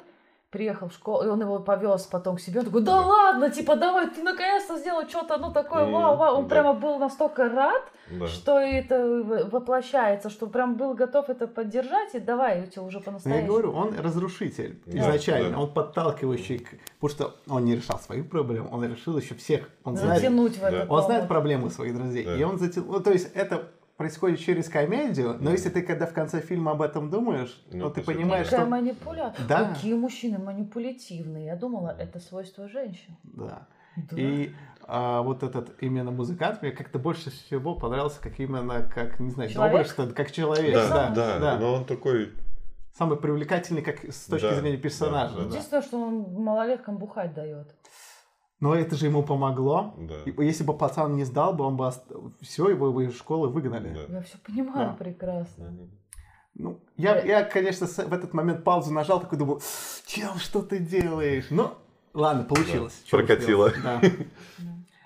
[0.55, 2.61] Приехал в школу, и он его повез потом к себе.
[2.61, 6.37] Он такой, да ладно, типа, давай, ты наконец-то сделал что-то, ну, такое, вау, вау.
[6.37, 6.49] Он да.
[6.49, 8.29] прямо был настолько рад, Да.
[8.29, 12.99] что это в- воплощается, что прям был готов это поддержать, и давай, я тебе уже
[12.99, 13.49] я по-настоящему.
[13.49, 15.59] говорю, он разрушитель Да, изначально, да.
[15.59, 16.71] он подталкивающий, к-
[17.01, 19.69] потому что он не решал свои проблемы, он решил еще всех.
[19.83, 20.71] Он знает, Затянуть в Да.
[20.71, 22.37] этот он знает проблемы своих друзей, Да.
[22.37, 22.93] и он затянул.
[22.93, 26.83] Ну, то есть это происходит через комедию, но если ты когда в конце фильма об
[26.83, 28.71] этом думаешь, Ну, то ты понимаешь, Какая что...
[28.71, 29.47] манипуляция.
[29.47, 29.69] Да.
[29.75, 31.47] Какие мужчины манипулятивные.
[31.47, 33.17] Я думала, это свойство женщин.
[33.23, 33.67] Да.
[33.97, 34.17] Да.
[34.21, 34.53] И
[34.89, 39.49] а, вот этот именно музыкант мне как-то больше всего понравился, как именно, как, не знаю,
[39.51, 39.87] Человек?
[39.87, 40.75] добрый, что как человек.
[40.75, 41.59] Да, Да, да, да.
[41.59, 42.33] но он такой,
[42.97, 45.35] Самый привлекательный как с точки Да, зрения персонажа.
[45.35, 45.49] да, да.
[45.49, 47.75] Единственное, что он малолеткам бухать дает.
[48.65, 49.93] Но это же ему помогло.
[49.99, 50.43] да.
[50.43, 51.91] Если бы пацан не сдал бы, он бы
[52.41, 53.93] все, его бы из школы выгнали.
[53.93, 54.17] Да.
[54.17, 54.97] Я все понимаю Да.
[54.99, 55.77] прекрасно.
[56.55, 57.21] Ну, я, Да.
[57.21, 59.61] я, конечно, в этот момент паузу нажал, такой думал,
[60.07, 61.49] чел, что ты делаешь?
[61.51, 61.77] Но
[62.15, 63.03] ладно, получилось.
[63.13, 63.71] Да, прокатило.
[63.83, 64.01] Да.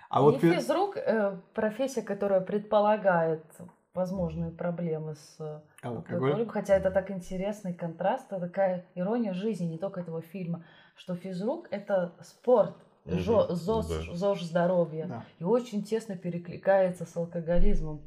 [0.09, 3.45] А вот физрук, э, профессия, которая предполагает
[3.93, 9.79] возможные проблемы с э, алкоголем, хотя это так интересный контраст, это такая ирония жизни, не
[9.79, 10.63] только этого фильма,
[10.95, 12.77] что физрук это спорт,
[13.17, 14.15] жо- ЗОЖ, да.
[14.15, 15.25] ЗОЖ здоровья, Да.
[15.39, 18.03] и очень тесно перекликается с алкоголизмом.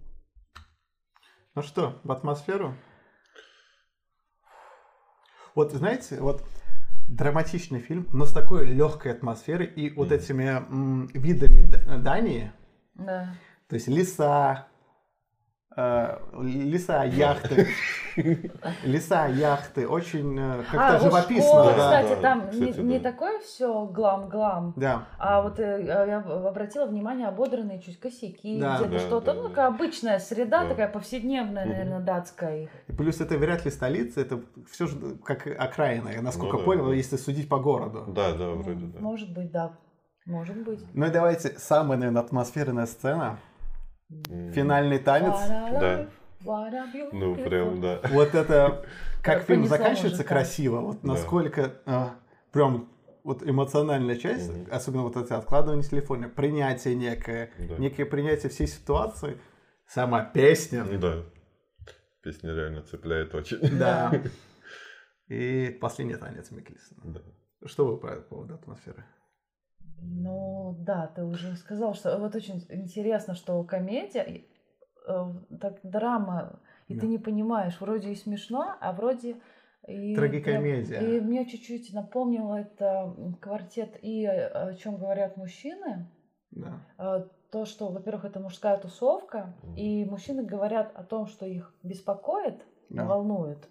[1.55, 2.75] Ну что, в атмосферу?
[5.55, 6.43] Вот, знаете, вот
[7.09, 11.69] драматичный фильм, но с такой легкой атмосферой и вот этими м, видами
[12.01, 12.53] Дании,
[12.93, 13.33] Да.
[13.67, 14.67] то есть леса,
[15.75, 17.67] леса, яхты,
[18.83, 21.77] леса, яхты, очень э, как-то а, живописно, школа, да.
[21.77, 23.11] кстати, Да, там кстати, не, не да.
[23.11, 28.75] такое все глам-глам, Да, а вот э, я обратила внимание, ободранные чуть косяки, Да.
[28.79, 29.49] где-то Да, что-то, да, ну, да.
[29.49, 30.69] такая обычная среда, Да.
[30.69, 31.73] такая повседневная, Мгм.
[31.73, 32.67] наверное, датская и
[32.97, 36.87] плюс это вряд ли столица, это все же как окраина, я насколько Ну да, понял,
[36.87, 36.93] да.
[36.93, 38.03] если судить по городу.
[38.09, 38.99] Да, да, вроде М, да.
[38.99, 39.71] Может быть, да.
[40.25, 40.83] Может быть.
[40.93, 43.39] Ну и давайте, самая, наверное, атмосферная сцена.
[44.53, 45.35] Финальный танец.
[45.79, 46.09] Да.
[47.11, 48.01] Ну, прям, да.
[48.09, 48.85] Вот это,
[49.23, 52.15] как фильм заканчивается красиво, вот насколько а,
[52.51, 52.89] прям
[53.23, 54.67] вот эмоциональная часть, Мгм.
[54.71, 57.77] особенно вот это откладывание телефона, принятие некое, Да.
[57.77, 59.37] некое принятие всей ситуации,
[59.87, 61.23] сама песня, Да.
[62.23, 63.59] Песня реально цепляет очень.
[63.77, 64.11] да.
[65.27, 67.01] И последний танец Микельсона.
[67.03, 67.21] Да.
[67.65, 69.05] Что вы по поводу атмосферы?
[70.01, 74.41] Ну да, ты уже сказал, что вот очень интересно, что комедия,
[75.07, 77.01] э, так драма, и Да.
[77.01, 79.37] ты не понимаешь, вроде и смешно, а вроде
[79.87, 80.99] и Трагикомедия.
[80.99, 86.07] прям- И мне чуть-чуть напомнило это квартет и э, о чем говорят мужчины.
[86.51, 86.79] Да.
[86.97, 92.65] Э, То, что, во-первых, это мужская тусовка, и мужчины говорят о том, что их беспокоит,
[92.89, 93.03] Да.
[93.05, 93.67] волнует.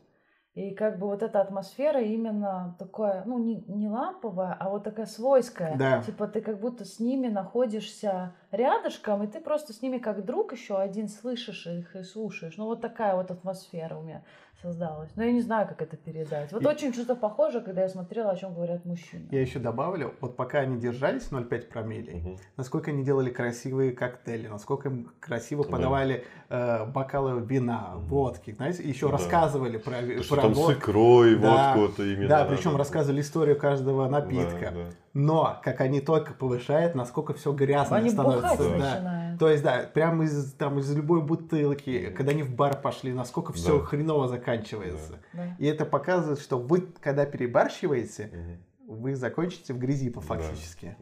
[0.55, 5.07] И как бы вот эта атмосфера именно такое, ну, не, не ламповая, а вот такая
[5.07, 5.77] свойская.
[5.77, 6.03] Да.
[6.03, 10.53] Типа ты как будто с ними находишься рядышком, и ты просто с ними как друг
[10.53, 12.57] еще один слышишь их и слушаешь.
[12.57, 14.25] Ну, вот такая вот атмосфера у меня
[14.63, 15.11] создалась.
[15.17, 16.53] Но я не знаю, как это передать.
[16.53, 19.27] Вот И- очень что-то похоже, когда я смотрела, о чем говорят мужчины.
[19.31, 22.37] Я еще добавлю, вот пока они держались 0,5 промилле, Мгм.
[22.57, 25.71] насколько они делали красивые коктейли, насколько им красиво Да.
[25.71, 28.07] подавали э, бокалы вина, Мгм.
[28.07, 29.13] водки, знаете, еще Да.
[29.13, 30.73] рассказывали про, То, про там с водку.
[30.73, 31.77] икрой, Да.
[31.77, 32.29] водку, это именно.
[32.29, 34.59] Да, причем рассказывали историю каждого напитка.
[34.61, 34.81] Да, да.
[35.15, 38.43] Но как они только повышают, насколько все грязно Они становится.
[38.43, 38.65] бухать да.
[38.95, 39.20] начинают.
[39.39, 43.53] То есть, да, прямо из, там, из любой бутылки, когда они в бар пошли, насколько
[43.53, 43.85] все Да.
[43.85, 45.21] хреново заканчивается.
[45.33, 45.57] Да.
[45.59, 48.97] И это показывает, что вы, когда перебарщиваете, Мгм.
[49.01, 50.27] вы закончите в грязи по Да.
[50.27, 50.97] фактически.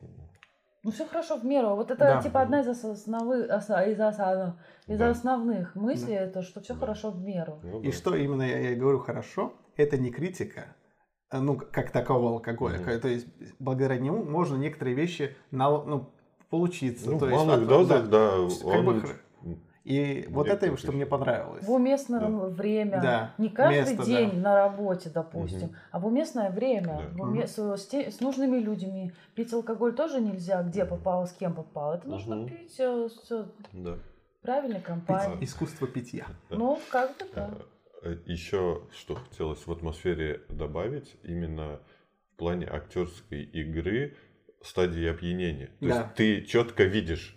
[0.85, 1.75] Ну все хорошо в меру.
[1.75, 2.23] Вот это Да.
[2.23, 3.85] типа одна из основных, из, оса-
[4.87, 5.11] из Да.
[5.11, 6.81] основных мыслей, это что все Да.
[6.81, 7.61] хорошо в меру.
[7.63, 7.93] Ну И да.
[7.93, 10.77] что именно я, я и говорю хорошо, это не критика,
[11.31, 12.91] а, ну, как такового алкоголика.
[12.93, 13.01] Мгм.
[13.01, 13.27] То есть,
[13.59, 16.11] благодаря нему можно некоторые вещи на, ну,
[16.51, 17.11] получиться.
[17.11, 18.31] Ну, То в есть, малых дозах, да,
[18.62, 19.16] Как бы он- хр-
[19.85, 21.65] И вот это, что мне понравилось.
[21.65, 23.01] В уместное время.
[23.01, 23.35] Да.
[23.39, 24.37] Не каждый Место, день да.
[24.37, 25.77] на работе, допустим, Мгм.
[25.93, 27.11] а в уместное время.
[27.16, 27.25] Да.
[27.25, 29.12] В уме- с, с те- с нужными людьми.
[29.35, 31.95] Пить алкоголь тоже нельзя, где попало, с кем попало.
[31.95, 32.49] Это нужно Мгм.
[32.51, 33.97] пить э, с Да.
[34.43, 35.43] правильной Пить- компанией.
[35.43, 36.27] Искусство питья.
[36.51, 36.57] Да.
[36.57, 37.51] Ну, как бы да.
[38.27, 41.81] Еще что хотелось в атмосфере добавить, именно
[42.35, 44.16] в плане актерской игры
[44.62, 45.70] стадии опьянения.
[45.80, 45.94] То Да.
[45.94, 47.35] есть ты четко видишь,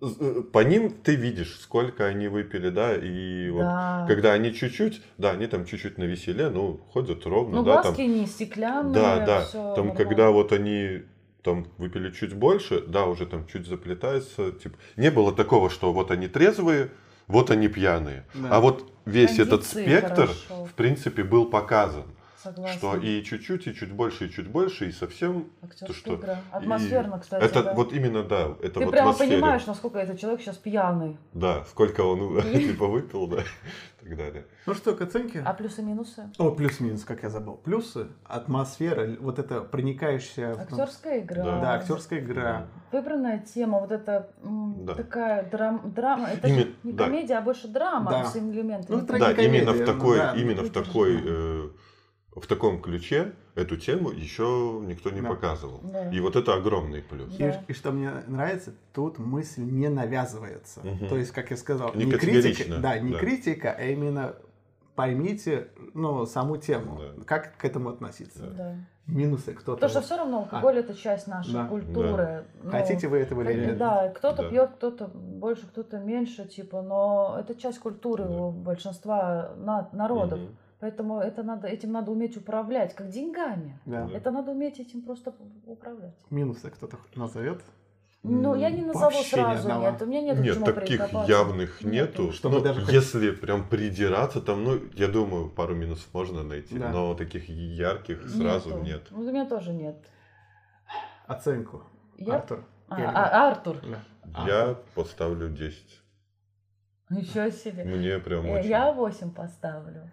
[0.00, 4.04] э, по ним ты видишь, сколько они выпили, да, и вот Да.
[4.08, 7.94] когда они чуть-чуть, да, они там чуть-чуть на веселе, ну, ходят ровно, Ну, да, там,
[7.94, 8.94] глазки не стеклянные.
[8.94, 9.94] да, да, всё там, нормально.
[9.96, 11.02] когда вот они
[11.42, 16.10] там выпили чуть больше, да, уже там чуть заплетается, типа, не было такого, что вот
[16.10, 16.90] они трезвые,
[17.26, 18.56] вот они пьяные, Да.
[18.56, 20.64] а вот весь этот Кондиции спектр, хорошо.
[20.66, 22.04] в принципе, был показан,
[22.42, 22.78] Согласна.
[22.78, 26.34] что и чуть-чуть, и чуть больше, и чуть больше, и совсем, Актерская что- игра.
[26.34, 27.44] и- Атмосферно, кстати.
[27.44, 27.74] это да.
[27.74, 29.32] вот именно, да, это Ты в прямо атмосфере.
[29.36, 31.18] понимаешь, насколько этот человек сейчас пьяный.
[31.34, 33.42] Да, сколько он типа выпил, да,
[34.02, 34.46] и так далее.
[34.66, 35.42] Ну что, к оценке?
[35.44, 36.30] А плюсы-минусы?
[36.38, 37.54] О, плюс-минус, как я забыл.
[37.56, 40.54] Плюсы, атмосфера, вот это проникающая...
[40.54, 41.44] в- Актерская игра.
[41.44, 42.66] Да, актерская игра.
[42.92, 44.94] Выбранная тема, вот это Да.
[44.94, 46.28] такая драм- драма.
[46.28, 47.04] Это Именно- не да.
[47.04, 48.24] комедия, а больше драма Да.
[48.24, 48.96] с элементами.
[48.96, 51.68] Ну, Да, Трагикомедия, именно в ну такой, да, ну, именно в такой, э,
[52.40, 55.28] в таком ключе эту тему еще никто не Да.
[55.28, 55.80] показывал.
[55.82, 56.10] Да.
[56.10, 57.34] И вот это огромный плюс.
[57.38, 57.62] И, Да.
[57.68, 60.80] и что мне нравится, тут мысль не навязывается.
[60.82, 61.08] Мгм.
[61.08, 63.18] То есть, как я сказал, Не не, критика, да, не да.
[63.18, 64.34] критика, а именно
[64.94, 67.24] поймите ну, саму тему, Да.
[67.24, 68.42] как к этому относиться.
[68.50, 68.74] Да.
[69.06, 69.72] Минусы кто-то.
[69.80, 71.66] Потому что все равно алкоголь это часть нашей Да.
[71.66, 72.44] культуры.
[72.62, 73.78] Ну, Хотите вы этого или нет?
[73.78, 74.48] Да, кто-то Да.
[74.50, 78.30] пьет, кто-то больше, кто-то меньше, типа, но это часть культуры Да.
[78.30, 80.38] у большинства на- народов.
[80.38, 80.56] Мгм.
[80.80, 83.78] Поэтому это надо, этим надо уметь управлять, как деньгами.
[83.84, 84.08] Да.
[84.14, 85.34] Это надо уметь этим просто
[85.66, 86.16] управлять.
[86.30, 87.62] Минусы кто-то назовет?
[88.22, 89.90] Ну, я не назову Вообще сразу, одного.
[89.90, 90.02] нет.
[90.02, 92.32] У меня нет, Нет, таких явных нету.
[92.32, 96.78] Чтобы Ну, даже хоть- Если прям придираться, там, ну, я думаю, пару минусов можно найти,
[96.78, 96.90] Да.
[96.90, 98.82] но таких ярких сразу Нету.
[98.84, 99.02] нет.
[99.10, 99.96] Ну, у меня тоже нет.
[101.26, 101.82] Оценку.
[102.18, 102.36] Я...
[102.36, 102.64] Артур.
[102.88, 103.76] А, а, Артур.
[104.24, 104.46] Да.
[104.46, 106.02] Я поставлю 10.
[107.08, 107.84] Ничего себе.
[107.84, 108.68] Мне прям Э, очень.
[108.68, 110.10] Я 8 поставлю.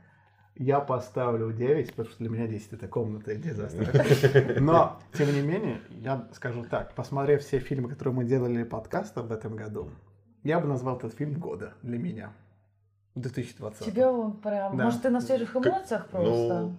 [0.60, 4.60] Я поставлю 9, потому что для меня 10 это комната и дизастер.
[4.60, 9.32] Но, тем не менее, я скажу так, посмотрев все фильмы, которые мы делали подкаста в
[9.32, 9.90] этом году,
[10.44, 12.32] я бы назвал этот фильм года для меня.
[13.16, 13.86] 2020.
[13.86, 14.78] Тебе он прям...
[14.78, 14.86] Да.
[14.86, 16.62] Может, ты на свежих эмоциях просто?
[16.64, 16.76] Ну,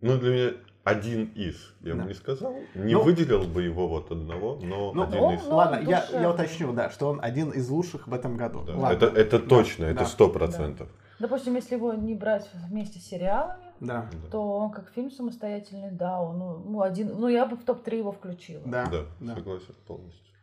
[0.00, 0.50] ну, для меня
[0.84, 2.02] один из, я Да.
[2.02, 2.54] бы не сказал.
[2.74, 5.42] Не Ну- выделил бы его вот одного, но Ну, один он- из.
[5.46, 6.30] ну, Ладно, я, я душевный.
[6.30, 8.62] уточню, да, что он один из лучших в этом году.
[8.66, 8.76] Да.
[8.76, 8.94] Ладно.
[8.96, 10.06] Это, это точно, Да, это да.
[10.06, 10.88] сто процентов.
[11.20, 16.20] Допустим, если его не брать вместе с сериалами, Да, то он как фильм самостоятельный, да,
[16.20, 18.62] он ну, ну, один, ну я бы в топ-3 его включила.
[18.64, 19.34] да, Да, да.
[19.34, 20.34] согласен полностью.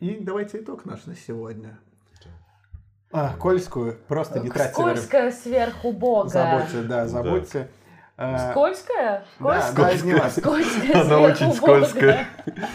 [0.00, 1.78] И давайте итог наш на сегодня.
[3.12, 4.72] А, Кольскую, просто не тратьте.
[4.74, 6.28] Скользкая сверху бога.
[6.28, 7.68] Забудьте, да, забудьте.
[8.16, 9.24] А, Скользкая?
[9.40, 9.98] Да, Скользкая?
[9.98, 10.42] да, не важно.
[10.42, 12.26] Скользкая Она очень скользкая.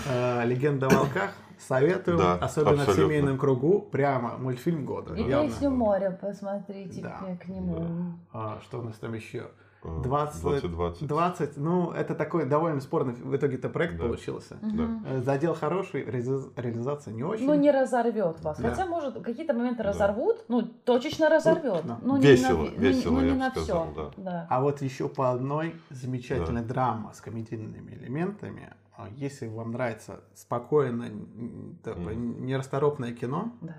[0.09, 1.31] А, Легенда о волках.
[1.59, 3.03] Советую, Да, особенно в абсолютно.
[3.05, 5.13] семейном кругу, прямо мультфильм года.
[5.15, 5.49] И явно.
[5.49, 8.13] песню моря посмотрите Да, к нему.
[8.33, 9.47] А, что у нас там еще?
[9.87, 11.07] А, 20, 2020.
[11.07, 14.05] 20, ну, это такой довольно спорный в итоге-то проект Да.
[14.05, 14.57] получился.
[14.61, 15.05] Мгм.
[15.05, 17.45] Э, Задел хороший, реализ- реализация не очень.
[17.45, 18.57] Ну, не разорвет вас.
[18.59, 18.69] Да.
[18.69, 19.89] Хотя, может, какие-то моменты Да.
[19.89, 21.85] разорвут, ну, точечно разорвет.
[21.85, 21.99] да.
[22.01, 24.11] Ну, Весело, не на, весело, ну, не я на сказал, все.
[24.17, 24.47] да.
[24.49, 28.73] А вот еще по одной замечательной драма с комедийными элементами.
[28.97, 32.45] А Если вам нравится спокойно, н- такое Мгм.
[32.45, 33.75] нерасторопное кино, Да.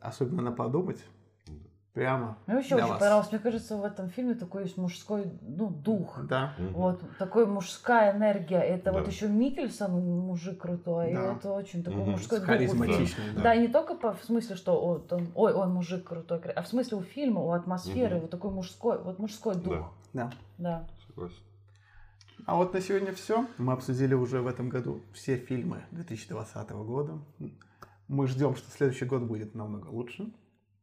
[0.00, 0.98] особенно на подумать,
[1.92, 2.98] прямо Мне вообще для очень вас.
[2.98, 3.30] понравилось.
[3.32, 6.18] Мне кажется, в этом фильме такой есть мужской, ну, дух.
[6.28, 6.54] Да.
[6.58, 6.72] Мгм.
[6.74, 8.58] Вот, такой мужская энергия.
[8.58, 9.10] Это вот Да.
[9.10, 11.12] еще Микельсон, мужик крутой.
[11.14, 11.32] Да.
[11.32, 12.10] И это очень такой Мгм.
[12.12, 12.48] мужской С дух.
[12.50, 13.42] харизматичный, Да.
[13.42, 13.54] да.
[13.54, 16.66] и не только по, в смысле, что вот он, ой, ой, мужик крутой, а в
[16.68, 18.22] смысле у фильма, у атмосферы, Мгм.
[18.22, 19.92] вот такой мужской, вот мужской дух.
[20.12, 20.30] Да.
[20.58, 20.84] Да.
[21.06, 21.36] Согласен.
[22.46, 23.44] А вот на сегодня все.
[23.58, 27.18] Мы обсудили уже в этом году все фильмы 2020 года.
[28.06, 30.32] Мы ждем, что следующий год будет намного лучше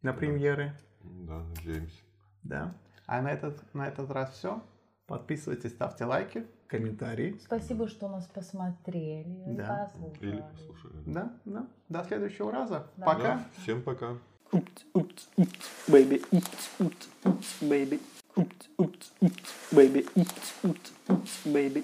[0.02, 0.73] на премьеры.
[1.02, 2.02] Да, надеемся.
[2.44, 2.76] Да.
[3.06, 4.61] А на этот, на этот раз все.
[5.07, 7.40] Подписывайтесь, ставьте лайки, комментарии.
[7.41, 9.90] Спасибо, что нас посмотрели, Да.
[9.94, 10.30] послушали.
[10.31, 10.94] Или послушали.
[11.06, 11.68] Да, да.
[11.88, 12.88] До следующего раза.
[12.98, 13.06] Да.
[13.06, 13.22] Пока.
[13.23, 14.18] Да, всем пока.
[14.52, 16.22] Oops, oops, oops, baby.
[16.31, 18.02] Oops, oops, oops, baby.
[18.39, 20.05] Oops, oops, oops, baby.
[20.18, 21.84] Oops, oops, oops, baby.